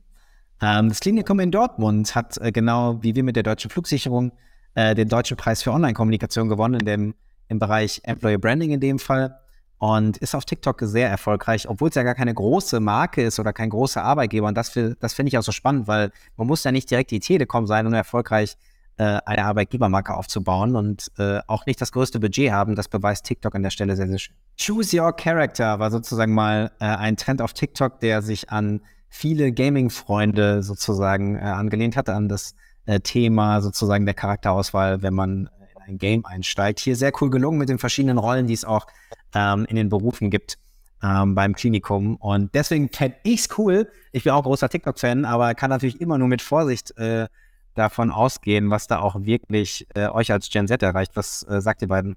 Ähm, 0.62 0.88
das 0.88 1.00
Klinikum 1.00 1.40
in 1.40 1.50
Dortmund 1.50 2.14
hat 2.14 2.38
äh, 2.38 2.52
genau 2.52 3.02
wie 3.02 3.14
wir 3.14 3.22
mit 3.22 3.36
der 3.36 3.42
deutschen 3.42 3.70
Flugsicherung 3.70 4.32
äh, 4.74 4.94
den 4.94 5.08
deutschen 5.08 5.36
Preis 5.36 5.62
für 5.62 5.72
Online-Kommunikation 5.72 6.48
gewonnen, 6.48 6.80
in 6.80 6.86
dem, 6.86 7.14
im 7.48 7.58
Bereich 7.58 8.00
Employer 8.04 8.38
Branding 8.38 8.70
in 8.70 8.80
dem 8.80 8.98
Fall 8.98 9.38
und 9.78 10.16
ist 10.18 10.34
auf 10.34 10.44
TikTok 10.44 10.80
sehr 10.82 11.08
erfolgreich, 11.08 11.68
obwohl 11.68 11.88
es 11.88 11.94
ja 11.94 12.02
gar 12.02 12.14
keine 12.14 12.34
große 12.34 12.80
Marke 12.80 13.22
ist 13.22 13.38
oder 13.38 13.52
kein 13.52 13.70
großer 13.70 14.02
Arbeitgeber. 14.02 14.48
Und 14.48 14.56
das, 14.56 14.72
das 15.00 15.14
finde 15.14 15.28
ich 15.28 15.38
auch 15.38 15.42
so 15.42 15.52
spannend, 15.52 15.86
weil 15.86 16.10
man 16.36 16.46
muss 16.46 16.64
ja 16.64 16.72
nicht 16.72 16.90
direkt 16.90 17.10
die 17.10 17.20
Telekom 17.20 17.66
sein, 17.66 17.86
um 17.86 17.92
erfolgreich 17.92 18.56
äh, 18.96 19.20
eine 19.24 19.44
Arbeitgebermarke 19.44 20.14
aufzubauen 20.14 20.74
und 20.74 21.12
äh, 21.18 21.38
auch 21.46 21.66
nicht 21.66 21.80
das 21.80 21.92
größte 21.92 22.18
Budget 22.18 22.50
haben. 22.50 22.74
Das 22.74 22.88
beweist 22.88 23.24
TikTok 23.24 23.54
an 23.54 23.62
der 23.62 23.70
Stelle 23.70 23.94
sehr, 23.94 24.08
sehr 24.08 24.18
schön. 24.18 24.34
Choose 24.60 25.00
Your 25.00 25.12
Character 25.12 25.78
war 25.78 25.92
sozusagen 25.92 26.34
mal 26.34 26.72
äh, 26.80 26.84
ein 26.84 27.16
Trend 27.16 27.40
auf 27.40 27.52
TikTok, 27.52 28.00
der 28.00 28.22
sich 28.22 28.50
an 28.50 28.80
viele 29.08 29.52
Gaming-Freunde 29.52 30.64
sozusagen 30.64 31.36
äh, 31.36 31.40
angelehnt 31.40 31.96
hat, 31.96 32.08
an 32.08 32.28
das 32.28 32.56
äh, 32.86 32.98
Thema 32.98 33.60
sozusagen 33.60 34.04
der 34.04 34.14
Charakterauswahl, 34.14 35.02
wenn 35.02 35.14
man 35.14 35.48
ein 35.88 35.98
Game 35.98 36.24
einsteigt. 36.24 36.78
Hier 36.80 36.96
sehr 36.96 37.12
cool 37.20 37.30
gelungen 37.30 37.58
mit 37.58 37.68
den 37.68 37.78
verschiedenen 37.78 38.18
Rollen, 38.18 38.46
die 38.46 38.54
es 38.54 38.64
auch 38.64 38.86
ähm, 39.34 39.64
in 39.66 39.76
den 39.76 39.88
Berufen 39.88 40.30
gibt 40.30 40.58
ähm, 41.02 41.34
beim 41.34 41.54
Klinikum. 41.54 42.16
Und 42.16 42.54
deswegen 42.54 42.88
fände 42.90 43.16
ich 43.24 43.40
es 43.40 43.58
cool. 43.58 43.90
Ich 44.12 44.24
bin 44.24 44.32
auch 44.32 44.42
großer 44.42 44.68
TikTok-Fan, 44.68 45.24
aber 45.24 45.54
kann 45.54 45.70
natürlich 45.70 46.00
immer 46.00 46.18
nur 46.18 46.28
mit 46.28 46.42
Vorsicht 46.42 46.96
äh, 46.98 47.26
davon 47.74 48.10
ausgehen, 48.10 48.70
was 48.70 48.86
da 48.86 49.00
auch 49.00 49.16
wirklich 49.22 49.86
äh, 49.94 50.08
euch 50.08 50.30
als 50.30 50.50
Gen 50.50 50.68
Z 50.68 50.82
erreicht. 50.82 51.12
Was 51.14 51.42
äh, 51.44 51.60
sagt 51.60 51.82
ihr 51.82 51.88
beiden? 51.88 52.16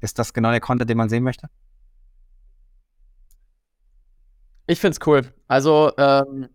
Ist 0.00 0.18
das 0.18 0.34
genau 0.34 0.50
der 0.50 0.60
Content, 0.60 0.90
den 0.90 0.98
man 0.98 1.08
sehen 1.08 1.22
möchte? 1.22 1.48
Ich 4.66 4.80
finde 4.80 4.98
es 5.00 5.06
cool. 5.06 5.32
Also, 5.46 5.92
ähm, 5.96 6.48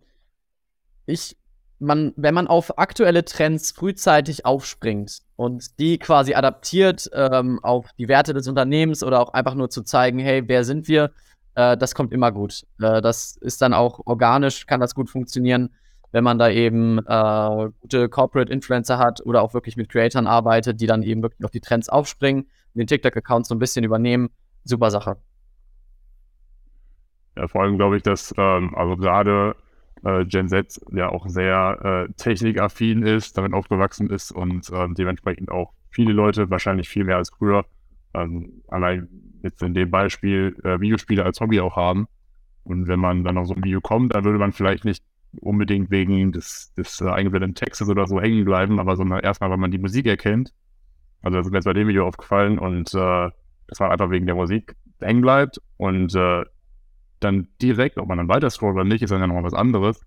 ich 1.05 1.37
man, 1.81 2.13
wenn 2.15 2.33
man 2.33 2.47
auf 2.47 2.77
aktuelle 2.77 3.25
Trends 3.25 3.71
frühzeitig 3.71 4.45
aufspringt 4.45 5.21
und 5.41 5.79
die 5.79 5.97
quasi 5.97 6.35
adaptiert 6.35 7.09
ähm, 7.15 7.57
auf 7.63 7.89
die 7.97 8.07
Werte 8.07 8.31
des 8.31 8.47
Unternehmens 8.47 9.03
oder 9.03 9.19
auch 9.19 9.33
einfach 9.33 9.55
nur 9.55 9.71
zu 9.71 9.81
zeigen, 9.81 10.19
hey, 10.19 10.43
wer 10.45 10.63
sind 10.63 10.87
wir, 10.87 11.13
äh, 11.55 11.75
das 11.75 11.95
kommt 11.95 12.13
immer 12.13 12.31
gut. 12.31 12.61
Äh, 12.79 13.01
das 13.01 13.37
ist 13.37 13.59
dann 13.63 13.73
auch 13.73 14.01
organisch, 14.05 14.67
kann 14.67 14.79
das 14.79 14.93
gut 14.93 15.09
funktionieren, 15.09 15.73
wenn 16.11 16.23
man 16.23 16.37
da 16.37 16.47
eben 16.51 16.99
äh, 16.99 17.69
gute 17.79 18.07
Corporate 18.07 18.53
Influencer 18.53 18.99
hat 18.99 19.25
oder 19.25 19.41
auch 19.41 19.55
wirklich 19.55 19.77
mit 19.77 19.89
Creatoren 19.89 20.27
arbeitet, 20.27 20.79
die 20.79 20.85
dann 20.85 21.01
eben 21.01 21.23
wirklich 21.23 21.43
auf 21.43 21.49
die 21.49 21.59
Trends 21.59 21.89
aufspringen, 21.89 22.47
den 22.75 22.85
TikTok-Account 22.85 23.47
so 23.47 23.55
ein 23.55 23.59
bisschen 23.59 23.83
übernehmen. 23.83 24.29
Super 24.63 24.91
Sache. 24.91 25.17
Ja, 27.35 27.47
vor 27.47 27.63
allem 27.63 27.77
glaube 27.77 27.97
ich, 27.97 28.03
dass 28.03 28.31
ähm, 28.37 28.75
also 28.75 28.95
gerade 28.95 29.55
äh, 30.03 30.25
Gen 30.25 30.47
Z 30.47 30.79
ja 30.91 31.09
auch 31.09 31.27
sehr 31.27 32.07
äh, 32.09 32.13
technikaffin 32.13 33.03
ist, 33.03 33.37
damit 33.37 33.53
aufgewachsen 33.53 34.09
ist 34.09 34.31
und 34.31 34.69
äh, 34.69 34.87
dementsprechend 34.97 35.51
auch 35.51 35.73
viele 35.89 36.13
Leute, 36.13 36.49
wahrscheinlich 36.49 36.89
viel 36.89 37.03
mehr 37.03 37.17
als 37.17 37.29
früher, 37.29 37.65
ähm, 38.13 38.63
allein 38.67 39.07
jetzt 39.43 39.61
in 39.61 39.73
dem 39.73 39.91
Beispiel 39.91 40.55
äh, 40.63 40.79
Videospiele 40.79 41.23
als 41.23 41.39
Hobby 41.39 41.59
auch 41.59 41.75
haben. 41.75 42.07
Und 42.63 42.87
wenn 42.87 42.99
man 42.99 43.23
dann 43.23 43.37
auf 43.37 43.47
so 43.47 43.55
ein 43.55 43.63
Video 43.63 43.81
kommt, 43.81 44.13
dann 44.13 44.23
würde 44.23 44.37
man 44.37 44.51
vielleicht 44.51 44.85
nicht 44.85 45.03
unbedingt 45.39 45.89
wegen 45.91 46.31
des, 46.31 46.73
des 46.75 47.01
äh, 47.01 47.09
eingeblendeten 47.09 47.55
Textes 47.55 47.89
oder 47.89 48.05
so 48.07 48.19
hängen 48.19 48.45
bleiben, 48.45 48.79
aber 48.79 48.95
sondern 48.95 49.19
erstmal, 49.19 49.49
weil 49.49 49.57
man 49.57 49.71
die 49.71 49.77
Musik 49.77 50.05
erkennt. 50.05 50.53
Also 51.21 51.37
das 51.37 51.47
ist 51.47 51.51
mir 51.51 51.57
jetzt 51.57 51.65
bei 51.65 51.73
dem 51.73 51.87
Video 51.87 52.07
aufgefallen 52.07 52.59
und 52.59 52.93
äh, 52.93 53.29
das 53.67 53.79
war 53.79 53.91
einfach 53.91 54.09
wegen 54.09 54.25
der 54.25 54.35
Musik 54.35 54.75
hängen 54.99 55.21
bleibt 55.21 55.61
und 55.77 56.13
äh, 56.15 56.43
dann 57.23 57.47
direkt, 57.61 57.97
ob 57.97 58.07
man 58.07 58.17
dann 58.17 58.27
weiter 58.27 58.49
scrollt 58.49 58.75
oder 58.75 58.83
nicht, 58.83 59.01
ist 59.01 59.11
dann 59.11 59.21
ja 59.21 59.27
nochmal 59.27 59.43
was 59.43 59.53
anderes. 59.53 60.01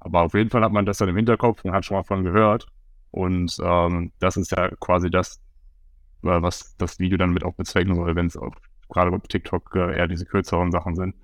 Aber 0.00 0.22
auf 0.22 0.34
jeden 0.34 0.50
Fall 0.50 0.62
hat 0.62 0.72
man 0.72 0.86
das 0.86 0.98
dann 0.98 1.08
im 1.08 1.16
Hinterkopf 1.16 1.64
und 1.64 1.72
hat 1.72 1.84
schon 1.84 1.96
mal 1.96 2.04
von 2.04 2.24
gehört. 2.24 2.66
Und 3.10 3.56
ähm, 3.62 4.12
das 4.18 4.36
ist 4.36 4.52
ja 4.52 4.70
quasi 4.80 5.10
das, 5.10 5.40
äh, 6.22 6.42
was 6.42 6.76
das 6.76 6.98
Video 6.98 7.18
dann 7.18 7.32
mit 7.32 7.44
auch 7.44 7.54
bezwecken 7.54 7.94
soll, 7.94 8.16
wenn 8.16 8.26
es 8.26 8.38
gerade 8.88 9.10
auf 9.10 9.22
TikTok 9.28 9.74
äh, 9.74 9.96
eher 9.98 10.08
diese 10.08 10.24
kürzeren 10.24 10.72
Sachen 10.72 10.94
sind. 10.96 11.14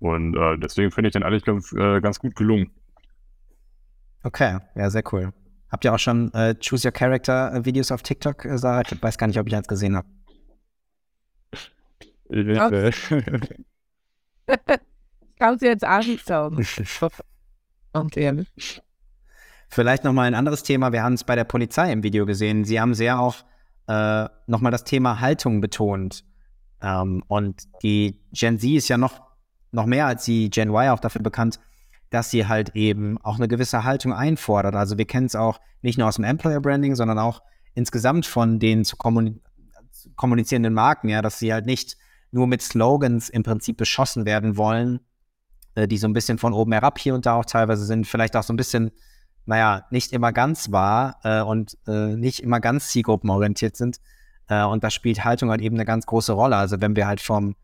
Und 0.00 0.36
äh, 0.36 0.58
deswegen 0.58 0.90
finde 0.90 1.08
ich 1.08 1.12
den 1.12 1.22
eigentlich 1.22 1.44
ganz, 1.44 1.72
äh, 1.72 2.00
ganz 2.00 2.18
gut 2.18 2.34
gelungen. 2.36 2.70
Okay, 4.22 4.58
ja, 4.74 4.90
sehr 4.90 5.04
cool. 5.12 5.32
Habt 5.70 5.84
ihr 5.84 5.94
auch 5.94 5.98
schon 5.98 6.32
äh, 6.34 6.54
Choose 6.54 6.88
Your 6.88 6.92
Character 6.92 7.52
äh, 7.54 7.64
Videos 7.64 7.92
auf 7.92 8.02
TikTok, 8.02 8.44
äh, 8.44 8.58
Sarah? 8.58 8.82
Ich 8.82 9.02
weiß 9.02 9.18
gar 9.18 9.26
nicht, 9.26 9.38
ob 9.38 9.46
ich 9.46 9.54
eins 9.54 9.68
gesehen 9.68 9.96
habe. 9.96 10.08
Äh, 12.30 12.90
Kannst 15.38 15.62
du 15.62 15.66
jetzt 15.66 15.86
auch 15.86 16.04
nicht 16.04 16.26
sagen. 16.26 16.56
Vielleicht 19.68 20.04
nochmal 20.04 20.26
ein 20.26 20.34
anderes 20.34 20.62
Thema. 20.62 20.92
Wir 20.92 21.02
haben 21.02 21.14
es 21.14 21.24
bei 21.24 21.36
der 21.36 21.44
Polizei 21.44 21.92
im 21.92 22.02
Video 22.02 22.26
gesehen. 22.26 22.64
Sie 22.64 22.80
haben 22.80 22.94
sehr 22.94 23.20
auch 23.20 23.44
äh, 23.86 24.28
nochmal 24.46 24.72
das 24.72 24.84
Thema 24.84 25.20
Haltung 25.20 25.60
betont. 25.60 26.24
Ähm, 26.82 27.22
und 27.28 27.62
die 27.82 28.20
Gen 28.32 28.58
Z 28.58 28.70
ist 28.70 28.88
ja 28.88 28.96
noch, 28.98 29.20
noch 29.72 29.86
mehr 29.86 30.06
als 30.06 30.24
die 30.24 30.50
Gen 30.50 30.70
Y 30.70 30.90
auch 30.90 31.00
dafür 31.00 31.22
bekannt, 31.22 31.60
dass 32.10 32.30
sie 32.30 32.46
halt 32.46 32.74
eben 32.74 33.18
auch 33.22 33.36
eine 33.36 33.48
gewisse 33.48 33.84
Haltung 33.84 34.12
einfordert. 34.12 34.74
Also 34.74 34.96
wir 34.96 35.04
kennen 35.04 35.26
es 35.26 35.36
auch 35.36 35.60
nicht 35.82 35.98
nur 35.98 36.08
aus 36.08 36.16
dem 36.16 36.24
Employer 36.24 36.60
Branding, 36.60 36.94
sondern 36.94 37.18
auch 37.18 37.42
insgesamt 37.74 38.26
von 38.26 38.58
den 38.58 38.84
zu 38.84 38.96
kommuni 38.96 39.40
kommunizierenden 40.14 40.74
Marken, 40.74 41.08
ja, 41.08 41.22
dass 41.22 41.40
sie 41.40 41.52
halt 41.52 41.66
nicht 41.66 41.96
nur 42.30 42.46
mit 42.46 42.62
Slogans 42.62 43.28
im 43.28 43.42
Prinzip 43.42 43.76
beschossen 43.76 44.24
werden 44.24 44.56
wollen, 44.56 45.00
äh, 45.74 45.88
die 45.88 45.98
so 45.98 46.06
ein 46.06 46.12
bisschen 46.12 46.38
von 46.38 46.52
oben 46.52 46.72
herab 46.72 46.98
hier 46.98 47.14
und 47.14 47.26
da 47.26 47.34
auch 47.34 47.44
teilweise 47.44 47.84
sind, 47.84 48.06
vielleicht 48.06 48.36
auch 48.36 48.42
so 48.42 48.52
ein 48.52 48.56
bisschen, 48.56 48.90
naja, 49.46 49.86
nicht 49.90 50.12
immer 50.12 50.32
ganz 50.32 50.70
wahr 50.72 51.18
äh, 51.24 51.40
und 51.40 51.76
äh, 51.86 52.16
nicht 52.16 52.40
immer 52.40 52.60
ganz 52.60 52.88
zielgruppenorientiert 52.88 53.76
sind. 53.76 53.98
Äh, 54.48 54.64
und 54.64 54.84
da 54.84 54.90
spielt 54.90 55.24
Haltung 55.24 55.50
halt 55.50 55.60
eben 55.60 55.76
eine 55.76 55.84
ganz 55.84 56.06
große 56.06 56.32
Rolle. 56.32 56.56
Also 56.56 56.80
wenn 56.80 56.96
wir 56.96 57.06
halt 57.06 57.20
vom 57.20 57.54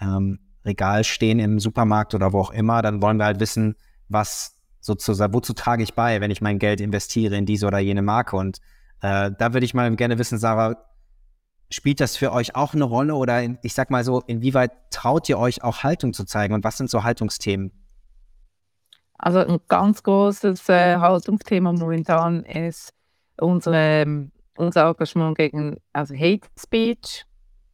ähm, 0.00 0.38
Regal 0.64 1.04
stehen 1.04 1.38
im 1.38 1.60
Supermarkt 1.60 2.14
oder 2.14 2.32
wo 2.32 2.40
auch 2.40 2.50
immer, 2.50 2.80
dann 2.82 3.02
wollen 3.02 3.18
wir 3.18 3.26
halt 3.26 3.40
wissen, 3.40 3.76
was 4.08 4.56
sozusagen, 4.80 5.34
wozu 5.34 5.52
trage 5.52 5.82
ich 5.82 5.94
bei, 5.94 6.20
wenn 6.20 6.30
ich 6.30 6.40
mein 6.40 6.58
Geld 6.58 6.80
investiere 6.80 7.36
in 7.36 7.46
diese 7.46 7.66
oder 7.66 7.78
jene 7.78 8.02
Marke. 8.02 8.36
Und 8.36 8.58
äh, 9.00 9.30
da 9.36 9.52
würde 9.52 9.64
ich 9.64 9.74
mal 9.74 9.94
gerne 9.96 10.18
wissen, 10.18 10.38
Sarah, 10.38 10.76
spielt 11.70 12.00
das 12.00 12.16
für 12.16 12.32
euch 12.32 12.54
auch 12.54 12.74
eine 12.74 12.84
Rolle 12.84 13.14
oder 13.14 13.42
in, 13.42 13.58
ich 13.62 13.74
sag 13.74 13.90
mal 13.90 14.04
so, 14.04 14.20
inwieweit 14.26 14.72
traut 14.90 15.28
ihr 15.28 15.38
euch 15.38 15.62
auch 15.62 15.82
Haltung 15.82 16.12
zu 16.12 16.24
zeigen 16.24 16.54
und 16.54 16.64
was 16.64 16.76
sind 16.76 16.90
so 16.90 17.02
Haltungsthemen? 17.02 17.72
Also 19.18 19.38
ein 19.38 19.60
ganz 19.68 20.02
großes 20.02 20.68
äh, 20.68 20.96
Haltungsthema 20.96 21.72
momentan 21.72 22.44
ist 22.44 22.92
unsere, 23.40 24.28
unser 24.56 24.88
Engagement 24.88 25.36
gegen 25.36 25.76
also 25.92 26.14
Hate 26.14 26.48
Speech. 26.58 27.24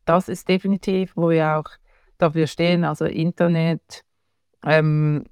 Das 0.04 0.28
ist 0.28 0.48
definitiv, 0.48 1.12
wo 1.16 1.30
wir 1.30 1.56
auch 1.56 1.70
dafür 2.18 2.46
stehen, 2.46 2.84
also 2.84 3.04
Internet, 3.06 4.04
ähm, 4.64 5.24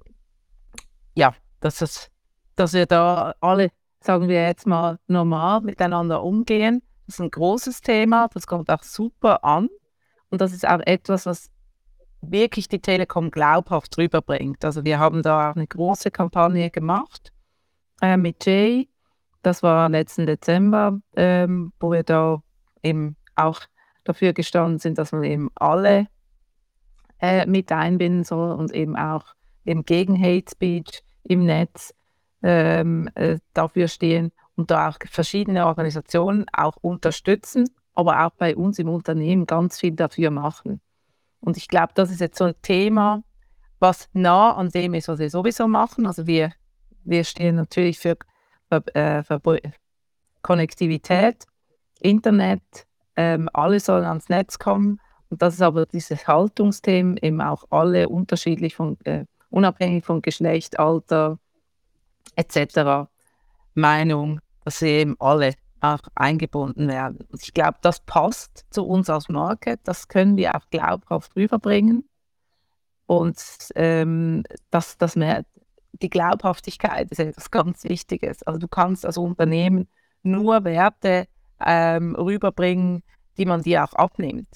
ja, 1.15 1.35
dass, 1.59 1.81
es, 1.81 2.09
dass 2.55 2.73
wir 2.73 2.85
da 2.85 3.33
alle, 3.41 3.69
sagen 4.01 4.27
wir 4.27 4.43
jetzt 4.47 4.65
mal, 4.65 4.99
normal 5.07 5.61
miteinander 5.61 6.23
umgehen. 6.23 6.81
Das 7.09 7.15
ist 7.15 7.21
ein 7.21 7.31
großes 7.31 7.81
Thema, 7.81 8.29
das 8.35 8.45
kommt 8.45 8.69
auch 8.69 8.83
super 8.83 9.43
an. 9.43 9.67
Und 10.29 10.41
das 10.41 10.53
ist 10.53 10.67
auch 10.67 10.79
etwas, 10.85 11.25
was 11.25 11.49
wirklich 12.21 12.67
die 12.67 12.81
Telekom 12.81 13.31
glaubhaft 13.31 13.97
rüberbringt. 13.97 14.63
Also 14.63 14.85
wir 14.85 14.99
haben 14.99 15.23
da 15.23 15.49
auch 15.49 15.55
eine 15.55 15.65
große 15.65 16.11
Kampagne 16.11 16.69
gemacht 16.69 17.33
äh, 17.99 18.15
mit 18.15 18.45
Jay. 18.45 18.89
Das 19.41 19.63
war 19.63 19.89
letzten 19.89 20.27
Dezember, 20.27 20.99
ähm, 21.15 21.73
wo 21.79 21.91
wir 21.91 22.03
da 22.03 22.43
eben 22.83 23.15
auch 23.35 23.61
dafür 24.03 24.33
gestanden 24.33 24.77
sind, 24.77 24.99
dass 24.99 25.11
man 25.11 25.23
eben 25.23 25.49
alle 25.55 26.05
äh, 27.19 27.47
mit 27.47 27.71
einbinden 27.71 28.23
soll 28.23 28.51
und 28.51 28.71
eben 28.71 28.95
auch 28.95 29.33
eben 29.65 29.83
gegen 29.83 30.15
Hate 30.15 30.51
Speech 30.51 31.01
im 31.23 31.45
Netz 31.45 31.91
ähm, 32.43 33.09
äh, 33.15 33.39
dafür 33.55 33.87
stehen 33.87 34.31
und 34.59 34.71
da 34.71 34.89
auch 34.89 34.97
verschiedene 35.09 35.65
Organisationen 35.65 36.45
auch 36.51 36.75
unterstützen, 36.81 37.69
aber 37.93 38.25
auch 38.25 38.31
bei 38.31 38.57
uns 38.57 38.77
im 38.77 38.89
Unternehmen 38.89 39.45
ganz 39.45 39.79
viel 39.79 39.95
dafür 39.95 40.31
machen. 40.31 40.81
Und 41.39 41.55
ich 41.55 41.69
glaube, 41.69 41.93
das 41.95 42.11
ist 42.11 42.19
jetzt 42.19 42.37
so 42.37 42.43
ein 42.43 42.55
Thema, 42.61 43.23
was 43.79 44.09
nah 44.11 44.53
an 44.53 44.67
dem 44.67 44.95
ist, 44.95 45.07
was 45.07 45.19
wir 45.19 45.29
sowieso 45.29 45.69
machen. 45.69 46.05
Also 46.05 46.27
wir, 46.27 46.51
wir 47.05 47.23
stehen 47.23 47.55
natürlich 47.55 47.99
für, 47.99 48.17
für, 48.67 48.95
äh, 48.95 49.23
für 49.23 49.41
Konnektivität, 50.41 51.45
Internet, 52.01 52.85
ähm, 53.15 53.49
alle 53.53 53.79
sollen 53.79 54.03
ans 54.03 54.27
Netz 54.27 54.59
kommen. 54.59 54.99
Und 55.29 55.41
das 55.41 55.53
ist 55.53 55.61
aber 55.61 55.85
dieses 55.85 56.27
Haltungsthema 56.27 57.15
eben 57.21 57.39
auch 57.39 57.63
alle 57.69 58.09
unterschiedlich 58.09 58.75
von 58.75 58.97
äh, 59.05 59.23
unabhängig 59.51 60.03
von 60.03 60.21
Geschlecht, 60.21 60.77
Alter 60.77 61.39
etc. 62.35 63.09
Meinung, 63.73 64.41
dass 64.69 64.83
eben 64.83 65.15
alle 65.19 65.55
auch 65.81 65.99
eingebunden 66.13 66.87
werden. 66.87 67.25
Und 67.31 67.41
ich 67.41 67.55
glaube, 67.55 67.79
das 67.81 68.01
passt 68.01 68.65
zu 68.69 68.85
uns 68.85 69.09
als 69.09 69.27
Marke, 69.27 69.79
das 69.83 70.07
können 70.07 70.37
wir 70.37 70.53
auch 70.55 70.69
glaubhaft 70.69 71.35
rüberbringen. 71.35 72.07
Und 73.07 73.41
ähm, 73.73 74.43
das, 74.69 74.99
das 74.99 75.15
die 75.15 76.09
Glaubhaftigkeit 76.09 77.09
ist 77.09 77.19
etwas 77.19 77.49
ganz 77.49 77.83
Wichtiges. 77.83 78.43
Also 78.43 78.59
du 78.59 78.67
kannst 78.67 79.07
als 79.07 79.17
Unternehmen 79.17 79.87
nur 80.21 80.63
Werte 80.65 81.27
ähm, 81.65 82.13
rüberbringen, 82.15 83.01
die 83.39 83.45
man 83.45 83.63
dir 83.63 83.83
auch 83.83 83.93
abnimmt. 83.93 84.49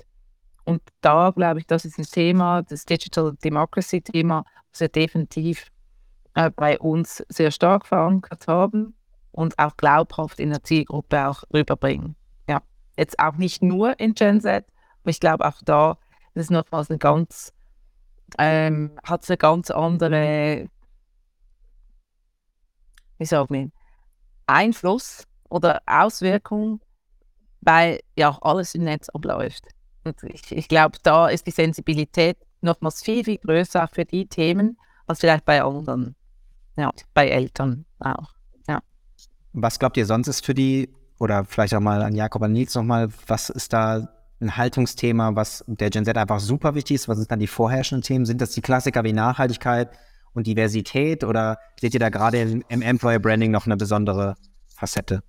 Und 0.64 0.84
da 1.02 1.32
glaube 1.32 1.60
ich, 1.60 1.66
das 1.66 1.86
ist 1.86 1.98
ein 1.98 2.06
Thema, 2.06 2.62
das 2.62 2.86
Digital 2.86 3.36
Democracy 3.44 4.02
Thema, 4.02 4.46
was 4.70 4.82
wir 4.82 4.90
definitiv 4.90 5.72
äh, 6.36 6.52
bei 6.52 6.78
uns 6.78 7.26
sehr 7.30 7.50
stark 7.50 7.88
verankert 7.88 8.48
haben 8.48 8.94
und 9.34 9.60
auch 9.60 9.76
glaubhaft 9.76 10.40
in 10.40 10.52
der 10.52 10.64
Zielgruppe 10.64 11.28
auch 11.28 11.44
rüberbringen. 11.54 12.16
Ja, 12.48 12.62
jetzt 12.98 13.20
auch 13.20 13.36
nicht 13.36 13.62
nur 13.62 14.00
in 14.00 14.14
Gen 14.14 14.40
Z, 14.40 14.66
aber 15.02 15.10
ich 15.10 15.20
glaube 15.20 15.46
auch 15.46 15.62
da 15.66 15.98
das 16.34 16.46
ist 16.46 16.52
nochmals 16.52 16.90
eine 16.90 16.98
ganz, 16.98 17.54
ähm, 18.38 18.98
hat 19.04 19.30
eine 19.30 19.38
ganz 19.38 19.70
andere, 19.70 20.68
wie 23.18 23.26
sagen 23.26 23.54
wir, 23.54 23.72
Einfluss 24.48 25.28
oder 25.50 25.82
Auswirkung, 25.86 26.82
weil 27.62 28.00
ja 28.18 28.30
auch 28.30 28.42
alles 28.42 28.74
im 28.76 28.84
Netz 28.84 29.10
abläuft. 29.10 29.68
Und 30.04 30.22
ich, 30.24 30.52
ich 30.52 30.68
glaube, 30.68 30.98
da 31.04 31.30
ist 31.30 31.46
die 31.48 31.52
Sensibilität 31.52 32.38
nochmals 32.62 33.04
viel, 33.04 33.24
viel 33.24 33.38
größer 33.38 33.88
für 33.88 34.06
die 34.06 34.28
Themen 34.28 34.78
als 35.06 35.20
vielleicht 35.20 35.46
bei 35.46 35.62
anderen. 35.62 36.16
Ja, 36.76 36.92
bei 37.14 37.30
Eltern 37.30 37.86
auch. 38.00 38.34
Was 39.54 39.80
glaubt 39.80 39.98
ihr 39.98 40.06
sonst 40.06 40.28
ist 40.28 40.46
für 40.46 40.54
die, 40.54 40.90
oder 41.20 41.46
vielleicht 41.46 41.74
auch 41.76 41.80
mal 41.80 42.02
an 42.02 42.16
Jakob 42.16 42.42
und 42.42 42.52
Nils 42.52 42.76
nochmal, 42.76 43.10
was 43.28 43.50
ist 43.50 43.72
da 43.74 44.10
ein 44.42 44.58
Haltungsthema, 44.58 45.36
was 45.36 45.64
der 45.68 45.90
Gen 45.90 46.06
Z 46.06 46.18
einfach 46.18 46.40
super 46.40 46.76
wichtig 46.76 46.96
ist? 46.96 47.08
Was 47.08 47.18
sind 47.18 47.32
dann 47.32 47.40
die 47.40 47.48
vorherrschenden 47.48 48.04
Themen? 48.04 48.26
Sind 48.26 48.42
das 48.42 48.52
die 48.52 48.62
Klassiker 48.62 49.04
wie 49.04 49.14
Nachhaltigkeit 49.14 49.92
und 50.34 50.48
Diversität 50.48 51.24
oder 51.24 51.58
seht 51.80 51.94
ihr 51.94 52.00
da 52.00 52.10
gerade 52.10 52.42
im, 52.42 52.64
im 52.68 52.82
Employer 52.82 53.20
Branding 53.20 53.52
noch 53.52 53.66
eine 53.66 53.78
besondere 53.78 54.36
Facette? 54.68 55.24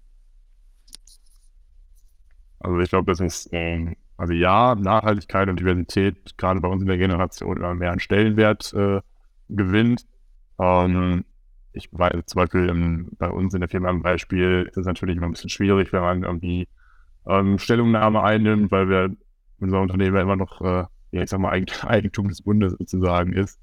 Also 2.60 2.78
ich 2.78 2.88
glaube, 2.88 3.12
das 3.12 3.20
ist 3.20 3.50
ähm, 3.52 3.94
also 4.16 4.32
ja, 4.32 4.74
Nachhaltigkeit 4.74 5.48
und 5.48 5.60
Diversität 5.60 6.36
gerade 6.38 6.60
bei 6.60 6.68
uns 6.68 6.82
in 6.82 6.88
der 6.88 6.98
Generation 6.98 7.56
immer 7.56 7.74
mehr 7.74 7.92
an 7.92 8.00
Stellenwert 8.00 8.72
äh, 8.72 9.00
gewinnt. 9.48 10.06
Ähm, 10.58 11.24
ich 11.74 11.88
weiß 11.92 12.26
zum 12.26 12.40
Beispiel 12.40 12.68
im, 12.68 13.08
bei 13.18 13.28
uns 13.28 13.52
in 13.54 13.60
der 13.60 13.68
Firma 13.68 13.90
im 13.90 14.02
Beispiel 14.02 14.66
ist 14.68 14.76
es 14.76 14.86
natürlich 14.86 15.16
immer 15.16 15.26
ein 15.26 15.32
bisschen 15.32 15.50
schwierig, 15.50 15.92
wenn 15.92 16.02
man 16.02 16.22
irgendwie 16.22 16.68
ähm, 17.26 17.58
Stellungnahme 17.58 18.22
einnimmt, 18.22 18.70
weil 18.70 18.88
wir 18.88 19.10
unser 19.58 19.80
Unternehmen 19.80 20.16
immer 20.16 20.36
noch, 20.36 20.60
äh, 20.60 20.84
ja, 21.12 21.22
ich 21.22 21.30
sag 21.30 21.40
mal, 21.40 21.50
Eigentum 21.82 22.28
des 22.28 22.42
Bundes 22.42 22.74
sozusagen 22.78 23.32
ist. 23.32 23.60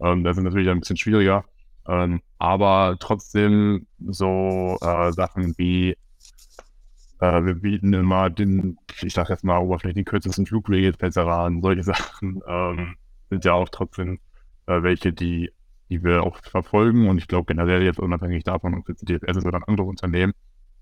Ähm, 0.00 0.24
das 0.24 0.36
ist 0.36 0.42
natürlich 0.44 0.68
ein 0.68 0.80
bisschen 0.80 0.96
schwieriger. 0.96 1.44
Ähm, 1.86 2.20
aber 2.38 2.96
trotzdem 2.98 3.86
so 4.06 4.78
äh, 4.80 5.12
Sachen 5.12 5.54
wie 5.58 5.96
äh, 7.20 7.44
wir 7.44 7.54
bieten 7.54 7.92
immer 7.92 8.30
den, 8.30 8.78
ich 9.00 9.14
sag 9.14 9.28
jetzt 9.30 9.44
mal, 9.44 9.58
oberflächlich 9.58 10.04
die 10.04 10.10
kürzesten 10.10 10.46
Flugwege 10.46 10.88
etc. 10.88 11.18
an. 11.18 11.62
Solche 11.62 11.82
Sachen 11.84 12.42
ähm, 12.46 12.96
sind 13.30 13.44
ja 13.44 13.52
auch 13.52 13.68
trotzdem 13.70 14.18
äh, 14.66 14.82
welche, 14.82 15.12
die, 15.12 15.50
die 15.94 16.04
wir 16.04 16.24
auch 16.24 16.38
verfolgen. 16.42 17.08
Und 17.08 17.18
ich 17.18 17.28
glaube 17.28 17.46
generell 17.46 17.82
jetzt 17.82 18.00
unabhängig 18.00 18.44
davon, 18.44 18.74
ob 18.74 18.88
jetzt 18.88 19.08
DFS 19.08 19.36
ist 19.36 19.46
oder 19.46 19.58
ein 19.58 19.64
anderes 19.64 19.88
Unternehmen, 19.88 20.32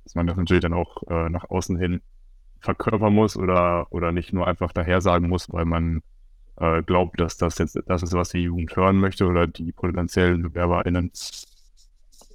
dass 0.05 0.15
man 0.15 0.27
das 0.27 0.37
natürlich 0.37 0.63
dann 0.63 0.73
auch 0.73 1.03
äh, 1.09 1.29
nach 1.29 1.49
außen 1.51 1.79
hin 1.79 2.01
verkörpern 2.61 3.13
muss 3.13 3.37
oder, 3.37 3.93
oder 3.93 4.13
nicht 4.13 4.33
nur 4.33 4.47
einfach 4.47 4.73
daher 4.73 5.01
sagen 5.01 5.29
muss, 5.29 5.53
weil 5.53 5.65
man 5.65 6.01
äh, 6.57 6.83
glaubt, 6.83 7.21
dass 7.21 7.37
das 7.37 7.59
jetzt 7.59 7.79
das 7.87 8.03
ist, 8.03 8.13
was 8.13 8.31
die 8.31 8.43
Jugend 8.43 8.75
hören 8.75 8.97
möchte 8.97 9.27
oder 9.27 9.47
die 9.47 9.73
potenziellen 9.73 10.43
BewerberInnen. 10.43 11.11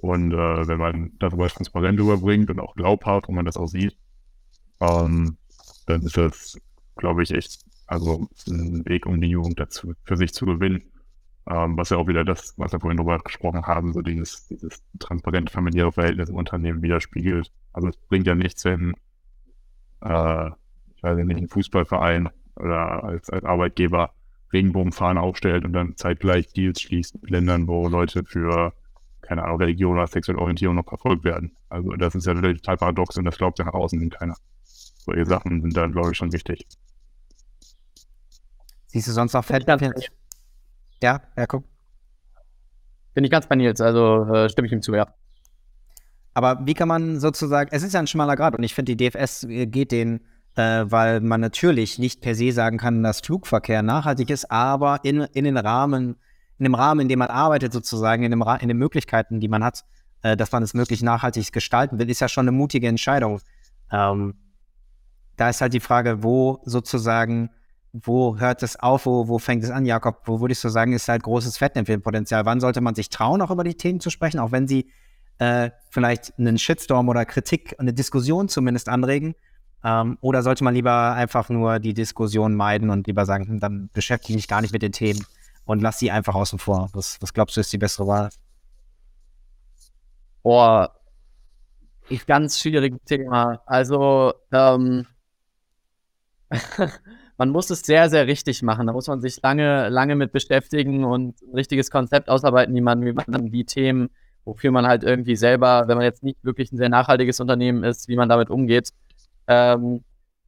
Und 0.00 0.32
äh, 0.32 0.68
wenn 0.68 0.78
man 0.78 1.12
darüber 1.18 1.48
transparent 1.48 1.98
überbringt 1.98 2.50
und 2.50 2.60
auch 2.60 2.76
glaubhaft 2.76 3.28
und 3.28 3.34
man 3.34 3.46
das 3.46 3.56
auch 3.56 3.66
sieht, 3.66 3.96
ähm, 4.80 5.36
dann 5.86 6.02
ist 6.02 6.16
das, 6.16 6.60
glaube 6.96 7.22
ich, 7.22 7.32
echt 7.32 7.60
also 7.86 8.28
ein 8.46 8.84
Weg, 8.86 9.06
um 9.06 9.20
die 9.20 9.28
Jugend 9.30 9.58
dazu 9.58 9.94
für 10.04 10.16
sich 10.16 10.32
zu 10.32 10.44
gewinnen. 10.46 10.82
Ähm, 11.50 11.76
was 11.78 11.90
ja 11.90 11.96
auch 11.96 12.08
wieder 12.08 12.24
das, 12.24 12.54
was 12.58 12.72
wir 12.72 12.80
vorhin 12.80 12.98
drüber 12.98 13.18
gesprochen 13.18 13.66
haben, 13.66 13.92
so 13.92 14.02
dieses, 14.02 14.46
dieses 14.48 14.82
transparente 14.98 15.52
familiäre 15.52 15.92
Verhältnis 15.92 16.28
im 16.28 16.36
Unternehmen 16.36 16.82
widerspiegelt. 16.82 17.50
Also 17.72 17.88
es 17.88 17.96
bringt 17.96 18.26
ja 18.26 18.34
nichts, 18.34 18.64
wenn 18.64 18.94
äh, 20.02 20.50
ich 20.98 21.02
weiß 21.02 21.16
nicht, 21.16 21.38
ein 21.38 21.48
Fußballverein 21.48 22.28
oder 22.56 23.04
als, 23.04 23.30
als 23.30 23.44
Arbeitgeber 23.44 24.12
Regenbogenfahnen 24.52 25.18
aufstellt 25.18 25.64
und 25.64 25.72
dann 25.72 25.96
zeitgleich 25.96 26.52
Deals 26.52 26.80
schließt 26.80 27.22
mit 27.22 27.30
Ländern, 27.30 27.68
wo 27.68 27.88
Leute 27.88 28.24
für, 28.24 28.72
keine 29.20 29.44
Ahnung, 29.44 29.58
Religion 29.58 29.92
oder 29.92 30.06
sexuelle 30.06 30.40
Orientierung 30.40 30.76
noch 30.76 30.88
verfolgt 30.88 31.24
werden. 31.24 31.56
Also 31.68 31.90
das 31.92 32.14
ist 32.14 32.26
ja 32.26 32.34
total 32.34 32.76
paradox 32.76 33.16
und 33.16 33.24
das 33.26 33.38
glaubt 33.38 33.58
ja 33.58 33.64
nach 33.64 33.74
außen 33.74 34.00
hin 34.00 34.10
keiner. 34.10 34.36
Solche 34.64 35.26
Sachen 35.26 35.62
sind 35.62 35.76
dann, 35.76 35.92
glaube 35.92 36.10
ich, 36.10 36.16
schon 36.16 36.32
wichtig. 36.32 36.66
Siehst 38.86 39.06
du 39.06 39.12
sonst 39.12 39.34
noch 39.34 39.44
Fett? 39.44 39.66
Ja, 41.02 41.22
ja, 41.36 41.46
guck. 41.46 41.64
Bin 43.14 43.24
ich 43.24 43.30
ganz 43.30 43.46
bei 43.46 43.56
Nils, 43.56 43.80
also 43.80 44.24
äh, 44.32 44.48
stimme 44.48 44.66
ich 44.66 44.72
ihm 44.72 44.82
zu, 44.82 44.94
ja. 44.94 45.06
Aber 46.34 46.60
wie 46.66 46.74
kann 46.74 46.88
man 46.88 47.18
sozusagen, 47.18 47.70
es 47.72 47.82
ist 47.82 47.94
ja 47.94 48.00
ein 48.00 48.06
schmaler 48.06 48.36
Grad 48.36 48.56
und 48.56 48.62
ich 48.62 48.74
finde, 48.74 48.94
die 48.94 49.10
DFS 49.10 49.44
äh, 49.44 49.66
geht 49.66 49.90
den, 49.90 50.20
äh, 50.54 50.84
weil 50.86 51.20
man 51.20 51.40
natürlich 51.40 51.98
nicht 51.98 52.20
per 52.20 52.34
se 52.34 52.52
sagen 52.52 52.78
kann, 52.78 53.02
dass 53.02 53.20
Flugverkehr 53.20 53.82
nachhaltig 53.82 54.30
ist, 54.30 54.50
aber 54.50 55.00
in, 55.02 55.20
in 55.20 55.44
den 55.44 55.56
Rahmen, 55.56 56.16
in 56.58 56.64
dem 56.64 56.74
Rahmen, 56.74 57.00
in 57.00 57.08
dem 57.08 57.18
man 57.18 57.28
arbeitet 57.28 57.72
sozusagen, 57.72 58.22
in, 58.22 58.30
dem 58.30 58.44
in 58.60 58.68
den 58.68 58.78
Möglichkeiten, 58.78 59.40
die 59.40 59.48
man 59.48 59.64
hat, 59.64 59.84
äh, 60.22 60.36
dass 60.36 60.52
man 60.52 60.62
es 60.62 60.74
möglich 60.74 61.02
nachhaltig 61.02 61.52
gestalten 61.52 61.98
will, 61.98 62.10
ist 62.10 62.20
ja 62.20 62.28
schon 62.28 62.44
eine 62.44 62.52
mutige 62.52 62.88
Entscheidung. 62.88 63.40
Ähm, 63.90 64.34
da 65.36 65.48
ist 65.48 65.60
halt 65.60 65.72
die 65.72 65.80
Frage, 65.80 66.22
wo 66.22 66.60
sozusagen 66.64 67.50
wo 67.92 68.38
hört 68.38 68.62
es 68.62 68.78
auf, 68.78 69.06
wo, 69.06 69.28
wo 69.28 69.38
fängt 69.38 69.64
es 69.64 69.70
an, 69.70 69.84
Jakob? 69.84 70.22
Wo 70.24 70.40
würdest 70.40 70.62
du 70.64 70.68
sagen, 70.68 70.92
ist 70.92 71.08
halt 71.08 71.22
großes 71.22 71.56
Fettnäpfchenpotenzial? 71.58 72.44
Wann 72.44 72.60
sollte 72.60 72.80
man 72.80 72.94
sich 72.94 73.08
trauen, 73.08 73.42
auch 73.42 73.50
über 73.50 73.64
die 73.64 73.74
Themen 73.74 74.00
zu 74.00 74.10
sprechen, 74.10 74.40
auch 74.40 74.52
wenn 74.52 74.68
sie 74.68 74.90
äh, 75.38 75.70
vielleicht 75.90 76.38
einen 76.38 76.58
Shitstorm 76.58 77.08
oder 77.08 77.24
Kritik, 77.24 77.74
eine 77.78 77.92
Diskussion 77.92 78.48
zumindest 78.48 78.88
anregen? 78.88 79.34
Ähm, 79.84 80.18
oder 80.20 80.42
sollte 80.42 80.64
man 80.64 80.74
lieber 80.74 81.12
einfach 81.14 81.48
nur 81.48 81.78
die 81.78 81.94
Diskussion 81.94 82.54
meiden 82.54 82.90
und 82.90 83.06
lieber 83.06 83.24
sagen, 83.26 83.46
hm, 83.46 83.60
dann 83.60 83.90
beschäftige 83.92 84.32
ich 84.32 84.36
mich 84.36 84.48
gar 84.48 84.60
nicht 84.60 84.72
mit 84.72 84.82
den 84.82 84.92
Themen 84.92 85.24
und 85.64 85.80
lass 85.80 85.98
sie 85.98 86.10
einfach 86.10 86.34
außen 86.34 86.58
vor? 86.58 86.90
Was, 86.92 87.18
was 87.20 87.32
glaubst 87.32 87.56
du, 87.56 87.60
ist 87.60 87.72
die 87.72 87.78
bessere 87.78 88.06
Wahl? 88.06 88.30
Boah, 90.42 90.94
ich 92.08 92.26
ganz 92.26 92.58
schwieriges 92.58 92.98
Thema. 93.04 93.60
Also, 93.66 94.34
ähm, 94.50 95.06
man 97.38 97.50
muss 97.50 97.70
es 97.70 97.80
sehr, 97.80 98.10
sehr 98.10 98.26
richtig 98.26 98.62
machen. 98.62 98.86
Da 98.86 98.92
muss 98.92 99.06
man 99.06 99.20
sich 99.20 99.40
lange, 99.42 99.88
lange 99.88 100.16
mit 100.16 100.32
beschäftigen 100.32 101.04
und 101.04 101.40
ein 101.40 101.54
richtiges 101.54 101.90
Konzept 101.90 102.28
ausarbeiten, 102.28 102.74
wie 102.74 102.80
man, 102.80 103.04
wie 103.04 103.12
man 103.12 103.26
dann 103.28 103.50
die 103.50 103.64
Themen, 103.64 104.10
wofür 104.44 104.72
man 104.72 104.86
halt 104.86 105.04
irgendwie 105.04 105.36
selber, 105.36 105.84
wenn 105.86 105.96
man 105.96 106.04
jetzt 106.04 106.24
nicht 106.24 106.44
wirklich 106.44 106.72
ein 106.72 106.76
sehr 106.76 106.88
nachhaltiges 106.88 107.38
Unternehmen 107.38 107.84
ist, 107.84 108.08
wie 108.08 108.16
man 108.16 108.28
damit 108.28 108.50
umgeht, 108.50 108.90
ähm, 109.46 110.02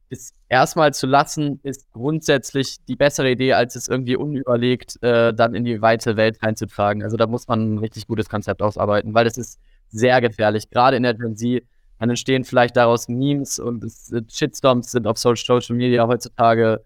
ist 0.09 0.35
erstmal 0.49 0.93
zu 0.93 1.07
lassen, 1.07 1.61
ist 1.63 1.89
grundsätzlich 1.93 2.83
die 2.85 2.97
bessere 2.97 3.31
Idee, 3.31 3.53
als 3.53 3.77
es 3.77 3.87
irgendwie 3.87 4.17
unüberlegt 4.17 5.01
äh, 5.01 5.33
dann 5.33 5.55
in 5.55 5.63
die 5.63 5.81
weite 5.81 6.17
Welt 6.17 6.43
reinzutragen. 6.43 7.03
Also 7.03 7.15
da 7.15 7.25
muss 7.25 7.47
man 7.47 7.75
ein 7.75 7.77
richtig 7.77 8.07
gutes 8.07 8.27
Konzept 8.27 8.61
ausarbeiten, 8.61 9.13
weil 9.13 9.23
das 9.23 9.37
ist 9.37 9.59
sehr 9.87 10.19
gefährlich. 10.19 10.69
Gerade 10.69 10.97
in 10.97 11.03
der 11.03 11.13
Gen 11.13 11.37
Z 11.37 11.63
dann 12.01 12.09
entstehen 12.09 12.43
vielleicht 12.43 12.75
daraus 12.77 13.07
Memes 13.07 13.59
und 13.59 13.85
Shitstorms 14.27 14.89
sind 14.89 15.05
auf 15.05 15.19
Social 15.19 15.75
Media 15.75 16.07
heutzutage 16.07 16.83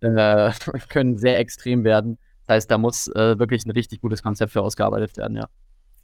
äh, 0.00 0.50
können 0.88 1.18
sehr 1.18 1.38
extrem 1.38 1.84
werden. 1.84 2.16
Das 2.46 2.54
heißt, 2.54 2.70
da 2.70 2.78
muss 2.78 3.06
äh, 3.08 3.38
wirklich 3.38 3.66
ein 3.66 3.70
richtig 3.72 4.00
gutes 4.00 4.22
Konzept 4.22 4.52
für 4.52 4.62
ausgearbeitet 4.62 5.18
werden, 5.18 5.36
ja. 5.36 5.46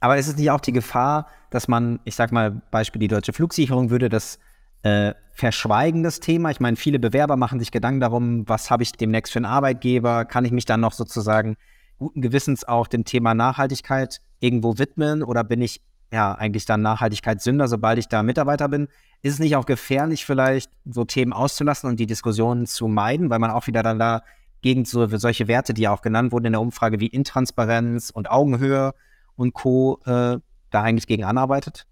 Aber 0.01 0.17
ist 0.17 0.27
es 0.27 0.37
nicht 0.37 0.51
auch 0.51 0.59
die 0.59 0.71
Gefahr, 0.71 1.29
dass 1.49 1.67
man, 1.67 1.99
ich 2.03 2.15
sag 2.15 2.31
mal, 2.31 2.61
Beispiel 2.69 2.99
die 2.99 3.07
deutsche 3.07 3.33
Flugsicherung 3.33 3.89
würde 3.89 4.07
das 4.07 4.37
äh, 4.83 5.15
verschweigen, 5.31 6.03
das 6.03 6.19
Thema? 6.19 6.51
Ich 6.51 6.59
meine, 6.59 6.77
viele 6.77 6.99
Bewerber 6.99 7.37
machen 7.37 7.59
sich 7.59 7.71
Gedanken 7.71 8.01
darum, 8.01 8.47
was 8.47 8.69
habe 8.69 8.83
ich 8.83 8.91
demnächst 8.91 9.33
für 9.33 9.39
einen 9.39 9.45
Arbeitgeber? 9.45 10.25
Kann 10.25 10.45
ich 10.45 10.51
mich 10.51 10.65
dann 10.65 10.81
noch 10.81 10.93
sozusagen 10.93 11.55
guten 11.97 12.21
Gewissens 12.21 12.65
auch 12.65 12.85
dem 12.85 13.03
Thema 13.03 13.33
Nachhaltigkeit 13.33 14.21
irgendwo 14.39 14.77
widmen 14.77 15.23
oder 15.23 15.43
bin 15.43 15.61
ich 15.61 15.81
ja, 16.13 16.35
eigentlich 16.35 16.65
dann 16.65 16.83
Nachhaltigkeitssünder, 16.83 17.67
sobald 17.67 17.97
ich 17.97 18.07
da 18.07 18.21
Mitarbeiter 18.21 18.69
bin. 18.69 18.87
Ist 19.23 19.33
es 19.33 19.39
nicht 19.39 19.55
auch 19.55 19.65
gefährlich, 19.65 20.25
vielleicht 20.25 20.71
so 20.85 21.05
Themen 21.05 21.33
auszulassen 21.33 21.89
und 21.89 21.99
die 21.99 22.05
Diskussionen 22.05 22.67
zu 22.67 22.87
meiden, 22.87 23.31
weil 23.31 23.39
man 23.39 23.49
auch 23.49 23.65
wieder 23.65 23.81
dann 23.81 23.97
da 23.97 24.21
gegen 24.61 24.85
so, 24.85 25.07
solche 25.17 25.47
Werte, 25.47 25.73
die 25.73 25.81
ja 25.81 25.91
auch 25.91 26.01
genannt 26.01 26.31
wurden 26.31 26.45
in 26.45 26.51
der 26.51 26.61
Umfrage, 26.61 26.99
wie 26.99 27.07
Intransparenz 27.07 28.11
und 28.11 28.29
Augenhöhe 28.29 28.93
und 29.35 29.53
Co., 29.53 29.99
äh, 30.05 30.37
da 30.69 30.81
eigentlich 30.81 31.07
gegen 31.07 31.23
anarbeitet? 31.23 31.87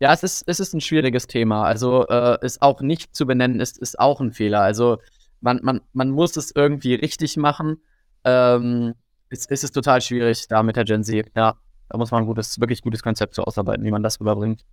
Ja, 0.00 0.12
es 0.12 0.24
ist, 0.24 0.42
es 0.48 0.58
ist 0.58 0.74
ein 0.74 0.80
schwieriges 0.80 1.28
Thema. 1.28 1.62
Also 1.62 2.04
äh, 2.08 2.38
es 2.42 2.60
auch 2.60 2.80
nicht 2.80 3.14
zu 3.14 3.26
benennen 3.26 3.60
ist, 3.60 3.78
ist 3.78 4.00
auch 4.00 4.20
ein 4.20 4.32
Fehler. 4.32 4.60
Also 4.60 4.98
man, 5.40 5.60
man, 5.62 5.82
man 5.92 6.10
muss 6.10 6.36
es 6.36 6.50
irgendwie 6.52 6.94
richtig 6.94 7.36
machen. 7.36 7.80
Ähm, 8.24 8.94
es, 9.28 9.46
es 9.46 9.62
ist 9.62 9.72
total 9.72 10.00
schwierig 10.00 10.48
da 10.48 10.64
mit 10.64 10.74
der 10.74 10.84
Gen 10.84 11.04
Z, 11.04 11.30
ja. 11.36 11.56
Da 11.94 11.98
muss 11.98 12.10
man 12.10 12.24
ein 12.24 12.26
gutes, 12.26 12.58
wirklich 12.58 12.82
gutes 12.82 13.04
Konzept 13.04 13.36
so 13.36 13.44
ausarbeiten, 13.44 13.84
wie 13.84 13.92
man 13.92 14.02
das 14.02 14.18
rüberbringt. 14.18 14.66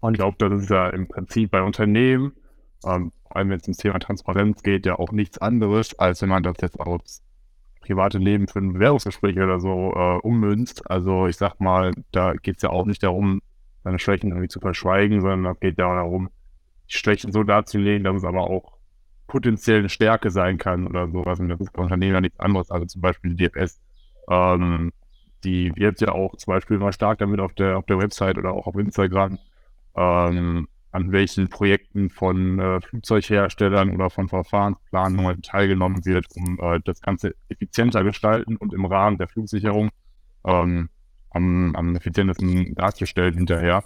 Und 0.00 0.14
ich 0.14 0.18
glaube, 0.18 0.36
das 0.40 0.64
ist 0.64 0.70
ja 0.70 0.88
im 0.88 1.06
Prinzip 1.06 1.52
bei 1.52 1.62
Unternehmen, 1.62 2.32
ähm, 2.84 3.12
vor 3.22 3.36
allem 3.36 3.50
wenn 3.50 3.60
es 3.60 3.62
ums 3.62 3.76
Thema 3.76 4.00
Transparenz 4.00 4.64
geht, 4.64 4.86
ja 4.86 4.98
auch 4.98 5.12
nichts 5.12 5.38
anderes, 5.38 5.96
als 6.00 6.20
wenn 6.20 6.30
man 6.30 6.42
das 6.42 6.56
jetzt 6.60 6.80
aufs 6.80 7.22
private 7.80 8.18
Leben 8.18 8.48
für 8.48 8.58
ein 8.58 8.72
Bewerbungsgespräch 8.72 9.36
oder 9.36 9.60
so 9.60 9.92
äh, 9.94 10.18
ummünzt. 10.26 10.90
Also 10.90 11.28
ich 11.28 11.36
sag 11.36 11.60
mal, 11.60 11.92
da 12.10 12.32
geht 12.32 12.56
es 12.56 12.62
ja 12.62 12.70
auch 12.70 12.84
nicht 12.84 13.04
darum, 13.04 13.40
seine 13.84 14.00
Schwächen 14.00 14.30
irgendwie 14.30 14.48
zu 14.48 14.58
verschweigen, 14.58 15.20
sondern 15.20 15.44
da 15.44 15.52
geht 15.52 15.78
ja 15.78 15.86
auch 15.86 15.94
darum, 15.94 16.28
die 16.90 16.96
Schwächen 16.96 17.30
so 17.30 17.44
darzulegen, 17.44 18.02
dass 18.02 18.16
es 18.16 18.24
aber 18.24 18.50
auch 18.50 18.78
potenziell 19.28 19.78
eine 19.78 19.90
Stärke 19.90 20.32
sein 20.32 20.58
kann 20.58 20.88
oder 20.88 21.08
sowas. 21.08 21.38
Und 21.38 21.50
das 21.50 21.60
ist 21.60 21.72
bei 21.72 21.84
Unternehmen 21.84 22.14
ja 22.14 22.20
nichts 22.20 22.40
anderes. 22.40 22.72
Also 22.72 22.86
zum 22.86 23.00
Beispiel 23.00 23.36
die 23.36 23.48
DFS 23.48 23.80
ähm, 24.28 24.90
die 25.44 25.72
wird 25.76 26.00
ja 26.00 26.08
auch 26.12 26.36
zum 26.36 26.52
Beispiel 26.52 26.78
mal 26.78 26.92
stark 26.92 27.18
damit 27.18 27.40
auf 27.40 27.54
der, 27.54 27.78
auf 27.78 27.86
der 27.86 27.98
Website 27.98 28.38
oder 28.38 28.52
auch 28.52 28.66
auf 28.66 28.76
Instagram, 28.76 29.38
ähm, 29.96 30.68
an 30.90 31.12
welchen 31.12 31.48
Projekten 31.48 32.08
von 32.08 32.58
äh, 32.58 32.80
Flugzeugherstellern 32.80 33.90
oder 33.90 34.10
von 34.10 34.28
Verfahrensplanungen 34.28 35.42
teilgenommen 35.42 36.04
wird, 36.04 36.26
um 36.36 36.58
äh, 36.60 36.80
das 36.84 37.00
Ganze 37.00 37.34
effizienter 37.48 38.04
gestalten 38.04 38.56
und 38.56 38.72
im 38.72 38.84
Rahmen 38.84 39.18
der 39.18 39.28
Flugsicherung 39.28 39.90
ähm, 40.44 40.88
am, 41.30 41.74
am 41.74 41.96
effizientesten 41.96 42.74
darzustellen 42.74 43.34
hinterher. 43.34 43.84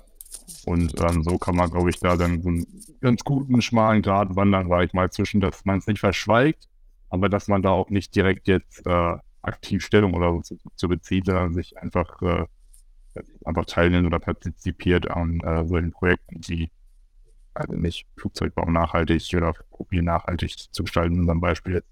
Und 0.67 0.95
ähm, 1.01 1.23
so 1.23 1.39
kann 1.39 1.57
man, 1.57 1.71
glaube 1.71 1.91
ich, 1.91 1.99
da 1.99 2.17
dann 2.17 2.43
so 2.43 2.49
einen 2.49 2.67
ganz 3.01 3.25
guten, 3.25 3.63
schmalen 3.63 4.03
Grad 4.03 4.37
wandern, 4.37 4.69
weil 4.69 4.87
ich 4.87 4.93
mal 4.93 5.11
zwischen, 5.11 5.41
dass 5.41 5.65
man 5.65 5.79
es 5.79 5.87
nicht 5.87 6.01
verschweigt, 6.01 6.69
aber 7.09 7.29
dass 7.31 7.49
man 7.49 7.63
da 7.63 7.71
auch 7.71 7.89
nicht 7.89 8.15
direkt 8.15 8.49
jetzt 8.49 8.87
äh, 8.87 9.17
aktiv 9.49 9.85
Stellung 9.85 10.15
oder 10.15 10.33
so 10.33 10.41
zu, 10.41 10.57
zu 10.77 10.89
beziehen, 10.89 11.25
sondern 11.25 11.55
sich 11.55 11.77
einfach, 11.79 12.23
äh, 12.23 12.45
einfach 13.45 13.65
teilnimmt 13.67 14.07
oder 14.07 14.19
partizipiert 14.19 15.11
an 15.11 15.41
äh, 15.41 15.67
solchen 15.67 15.93
Projekten, 15.93 16.41
die 16.41 16.71
also 17.55 17.75
nicht 17.75 18.07
Flugzeugbau 18.17 18.71
nachhaltig 18.71 19.35
oder 19.35 19.53
probieren 19.71 20.05
nachhaltig 20.05 20.73
zu 20.73 20.85
gestalten, 20.85 21.15
in 21.15 21.21
unserem 21.21 21.41
Beispiel. 21.41 21.83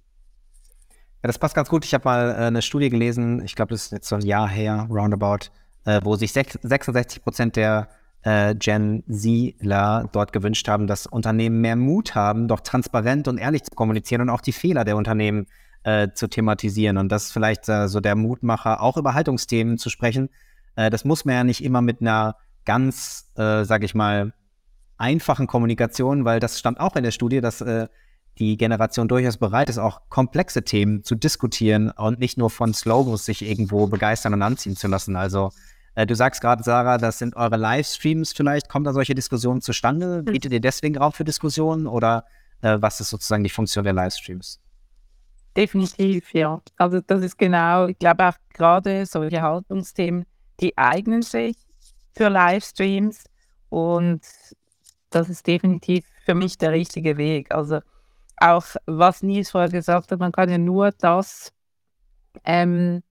Ja, 1.22 1.28
das 1.28 1.38
passt 1.38 1.54
ganz 1.54 1.68
gut. 1.68 1.84
Ich 1.84 1.94
habe 1.94 2.04
mal 2.04 2.30
äh, 2.30 2.46
eine 2.46 2.62
Studie 2.62 2.90
gelesen, 2.90 3.42
ich 3.44 3.57
glaube, 3.57 3.70
das 3.70 3.86
ist 3.86 3.92
jetzt 3.92 4.09
so 4.09 4.16
ein 4.16 4.22
Jahr 4.22 4.48
her, 4.48 4.86
roundabout, 4.90 5.50
äh, 5.84 6.00
wo 6.04 6.16
sich 6.16 6.32
66 6.32 7.22
Prozent 7.22 7.57
der 7.57 7.88
äh, 8.22 8.54
Gen 8.54 9.02
Zler 9.11 10.09
dort 10.12 10.32
gewünscht 10.32 10.68
haben, 10.68 10.86
dass 10.86 11.07
Unternehmen 11.07 11.61
mehr 11.61 11.76
Mut 11.76 12.14
haben, 12.14 12.48
doch 12.48 12.61
transparent 12.61 13.28
und 13.28 13.38
ehrlich 13.38 13.64
zu 13.64 13.70
kommunizieren 13.74 14.22
und 14.22 14.30
auch 14.30 14.40
die 14.40 14.52
Fehler 14.52 14.84
der 14.84 14.96
Unternehmen 14.96 15.46
äh, 15.46 15.65
zu 16.14 16.28
thematisieren. 16.28 16.99
Und 16.99 17.11
das 17.11 17.26
ist 17.26 17.32
vielleicht 17.32 17.68
äh, 17.68 17.89
so 17.89 18.01
der 18.01 18.16
Mutmacher, 18.16 18.82
auch 18.82 18.97
über 18.97 19.14
Haltungsthemen 19.14 19.78
zu 19.78 19.91
sprechen. 19.91 20.30
Äh, 20.74 20.91
das 20.91 21.05
muss 21.05 21.24
man 21.24 21.34
ja 21.34 21.45
nicht 21.45 21.62
immer 21.62 21.82
mit 21.82 22.01
einer 22.01 22.37
ganz, 22.64 23.30
äh, 23.37 23.64
sag 23.64 23.84
ich 23.84 23.95
mal, 23.95 24.32
einfachen 24.99 25.47
Kommunikation, 25.47 26.24
weil 26.24 26.41
das 26.41 26.59
stand 26.59 26.80
auch 26.80 26.97
in 26.97 27.05
der 27.05 27.11
Studie, 27.11 27.41
dass 27.41 27.61
äh, 27.61 27.89
die 28.39 28.57
Generation 28.57 29.09
durchaus 29.09 29.39
bereit 29.39 29.70
ist, 29.70 29.78
auch 29.78 30.03
komplexe 30.09 30.62
Themen 30.62 31.03
zu 31.03 31.14
diskutieren 31.14 31.91
und 31.91 32.18
nicht 32.18 32.37
nur 32.37 32.51
von 32.51 32.74
Slogans 32.74 33.24
sich 33.24 33.43
irgendwo 33.43 33.87
begeistern 33.87 34.34
und 34.34 34.43
anziehen 34.43 34.76
zu 34.76 34.89
lassen. 34.89 35.16
Also 35.16 35.53
äh, 35.95 36.07
du 36.07 36.14
sagst 36.14 36.41
gerade, 36.41 36.62
Sarah, 36.62 36.99
das 36.99 37.18
sind 37.18 37.37
eure 37.37 37.57
Livestreams 37.57 38.32
vielleicht. 38.32 38.68
Kommen 38.68 38.84
da 38.84 38.93
solche 38.93 39.14
Diskussionen 39.14 39.62
zustande? 39.62 40.18
Hm. 40.18 40.24
Bietet 40.26 40.53
ihr 40.53 40.61
deswegen 40.61 40.99
Raum 40.99 41.12
für 41.12 41.24
Diskussionen 41.24 41.87
oder 41.87 42.24
äh, 42.61 42.76
was 42.80 43.01
ist 43.01 43.11
sozusagen 43.11 43.45
die 43.45 43.51
Funktion 43.51 43.84
der 43.84 43.95
Livestreams? 43.95 44.61
Definitiv, 45.57 46.34
ja. 46.34 46.61
Also 46.76 47.00
das 47.00 47.22
ist 47.22 47.38
genau, 47.38 47.86
ich 47.86 47.98
glaube 47.98 48.28
auch 48.28 48.36
gerade 48.52 49.07
solche 49.07 49.40
Haltungsthemen, 49.40 50.26
die 50.61 50.76
eignen 50.76 51.22
sich 51.22 51.57
für 52.14 52.28
Livestreams 52.28 53.24
und 53.70 54.20
das 55.11 55.28
ist 55.30 55.46
definitiv 55.46 56.04
für 56.24 56.34
mich 56.34 56.59
der 56.59 56.72
richtige 56.72 57.16
Weg. 57.16 57.54
Also 57.54 57.80
auch 58.36 58.64
was 58.84 59.22
Nils 59.22 59.50
vorher 59.50 59.70
gesagt 59.70 60.12
hat, 60.12 60.18
man 60.18 60.32
kann 60.32 60.50
ja 60.50 60.59
nur 60.59 60.92
das 60.92 61.52
ähm, 62.44 63.02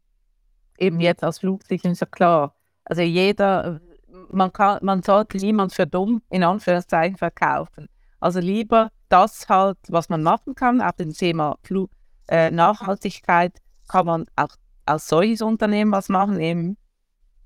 eben 0.77 0.99
jetzt 0.99 1.23
als 1.23 1.39
Flugsicher 1.39 1.89
ist 1.89 2.01
ja 2.01 2.07
klar. 2.07 2.53
Also 2.83 3.01
jeder, 3.01 3.81
man 4.29 4.53
kann, 4.53 4.79
man 4.83 5.01
sollte 5.01 5.37
niemand 5.37 5.73
für 5.73 5.87
dumm 5.87 6.21
in 6.29 6.43
Anführungszeichen 6.43 7.17
verkaufen. 7.17 7.87
Also 8.19 8.39
lieber 8.39 8.91
das 9.09 9.49
halt, 9.49 9.77
was 9.87 10.09
man 10.09 10.21
machen 10.21 10.53
kann, 10.53 10.81
auch 10.81 10.91
dem 10.91 11.13
Thema 11.13 11.57
Flug, 11.63 11.89
äh, 12.27 12.51
Nachhaltigkeit 12.51 13.53
kann 13.87 14.05
man 14.05 14.25
auch 14.35 14.55
als 14.85 15.07
solches 15.07 15.41
Unternehmen 15.41 15.91
was 15.91 16.09
machen, 16.09 16.39
eben 16.39 16.77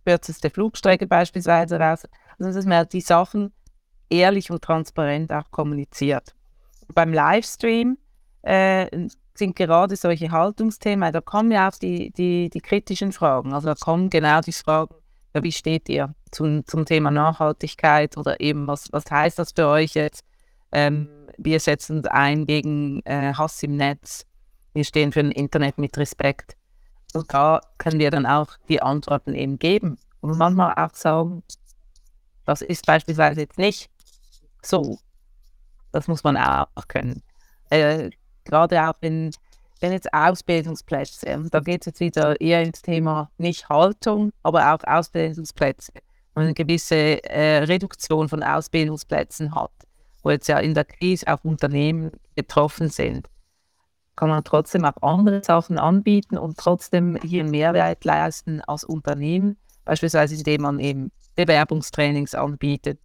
kürzeste 0.05 0.49
Flugstrecke 0.49 1.07
beispielsweise 1.07 1.79
raus. 1.79 2.07
Also 2.37 2.53
dass 2.53 2.65
man 2.65 2.87
die 2.89 3.01
Sachen 3.01 3.51
ehrlich 4.09 4.49
und 4.51 4.63
transparent 4.63 5.31
auch 5.31 5.49
kommuniziert. 5.51 6.33
Beim 6.93 7.13
Livestream 7.13 7.97
äh, 8.41 9.07
sind 9.35 9.55
gerade 9.55 9.95
solche 9.95 10.31
Haltungsthemen, 10.31 11.13
da 11.13 11.21
kommen 11.21 11.51
ja 11.51 11.69
auch 11.69 11.75
die, 11.75 12.11
die, 12.11 12.49
die 12.49 12.61
kritischen 12.61 13.11
Fragen. 13.11 13.53
Also 13.53 13.67
da 13.67 13.75
kommen 13.75 14.09
genau 14.09 14.41
die 14.41 14.51
Fragen, 14.51 14.95
ja, 15.35 15.43
wie 15.43 15.51
steht 15.51 15.87
ihr 15.89 16.13
zum, 16.31 16.65
zum 16.65 16.85
Thema 16.85 17.11
Nachhaltigkeit 17.11 18.17
oder 18.17 18.39
eben, 18.39 18.67
was, 18.67 18.91
was 18.91 19.05
heißt 19.09 19.37
das 19.37 19.51
für 19.51 19.67
euch 19.67 19.93
jetzt? 19.93 20.23
Ähm, 20.71 21.07
wir 21.37 21.59
setzen 21.59 21.97
uns 21.97 22.07
ein 22.07 22.45
gegen 22.45 23.01
äh, 23.05 23.33
Hass 23.33 23.61
im 23.63 23.77
Netz. 23.77 24.25
Wir 24.79 24.85
stehen 24.85 25.11
für 25.11 25.19
ein 25.19 25.31
Internet 25.31 25.77
mit 25.77 25.97
Respekt. 25.97 26.55
Und 27.13 27.33
da 27.33 27.59
können 27.79 27.99
wir 27.99 28.11
dann 28.11 28.25
auch 28.25 28.47
die 28.69 28.81
Antworten 28.81 29.35
eben 29.35 29.59
geben. 29.59 29.97
Und 30.21 30.37
manchmal 30.37 30.73
auch 30.75 30.95
sagen, 30.95 31.43
das 32.45 32.61
ist 32.61 32.85
beispielsweise 32.85 33.41
jetzt 33.41 33.57
nicht 33.57 33.89
so. 34.61 34.97
Das 35.91 36.07
muss 36.07 36.23
man 36.23 36.37
auch 36.37 36.67
können. 36.87 37.21
Äh, 37.69 38.11
gerade 38.45 38.87
auch 38.87 38.93
wenn, 39.01 39.31
wenn 39.81 39.91
jetzt 39.91 40.13
Ausbildungsplätze, 40.13 41.49
da 41.51 41.59
geht 41.59 41.81
es 41.81 41.87
jetzt 41.87 41.99
wieder 41.99 42.39
eher 42.39 42.63
ins 42.63 42.81
Thema 42.81 43.29
nicht 43.37 43.67
Haltung, 43.67 44.31
aber 44.43 44.73
auch 44.73 44.79
Ausbildungsplätze. 44.85 45.91
Wenn 45.93 46.03
man 46.35 46.43
eine 46.45 46.53
gewisse 46.53 47.21
äh, 47.25 47.65
Reduktion 47.65 48.29
von 48.29 48.43
Ausbildungsplätzen 48.43 49.53
hat, 49.53 49.73
wo 50.23 50.29
jetzt 50.29 50.47
ja 50.47 50.59
in 50.59 50.73
der 50.73 50.85
Krise 50.85 51.27
auch 51.27 51.43
Unternehmen 51.43 52.11
betroffen 52.33 52.87
sind, 52.87 53.27
kann 54.19 54.27
man 54.27 54.43
trotzdem 54.43 54.83
auch 54.83 55.01
andere 55.01 55.41
Sachen 55.41 55.79
anbieten 55.79 56.37
und 56.37 56.57
trotzdem 56.57 57.17
hier 57.23 57.41
einen 57.41 57.51
Mehrwert 57.51 58.03
leisten 58.03 58.59
als 58.59 58.83
Unternehmen, 58.83 59.55
beispielsweise 59.85 60.35
indem 60.35 60.63
man 60.63 60.79
eben 60.79 61.13
Bewerbungstrainings 61.37 62.35
anbietet, 62.35 62.99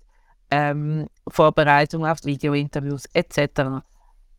ähm, 0.51 1.07
Vorbereitung 1.29 2.05
auf 2.05 2.25
Videointerviews 2.25 3.05
etc. 3.13 3.85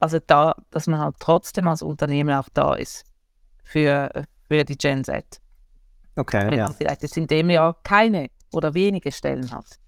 Also 0.02 0.20
da, 0.28 0.54
dass 0.70 0.88
man 0.88 1.00
halt 1.00 1.16
trotzdem 1.20 1.70
als 1.70 1.82
Unternehmen 1.82 2.36
auch 2.36 2.50
da 2.54 2.76
ist 2.76 3.06
für, 3.64 4.12
für 4.50 4.66
die 4.66 4.78
Gen 4.78 5.06
Z. 5.06 5.40
Okay, 6.18 6.48
Wenn 6.50 6.60
ja. 6.60 6.66
man 6.66 6.76
vielleicht 6.76 7.04
jetzt 7.04 7.16
in 7.16 7.28
dem 7.28 7.50
Jahr 7.52 7.78
keine 7.84 8.30
oder 8.52 8.74
wenige 8.74 9.14
Stellen 9.14 9.50
hat. 9.50 9.80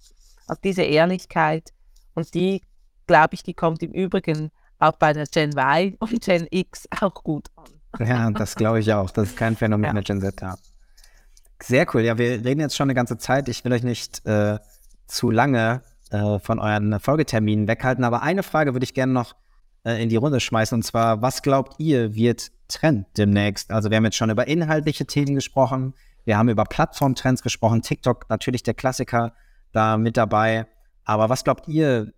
Also 0.46 0.60
diese 0.64 0.84
Ehrlichkeit 0.84 1.68
und 2.14 2.32
die, 2.32 2.62
glaube 3.06 3.34
ich, 3.34 3.42
die 3.42 3.52
kommt 3.52 3.82
im 3.82 3.92
Übrigen 3.92 4.50
auch 4.78 4.92
bei 4.92 5.12
der 5.12 5.26
Gen 5.26 5.50
Y 5.56 5.94
und 5.98 6.20
Gen 6.24 6.46
X 6.50 6.88
auch 7.00 7.14
gut 7.22 7.48
an. 7.56 8.06
Ja, 8.06 8.30
das 8.30 8.54
glaube 8.54 8.80
ich 8.80 8.92
auch. 8.92 9.10
Das 9.10 9.28
ist 9.30 9.36
kein 9.36 9.56
Phänomen 9.56 9.86
Ja. 9.86 9.92
der 9.92 10.02
Gen 10.02 10.20
Z. 10.20 10.40
Ja. 10.40 10.56
Sehr 11.60 11.86
cool. 11.94 12.02
Ja, 12.02 12.18
wir 12.18 12.44
reden 12.44 12.60
jetzt 12.60 12.76
schon 12.76 12.84
eine 12.84 12.94
ganze 12.94 13.18
Zeit. 13.18 13.48
Ich 13.48 13.64
will 13.64 13.72
euch 13.72 13.82
nicht 13.82 14.24
äh, 14.26 14.58
zu 15.06 15.30
lange 15.30 15.82
äh, 16.10 16.38
von 16.38 16.58
euren 16.60 17.00
Folgeterminen 17.00 17.66
weghalten, 17.66 18.04
aber 18.04 18.22
eine 18.22 18.42
Frage 18.42 18.74
würde 18.74 18.84
ich 18.84 18.94
gerne 18.94 19.12
noch 19.12 19.34
äh, 19.84 20.02
in 20.02 20.08
die 20.08 20.16
Runde 20.16 20.40
schmeißen 20.40 20.76
und 20.76 20.82
zwar, 20.82 21.22
was 21.22 21.42
glaubt 21.42 21.74
ihr 21.78 22.14
wird 22.14 22.50
Trend 22.68 23.06
demnächst? 23.16 23.70
Also 23.72 23.90
wir 23.90 23.96
haben 23.96 24.04
jetzt 24.04 24.16
schon 24.16 24.30
über 24.30 24.46
inhaltliche 24.46 25.06
Themen 25.06 25.34
gesprochen, 25.34 25.94
wir 26.24 26.38
haben 26.38 26.48
über 26.48 26.64
Plattformtrends 26.64 27.42
gesprochen, 27.42 27.82
TikTok 27.82 28.28
natürlich 28.28 28.62
der 28.62 28.74
Klassiker 28.74 29.32
da 29.72 29.96
mit 29.96 30.16
dabei, 30.16 30.66
aber 31.04 31.28
was 31.28 31.44
glaubt 31.44 31.68
ihr, 31.68 32.12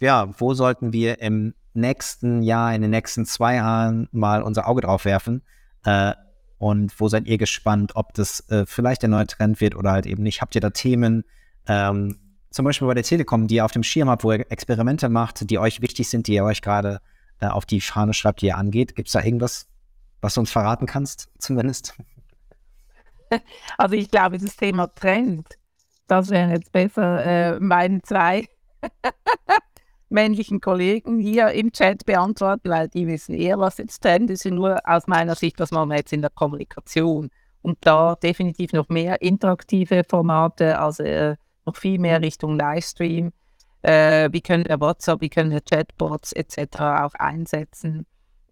ja, 0.00 0.28
wo 0.38 0.54
sollten 0.54 0.92
wir 0.92 1.20
im 1.20 1.54
nächsten 1.76 2.42
Jahr, 2.42 2.74
in 2.74 2.82
den 2.82 2.90
nächsten 2.90 3.26
zwei 3.26 3.56
Jahren 3.56 4.08
mal 4.12 4.42
unser 4.42 4.68
Auge 4.68 4.82
drauf 4.82 5.04
werfen? 5.04 5.42
Äh, 5.84 6.14
und 6.58 6.98
wo 6.98 7.08
seid 7.08 7.26
ihr 7.26 7.38
gespannt, 7.38 7.92
ob 7.96 8.14
das 8.14 8.40
äh, 8.48 8.64
vielleicht 8.66 9.02
der 9.02 9.08
neue 9.08 9.26
Trend 9.26 9.60
wird 9.60 9.76
oder 9.76 9.92
halt 9.92 10.06
eben 10.06 10.22
nicht? 10.22 10.40
Habt 10.40 10.54
ihr 10.54 10.60
da 10.60 10.70
Themen, 10.70 11.24
ähm, 11.68 12.18
zum 12.50 12.64
Beispiel 12.64 12.88
bei 12.88 12.94
der 12.94 13.02
Telekom, 13.02 13.46
die 13.46 13.56
ihr 13.56 13.64
auf 13.64 13.72
dem 13.72 13.82
Schirm 13.82 14.08
habt, 14.08 14.24
wo 14.24 14.32
ihr 14.32 14.50
Experimente 14.50 15.08
macht, 15.08 15.50
die 15.50 15.58
euch 15.58 15.82
wichtig 15.82 16.08
sind, 16.08 16.26
die 16.26 16.34
ihr 16.34 16.44
euch 16.44 16.62
gerade 16.62 17.00
äh, 17.40 17.46
auf 17.46 17.66
die 17.66 17.80
Fahne 17.80 18.14
schreibt, 18.14 18.40
die 18.40 18.46
ihr 18.46 18.56
angeht? 18.56 18.94
Gibt 18.94 19.08
es 19.08 19.12
da 19.12 19.22
irgendwas, 19.22 19.68
was 20.22 20.34
du 20.34 20.40
uns 20.40 20.50
verraten 20.50 20.86
kannst, 20.86 21.28
zumindest? 21.38 21.94
Also 23.76 23.96
ich 23.96 24.08
glaube, 24.08 24.38
das 24.38 24.54
Thema 24.54 24.86
Trend, 24.86 25.58
das 26.06 26.30
wären 26.30 26.50
jetzt 26.50 26.70
besser 26.70 27.24
äh, 27.26 27.58
meinen 27.58 28.00
zwei 28.04 28.48
männlichen 30.08 30.60
Kollegen 30.60 31.18
hier 31.18 31.50
im 31.50 31.72
Chat 31.72 32.04
beantworten, 32.06 32.68
weil 32.68 32.88
die 32.88 33.06
wissen 33.06 33.34
eher, 33.34 33.58
was 33.58 33.78
jetzt 33.78 34.02
Trend 34.02 34.30
ist. 34.30 34.44
Nur 34.44 34.78
aus 34.84 35.06
meiner 35.06 35.34
Sicht, 35.34 35.58
was 35.58 35.70
machen 35.70 35.90
wir 35.90 35.96
jetzt 35.96 36.12
in 36.12 36.22
der 36.22 36.30
Kommunikation. 36.30 37.30
Und 37.62 37.78
da 37.80 38.14
definitiv 38.14 38.72
noch 38.72 38.88
mehr 38.88 39.20
interaktive 39.20 40.04
Formate, 40.08 40.78
also 40.78 41.02
äh, 41.02 41.36
noch 41.64 41.76
viel 41.76 41.98
mehr 41.98 42.22
Richtung 42.22 42.56
Livestream. 42.56 43.32
Äh, 43.82 44.28
wie 44.32 44.40
können 44.40 44.64
wir 44.66 44.80
WhatsApp, 44.80 45.20
wie 45.20 45.28
können 45.28 45.50
wir 45.50 45.60
Chatbots 45.60 46.32
etc. 46.32 46.80
auch 46.80 47.14
einsetzen? 47.14 48.06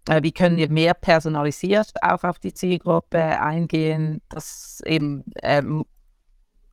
Äh, 0.07 0.21
wie 0.23 0.31
können 0.31 0.57
wir 0.57 0.69
mehr 0.69 0.93
personalisiert 0.93 1.91
auch 2.01 2.23
auf 2.23 2.39
die 2.39 2.53
Zielgruppe 2.53 3.19
eingehen, 3.19 4.21
dass 4.29 4.81
eben 4.85 5.23
ähm, 5.41 5.85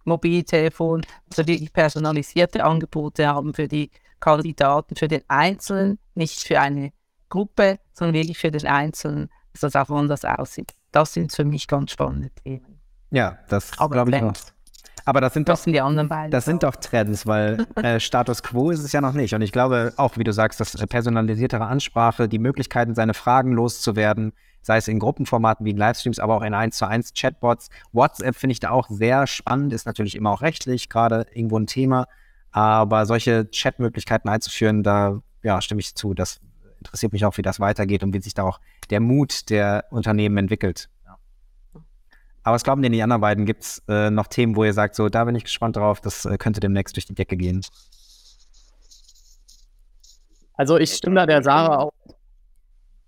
Mobiltelefon, 0.04 1.02
also 1.30 1.46
wirklich 1.46 1.72
personalisierte 1.72 2.64
Angebote 2.64 3.26
haben 3.26 3.54
für 3.54 3.68
die 3.68 3.90
Kandidaten, 4.20 4.96
für 4.96 5.08
den 5.08 5.22
Einzelnen, 5.28 5.98
nicht 6.14 6.46
für 6.46 6.60
eine 6.60 6.92
Gruppe, 7.28 7.78
sondern 7.92 8.14
wirklich 8.14 8.38
für 8.38 8.50
den 8.50 8.66
Einzelnen, 8.66 9.28
dass 9.52 9.72
das 9.72 9.76
auch 9.76 9.94
anders 9.94 10.24
aussieht. 10.24 10.72
Das 10.92 11.12
sind 11.12 11.32
für 11.32 11.44
mich 11.44 11.66
ganz 11.66 11.92
spannende 11.92 12.30
Themen. 12.30 12.80
Ja, 13.10 13.38
das 13.48 13.70
glaube 13.72 14.10
ich 14.10 14.22
auch. 14.22 14.32
Aber 15.04 15.20
das 15.20 15.34
sind 15.34 15.48
doch 15.48 15.54
das 15.54 15.64
sind 15.64 15.72
die 15.72 15.80
anderen 15.80 16.08
beiden. 16.08 16.30
Das 16.30 16.44
sind 16.44 16.62
doch 16.62 16.76
Trends, 16.76 17.26
weil 17.26 17.66
äh, 17.76 17.98
Status 17.98 18.42
Quo 18.42 18.70
ist 18.70 18.84
es 18.84 18.92
ja 18.92 19.00
noch 19.00 19.14
nicht. 19.14 19.34
Und 19.34 19.42
ich 19.42 19.52
glaube 19.52 19.92
auch, 19.96 20.16
wie 20.16 20.24
du 20.24 20.32
sagst, 20.32 20.60
dass 20.60 20.74
äh, 20.74 20.86
personalisiertere 20.86 21.66
Ansprache, 21.66 22.28
die 22.28 22.38
Möglichkeiten, 22.38 22.94
seine 22.94 23.14
Fragen 23.14 23.52
loszuwerden, 23.52 24.32
sei 24.62 24.78
es 24.78 24.88
in 24.88 24.98
Gruppenformaten 24.98 25.66
wie 25.66 25.70
in 25.70 25.76
Livestreams, 25.76 26.18
aber 26.18 26.36
auch 26.36 26.42
in 26.42 26.54
1 26.54 26.76
zu 26.76 26.86
1 26.86 27.12
Chatbots. 27.14 27.68
WhatsApp 27.92 28.36
finde 28.36 28.52
ich 28.52 28.60
da 28.60 28.70
auch 28.70 28.88
sehr 28.88 29.26
spannend, 29.26 29.72
ist 29.72 29.86
natürlich 29.86 30.14
immer 30.14 30.30
auch 30.30 30.42
rechtlich 30.42 30.88
gerade 30.88 31.26
irgendwo 31.32 31.58
ein 31.58 31.66
Thema. 31.66 32.06
Aber 32.52 33.06
solche 33.06 33.46
Chatmöglichkeiten 33.46 34.30
einzuführen, 34.30 34.82
da 34.82 35.20
ja, 35.42 35.60
stimme 35.60 35.80
ich 35.80 35.94
zu. 35.94 36.14
Das 36.14 36.40
interessiert 36.78 37.12
mich 37.12 37.24
auch, 37.24 37.36
wie 37.36 37.42
das 37.42 37.60
weitergeht 37.60 38.02
und 38.02 38.12
wie 38.12 38.20
sich 38.20 38.34
da 38.34 38.42
auch 38.44 38.60
der 38.90 39.00
Mut 39.00 39.50
der 39.50 39.86
Unternehmen 39.90 40.36
entwickelt. 40.36 40.88
Ja. 41.04 41.18
Aber 42.42 42.54
was 42.54 42.64
glauben 42.64 42.82
denn 42.82 42.92
die 42.92 43.02
anderen 43.02 43.20
beiden? 43.20 43.46
Gibt 43.46 43.62
es 43.62 43.82
äh, 43.88 44.10
noch 44.10 44.26
Themen, 44.26 44.56
wo 44.56 44.64
ihr 44.64 44.72
sagt, 44.72 44.94
so, 44.94 45.08
da 45.08 45.24
bin 45.24 45.34
ich 45.34 45.44
gespannt 45.44 45.76
drauf, 45.76 46.00
das 46.00 46.24
äh, 46.24 46.36
könnte 46.38 46.60
demnächst 46.60 46.96
durch 46.96 47.06
die 47.06 47.14
Decke 47.14 47.36
gehen? 47.36 47.62
Also 50.54 50.76
ich 50.76 50.92
stimme 50.92 51.16
da 51.16 51.26
der 51.26 51.42
Sarah 51.42 51.78
auch. 51.78 51.92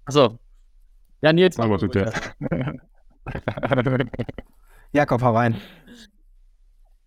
Achso. 0.07 0.39
Ja, 1.25 1.33
Nils. 1.33 1.57
Mal, 1.57 1.75
der. 1.89 2.13
Jakob, 4.93 5.23
hau 5.23 5.35
rein. 5.35 5.57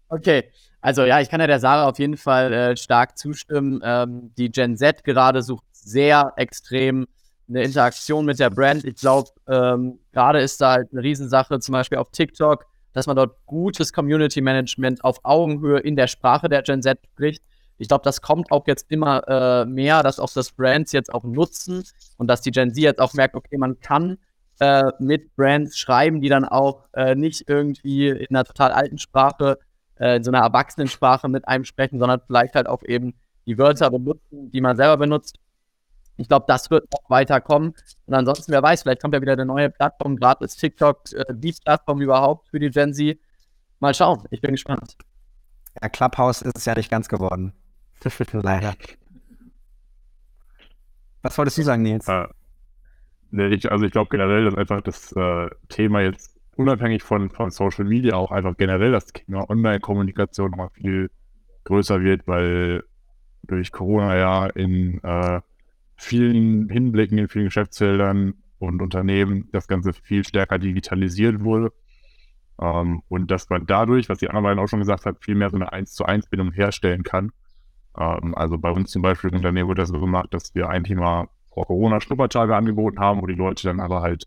Okay, 0.09 0.45
also 0.81 1.05
ja, 1.05 1.21
ich 1.21 1.29
kann 1.29 1.39
ja 1.39 1.45
der 1.45 1.59
Sarah 1.59 1.87
auf 1.87 1.99
jeden 1.99 2.17
Fall 2.17 2.51
äh, 2.51 2.77
stark 2.77 3.15
zustimmen. 3.19 3.79
Ähm, 3.83 4.31
die 4.35 4.49
Gen 4.49 4.75
Z 4.75 5.03
gerade 5.03 5.43
sucht 5.43 5.65
sehr 5.71 6.33
extrem 6.35 7.05
eine 7.47 7.61
Interaktion 7.61 8.25
mit 8.25 8.39
der 8.39 8.49
Brand. 8.49 8.85
Ich 8.85 8.95
glaube, 8.95 9.29
ähm, 9.47 9.99
gerade 10.13 10.39
ist 10.41 10.59
da 10.61 10.71
halt 10.71 10.91
eine 10.91 11.03
Riesensache, 11.03 11.59
zum 11.59 11.73
Beispiel 11.73 11.99
auf 11.99 12.09
TikTok, 12.09 12.65
dass 12.93 13.05
man 13.05 13.17
dort 13.17 13.35
gutes 13.45 13.93
Community 13.93 14.41
Management 14.41 15.03
auf 15.03 15.19
Augenhöhe 15.25 15.77
in 15.77 15.95
der 15.95 16.07
Sprache 16.07 16.49
der 16.49 16.63
Gen 16.63 16.81
Z 16.81 16.97
spricht. 17.13 17.43
Ich 17.77 17.87
glaube, 17.87 18.03
das 18.03 18.21
kommt 18.21 18.51
auch 18.51 18.65
jetzt 18.67 18.85
immer 18.89 19.27
äh, 19.27 19.65
mehr, 19.65 20.03
dass 20.03 20.19
auch 20.19 20.31
das 20.33 20.51
Brands 20.51 20.91
jetzt 20.91 21.13
auch 21.13 21.23
nutzen 21.23 21.83
und 22.17 22.27
dass 22.27 22.41
die 22.41 22.51
Gen 22.51 22.73
Z 22.73 22.83
jetzt 22.83 22.99
auch 22.99 23.13
merkt, 23.13 23.35
okay, 23.35 23.57
man 23.57 23.79
kann 23.79 24.17
äh, 24.59 24.91
mit 24.99 25.35
Brands 25.35 25.77
schreiben, 25.77 26.21
die 26.21 26.29
dann 26.29 26.45
auch 26.45 26.87
äh, 26.93 27.15
nicht 27.15 27.47
irgendwie 27.47 28.09
in 28.09 28.35
einer 28.35 28.43
total 28.43 28.71
alten 28.71 28.97
Sprache, 28.97 29.59
äh, 29.99 30.17
in 30.17 30.23
so 30.23 30.31
einer 30.31 30.39
Erwachsenensprache 30.39 31.27
mit 31.29 31.47
einem 31.47 31.63
sprechen, 31.65 31.99
sondern 31.99 32.21
vielleicht 32.25 32.55
halt 32.55 32.67
auch 32.67 32.83
eben 32.83 33.13
die 33.45 33.57
Wörter 33.57 33.91
benutzen, 33.91 34.51
die 34.51 34.61
man 34.61 34.75
selber 34.75 34.97
benutzt. 34.97 35.37
Ich 36.17 36.27
glaube, 36.27 36.45
das 36.47 36.71
wird 36.71 36.85
auch 36.93 37.09
weiterkommen. 37.09 37.75
Und 38.07 38.13
ansonsten, 38.13 38.51
wer 38.51 38.63
weiß, 38.63 38.81
vielleicht 38.81 39.01
kommt 39.01 39.13
ja 39.13 39.21
wieder 39.21 39.33
eine 39.33 39.45
neue 39.45 39.69
Plattform. 39.69 40.15
Gerade 40.15 40.43
ist 40.45 40.57
TikTok 40.57 41.13
äh, 41.13 41.25
die 41.29 41.53
Plattform 41.63 42.01
überhaupt 42.01 42.49
für 42.49 42.59
die 42.59 42.71
Gen 42.71 42.93
Z. 42.93 43.19
Mal 43.79 43.93
schauen. 43.93 44.23
Ich 44.31 44.41
bin 44.41 44.51
gespannt. 44.51 44.97
Ja, 45.81 45.89
Clubhouse 45.89 46.41
ist 46.41 46.65
ja 46.65 46.73
nicht 46.73 46.89
ganz 46.89 47.07
geworden. 47.07 47.53
Leider. 48.43 48.75
Was 51.21 51.37
wolltest 51.37 51.57
du 51.57 51.63
sagen, 51.63 51.81
Nils? 51.81 52.07
Äh, 52.07 52.27
nee, 53.31 53.47
ich, 53.47 53.71
also 53.71 53.85
ich 53.85 53.91
glaube 53.91 54.09
generell, 54.09 54.45
dass 54.45 54.55
einfach 54.55 54.81
das 54.81 55.11
äh, 55.13 55.49
Thema 55.69 56.01
jetzt 56.01 56.39
unabhängig 56.55 57.03
von, 57.03 57.29
von 57.29 57.51
Social 57.51 57.85
Media 57.85 58.15
auch 58.15 58.31
einfach 58.31 58.55
generell 58.57 58.91
das 58.91 59.05
Thema 59.07 59.49
Online-Kommunikation 59.49 60.51
nochmal 60.51 60.69
viel 60.69 61.11
größer 61.65 62.01
wird, 62.01 62.27
weil 62.27 62.83
durch 63.43 63.71
Corona 63.71 64.15
ja 64.17 64.45
in 64.47 65.03
äh, 65.03 65.41
vielen 65.95 66.69
Hinblicken, 66.69 67.17
in 67.17 67.27
vielen 67.27 67.45
Geschäftsfeldern 67.45 68.35
und 68.59 68.81
Unternehmen 68.81 69.49
das 69.51 69.67
Ganze 69.67 69.93
viel 69.93 70.23
stärker 70.23 70.57
digitalisiert 70.59 71.43
wurde. 71.43 71.71
Ähm, 72.59 73.01
und 73.07 73.29
dass 73.29 73.49
man 73.49 73.65
dadurch, 73.65 74.09
was 74.09 74.19
die 74.19 74.29
anderen 74.29 74.43
beiden 74.45 74.59
auch 74.59 74.67
schon 74.67 74.79
gesagt 74.79 75.05
hat, 75.05 75.23
viel 75.23 75.35
mehr 75.35 75.49
so 75.49 75.57
eine 75.57 75.71
1 75.71 75.93
zu 75.93 76.05
1 76.05 76.27
Bindung 76.27 76.51
herstellen 76.51 77.03
kann. 77.03 77.31
Ähm, 77.99 78.35
also 78.35 78.57
bei 78.57 78.71
uns 78.71 78.91
zum 78.91 79.01
Beispiel 79.01 79.29
im 79.29 79.37
Unternehmen 79.37 79.67
wurde 79.67 79.81
das 79.81 79.89
so 79.89 79.99
gemacht, 79.99 80.33
dass 80.33 80.53
wir 80.55 80.69
ein 80.69 80.83
Thema 80.83 81.27
vor 81.53 81.65
Corona 81.65 81.99
Schnuppertage 81.99 82.55
angeboten 82.55 82.99
haben, 82.99 83.21
wo 83.21 83.27
die 83.27 83.33
Leute 83.33 83.67
dann 83.67 83.79
aber 83.79 84.01
halt 84.01 84.25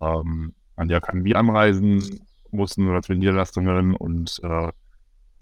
ähm, 0.00 0.54
an 0.76 0.88
die 0.88 0.94
Akademie 0.94 1.34
anreisen 1.34 2.20
mussten 2.50 2.88
oder 2.88 3.02
zu 3.02 3.12
den 3.12 3.20
Niederlassungen 3.20 3.94
und 3.94 4.40
äh, 4.42 4.72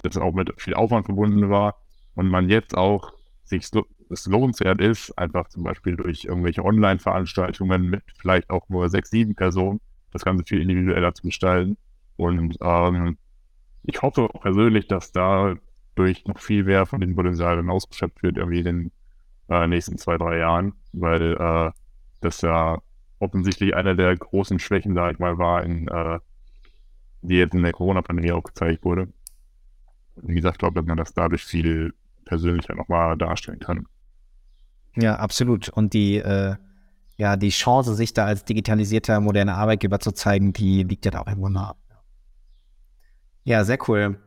das 0.02 0.16
auch 0.16 0.32
mit 0.32 0.60
viel 0.60 0.74
Aufwand 0.74 1.06
verbunden 1.06 1.48
war. 1.48 1.76
Und 2.14 2.28
man 2.28 2.48
jetzt 2.48 2.76
auch 2.76 3.12
sich 3.44 3.70
es 4.10 4.26
lohnenswert 4.26 4.80
ist, 4.80 5.16
einfach 5.18 5.48
zum 5.48 5.64
Beispiel 5.64 5.96
durch 5.96 6.24
irgendwelche 6.24 6.64
Online-Veranstaltungen 6.64 7.90
mit 7.90 8.02
vielleicht 8.16 8.50
auch 8.50 8.68
nur 8.68 8.88
sechs, 8.88 9.10
sieben 9.10 9.34
Personen 9.34 9.80
das 10.12 10.24
Ganze 10.24 10.44
viel 10.44 10.60
individueller 10.60 11.14
zu 11.14 11.22
gestalten. 11.22 11.76
Und 12.16 12.56
ähm, 12.60 13.18
ich 13.84 14.02
hoffe 14.02 14.28
persönlich, 14.40 14.88
dass 14.88 15.12
da 15.12 15.54
durch 15.98 16.24
noch 16.26 16.38
viel 16.38 16.64
mehr 16.64 16.86
von 16.86 17.00
den 17.00 17.14
Potenzialen 17.14 17.70
ausgeschöpft 17.70 18.22
wird, 18.22 18.36
irgendwie 18.36 18.60
in 18.60 18.64
den 18.64 18.92
äh, 19.48 19.66
nächsten 19.66 19.98
zwei, 19.98 20.16
drei 20.18 20.38
Jahren, 20.38 20.74
weil 20.92 21.34
äh, 21.34 21.70
das 22.20 22.40
ja 22.42 22.78
offensichtlich 23.18 23.74
einer 23.74 23.94
der 23.94 24.16
großen 24.16 24.58
Schwächen, 24.58 24.94
sag 24.94 25.12
ich 25.12 25.18
mal, 25.18 25.38
war, 25.38 25.64
in, 25.64 25.88
äh, 25.88 26.18
die 27.22 27.36
jetzt 27.36 27.54
in 27.54 27.62
der 27.62 27.72
Corona-Pandemie 27.72 28.32
auch 28.32 28.44
gezeigt 28.44 28.84
wurde. 28.84 29.08
Wie 30.16 30.34
gesagt, 30.34 30.56
ich 30.56 30.58
glaube, 30.58 30.74
dass 30.74 30.86
man 30.86 30.96
das 30.96 31.14
dadurch 31.14 31.44
viel 31.44 31.94
persönlicher 32.24 32.74
nochmal 32.74 33.16
darstellen 33.16 33.58
kann. 33.58 33.86
Ja, 34.96 35.16
absolut. 35.16 35.68
Und 35.68 35.94
die, 35.94 36.16
äh, 36.16 36.56
ja, 37.16 37.36
die 37.36 37.50
Chance, 37.50 37.94
sich 37.94 38.12
da 38.14 38.26
als 38.26 38.44
digitalisierter, 38.44 39.20
moderner 39.20 39.56
Arbeitgeber 39.56 40.00
zu 40.00 40.12
zeigen, 40.12 40.52
die 40.52 40.82
liegt 40.82 41.04
ja 41.04 41.10
da 41.10 41.20
auch 41.20 41.26
irgendwo 41.26 41.48
nah. 41.48 41.74
Ja, 43.44 43.64
sehr 43.64 43.78
cool. 43.88 44.18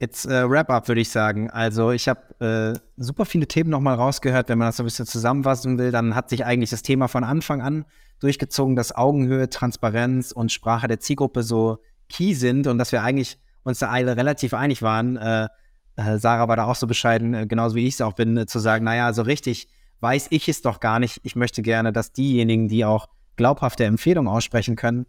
Jetzt 0.00 0.26
äh, 0.26 0.48
Wrap-up, 0.48 0.86
würde 0.86 1.00
ich 1.00 1.10
sagen. 1.10 1.50
Also 1.50 1.90
ich 1.90 2.08
habe 2.08 2.74
äh, 2.76 2.78
super 2.96 3.24
viele 3.24 3.48
Themen 3.48 3.68
nochmal 3.70 3.96
rausgehört. 3.96 4.48
Wenn 4.48 4.58
man 4.58 4.68
das 4.68 4.76
so 4.76 4.84
ein 4.84 4.86
bisschen 4.86 5.06
zusammenfassen 5.06 5.76
will, 5.76 5.90
dann 5.90 6.14
hat 6.14 6.30
sich 6.30 6.44
eigentlich 6.44 6.70
das 6.70 6.82
Thema 6.82 7.08
von 7.08 7.24
Anfang 7.24 7.62
an 7.62 7.84
durchgezogen, 8.20 8.76
dass 8.76 8.94
Augenhöhe, 8.94 9.48
Transparenz 9.48 10.30
und 10.30 10.52
Sprache 10.52 10.86
der 10.86 11.00
Zielgruppe 11.00 11.42
so 11.42 11.78
key 12.08 12.34
sind 12.34 12.68
und 12.68 12.78
dass 12.78 12.92
wir 12.92 13.02
eigentlich 13.02 13.38
uns 13.64 13.80
da 13.80 13.88
alle 13.88 14.16
relativ 14.16 14.54
einig 14.54 14.82
waren. 14.82 15.16
Äh, 15.16 15.48
äh 15.96 16.18
Sarah 16.18 16.46
war 16.46 16.56
da 16.56 16.66
auch 16.66 16.76
so 16.76 16.86
bescheiden, 16.86 17.34
äh, 17.34 17.46
genauso 17.46 17.74
wie 17.74 17.86
ich 17.86 17.94
es 17.94 18.00
auch 18.00 18.12
bin, 18.12 18.36
äh, 18.36 18.46
zu 18.46 18.60
sagen, 18.60 18.84
naja, 18.84 19.12
so 19.12 19.22
richtig 19.22 19.68
weiß 20.00 20.28
ich 20.30 20.48
es 20.48 20.62
doch 20.62 20.78
gar 20.78 21.00
nicht. 21.00 21.20
Ich 21.24 21.34
möchte 21.34 21.60
gerne, 21.60 21.92
dass 21.92 22.12
diejenigen, 22.12 22.68
die 22.68 22.84
auch 22.84 23.08
glaubhafte 23.34 23.84
Empfehlungen 23.84 24.32
aussprechen 24.32 24.76
können, 24.76 25.06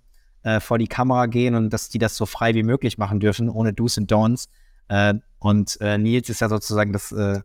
vor 0.61 0.77
die 0.77 0.87
Kamera 0.87 1.25
gehen 1.25 1.53
und 1.53 1.69
dass 1.71 1.89
die 1.89 1.97
das 1.97 2.15
so 2.15 2.25
frei 2.25 2.55
wie 2.55 2.63
möglich 2.63 2.97
machen 2.97 3.19
dürfen, 3.19 3.49
ohne 3.49 3.73
Do's 3.73 3.97
und 3.97 4.09
Don'ts. 4.09 4.47
Äh, 4.89 5.15
und 5.39 5.79
äh, 5.79 5.97
Nils 5.97 6.29
ist 6.29 6.41
ja 6.41 6.49
sozusagen 6.49 6.91
das 6.91 7.11
äh, 7.11 7.41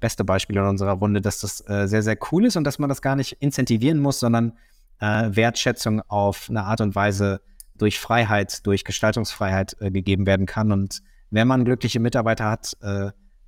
beste 0.00 0.24
Beispiel 0.24 0.56
in 0.56 0.64
unserer 0.64 0.92
Runde, 0.92 1.20
dass 1.20 1.40
das 1.40 1.58
sehr, 1.58 2.02
sehr 2.02 2.18
cool 2.32 2.46
ist 2.46 2.56
und 2.56 2.64
dass 2.64 2.80
man 2.80 2.88
das 2.88 3.00
gar 3.00 3.14
nicht 3.14 3.34
incentivieren 3.34 4.00
muss, 4.00 4.18
sondern 4.18 4.54
Wertschätzung 4.98 6.00
auf 6.08 6.48
eine 6.48 6.64
Art 6.64 6.80
und 6.80 6.96
Weise 6.96 7.42
durch 7.76 8.00
Freiheit, 8.00 8.66
durch 8.66 8.82
Gestaltungsfreiheit 8.82 9.76
gegeben 9.78 10.26
werden 10.26 10.46
kann. 10.46 10.72
Und 10.72 11.02
wenn 11.30 11.46
man 11.46 11.64
glückliche 11.64 12.00
Mitarbeiter 12.00 12.46
hat, 12.46 12.76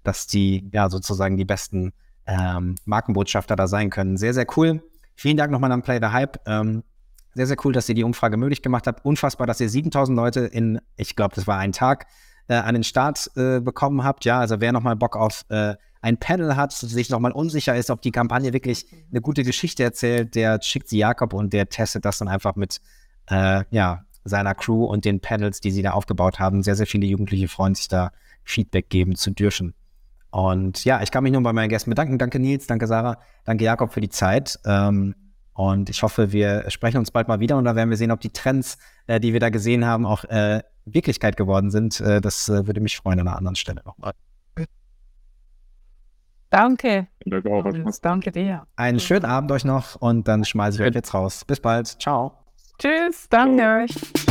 dass 0.05 0.27
die 0.29 0.69
ja 0.73 0.89
sozusagen 0.89 1.37
die 1.37 1.45
besten 1.45 1.93
ähm, 2.27 2.77
Markenbotschafter 2.85 3.57
da 3.57 3.67
sein 3.67 3.91
können. 3.91 4.17
Sehr, 4.17 4.35
sehr 4.35 4.47
cool. 4.57 4.83
Vielen 5.15 5.37
Dank 5.37 5.51
nochmal 5.51 5.73
an 5.73 5.83
Play 5.83 5.99
the 6.01 6.09
Hype. 6.09 6.39
Ähm, 6.47 6.85
sehr, 7.35 7.47
sehr 7.47 7.57
cool, 7.65 7.73
dass 7.73 7.89
ihr 7.89 7.95
die 7.95 8.05
Umfrage 8.05 8.37
möglich 8.37 8.63
gemacht 8.63 8.87
habt. 8.87 9.05
Unfassbar, 9.05 9.47
dass 9.47 9.61
ihr 9.61 9.69
7000 9.69 10.17
Leute 10.17 10.41
in, 10.41 10.81
ich 10.97 11.17
glaube, 11.17 11.35
das 11.35 11.47
war 11.47 11.59
ein 11.59 11.73
Tag, 11.73 12.07
äh, 12.51 12.55
an 12.55 12.75
den 12.75 12.83
Start 12.83 13.31
äh, 13.37 13.61
bekommen 13.61 14.03
habt. 14.03 14.25
Ja, 14.25 14.41
also 14.41 14.61
wer 14.61 14.73
nochmal 14.73 14.97
Bock 14.97 15.17
auf 15.17 15.45
äh, 15.51 15.77
ein 16.03 16.19
Panel 16.19 16.57
hat, 16.57 16.73
sich 16.73 17.09
nochmal 17.09 17.31
unsicher 17.31 17.77
ist, 17.77 17.91
ob 17.91 18.03
die 18.03 18.11
Kampagne 18.11 18.53
wirklich 18.53 18.87
eine 19.11 19.21
gute 19.21 19.45
Geschichte 19.45 19.85
erzählt, 19.85 20.35
der 20.35 20.61
schickt 20.61 20.89
sie 20.89 20.99
Jakob 20.99 21.33
und 21.33 21.53
der 21.53 21.69
testet 21.69 22.05
das 22.05 22.19
dann 22.19 22.27
einfach 22.27 22.57
mit 22.57 22.81
äh, 23.31 23.63
ja, 23.71 24.05
seiner 24.25 24.55
Crew 24.55 24.85
und 24.85 25.05
den 25.05 25.21
Panels, 25.21 25.61
die 25.61 25.71
sie 25.71 25.83
da 25.83 25.93
aufgebaut 25.93 26.41
haben. 26.41 26.65
Sehr, 26.65 26.75
sehr 26.75 26.87
viele 26.87 27.07
Jugendliche 27.07 27.47
freuen 27.47 27.77
sich 27.77 27.87
da, 27.87 28.11
Feedback 28.43 28.91
geben 28.91 29.15
zu 29.15 29.31
dürfen. 29.31 29.75
Und 30.31 30.85
ja, 30.85 31.03
ich 31.03 31.13
kann 31.13 31.23
mich 31.23 31.33
nur 31.33 31.43
bei 31.43 31.53
meinen 31.53 31.69
Gästen 31.69 31.91
bedanken. 31.91 32.19
Danke 32.19 32.41
Nils, 32.41 32.67
danke 32.67 32.89
Sarah, 32.89 33.21
danke 33.45 33.65
Jakob 33.65 33.93
für 33.93 34.01
die 34.01 34.09
Zeit. 34.09 34.59
Ähm, 34.65 35.15
und 35.61 35.91
ich 35.91 36.03
hoffe, 36.03 36.33
wir 36.33 36.71
sprechen 36.71 36.97
uns 36.97 37.11
bald 37.11 37.29
mal 37.29 37.39
wieder 37.39 37.59
und 37.59 37.65
da 37.67 37.77
werden 37.77 37.91
wir 37.91 37.99
sehen, 37.99 38.13
ob 38.13 38.21
die 38.21 38.31
Trends, 38.31 38.79
äh, 39.07 39.21
die 39.21 39.35
wir 39.35 39.41
da 39.41 39.51
gesehen 39.51 39.85
haben, 39.85 40.07
auch 40.07 40.25
äh, 40.25 40.63
Wirklichkeit 40.87 41.37
geworden 41.37 41.71
sind. 41.71 42.01
Äh, 42.01 42.23
das 42.23 42.49
äh, 42.49 42.67
würde 42.67 42.81
mich 42.81 42.97
freuen 42.97 43.21
an 43.21 43.29
einer 43.29 43.37
anderen 43.37 43.57
Stelle 43.57 43.83
nochmal. 43.85 44.13
Danke. 46.49 47.09
Danke, 47.27 48.01
danke 48.01 48.33
dir. 48.33 48.67
Einen 48.77 49.01
schönen 49.01 49.27
Abend 49.27 49.53
euch 49.53 49.67
noch 49.67 49.97
und 49.97 50.27
dann 50.27 50.47
schmeiße 50.47 50.83
ich 50.83 50.89
euch 50.89 50.95
jetzt 50.95 51.13
raus. 51.13 51.45
Bis 51.45 51.61
bald. 51.61 51.89
Ciao. 52.01 52.33
Tschüss. 52.79 53.29
Danke 53.29 53.85
euch. 53.85 54.30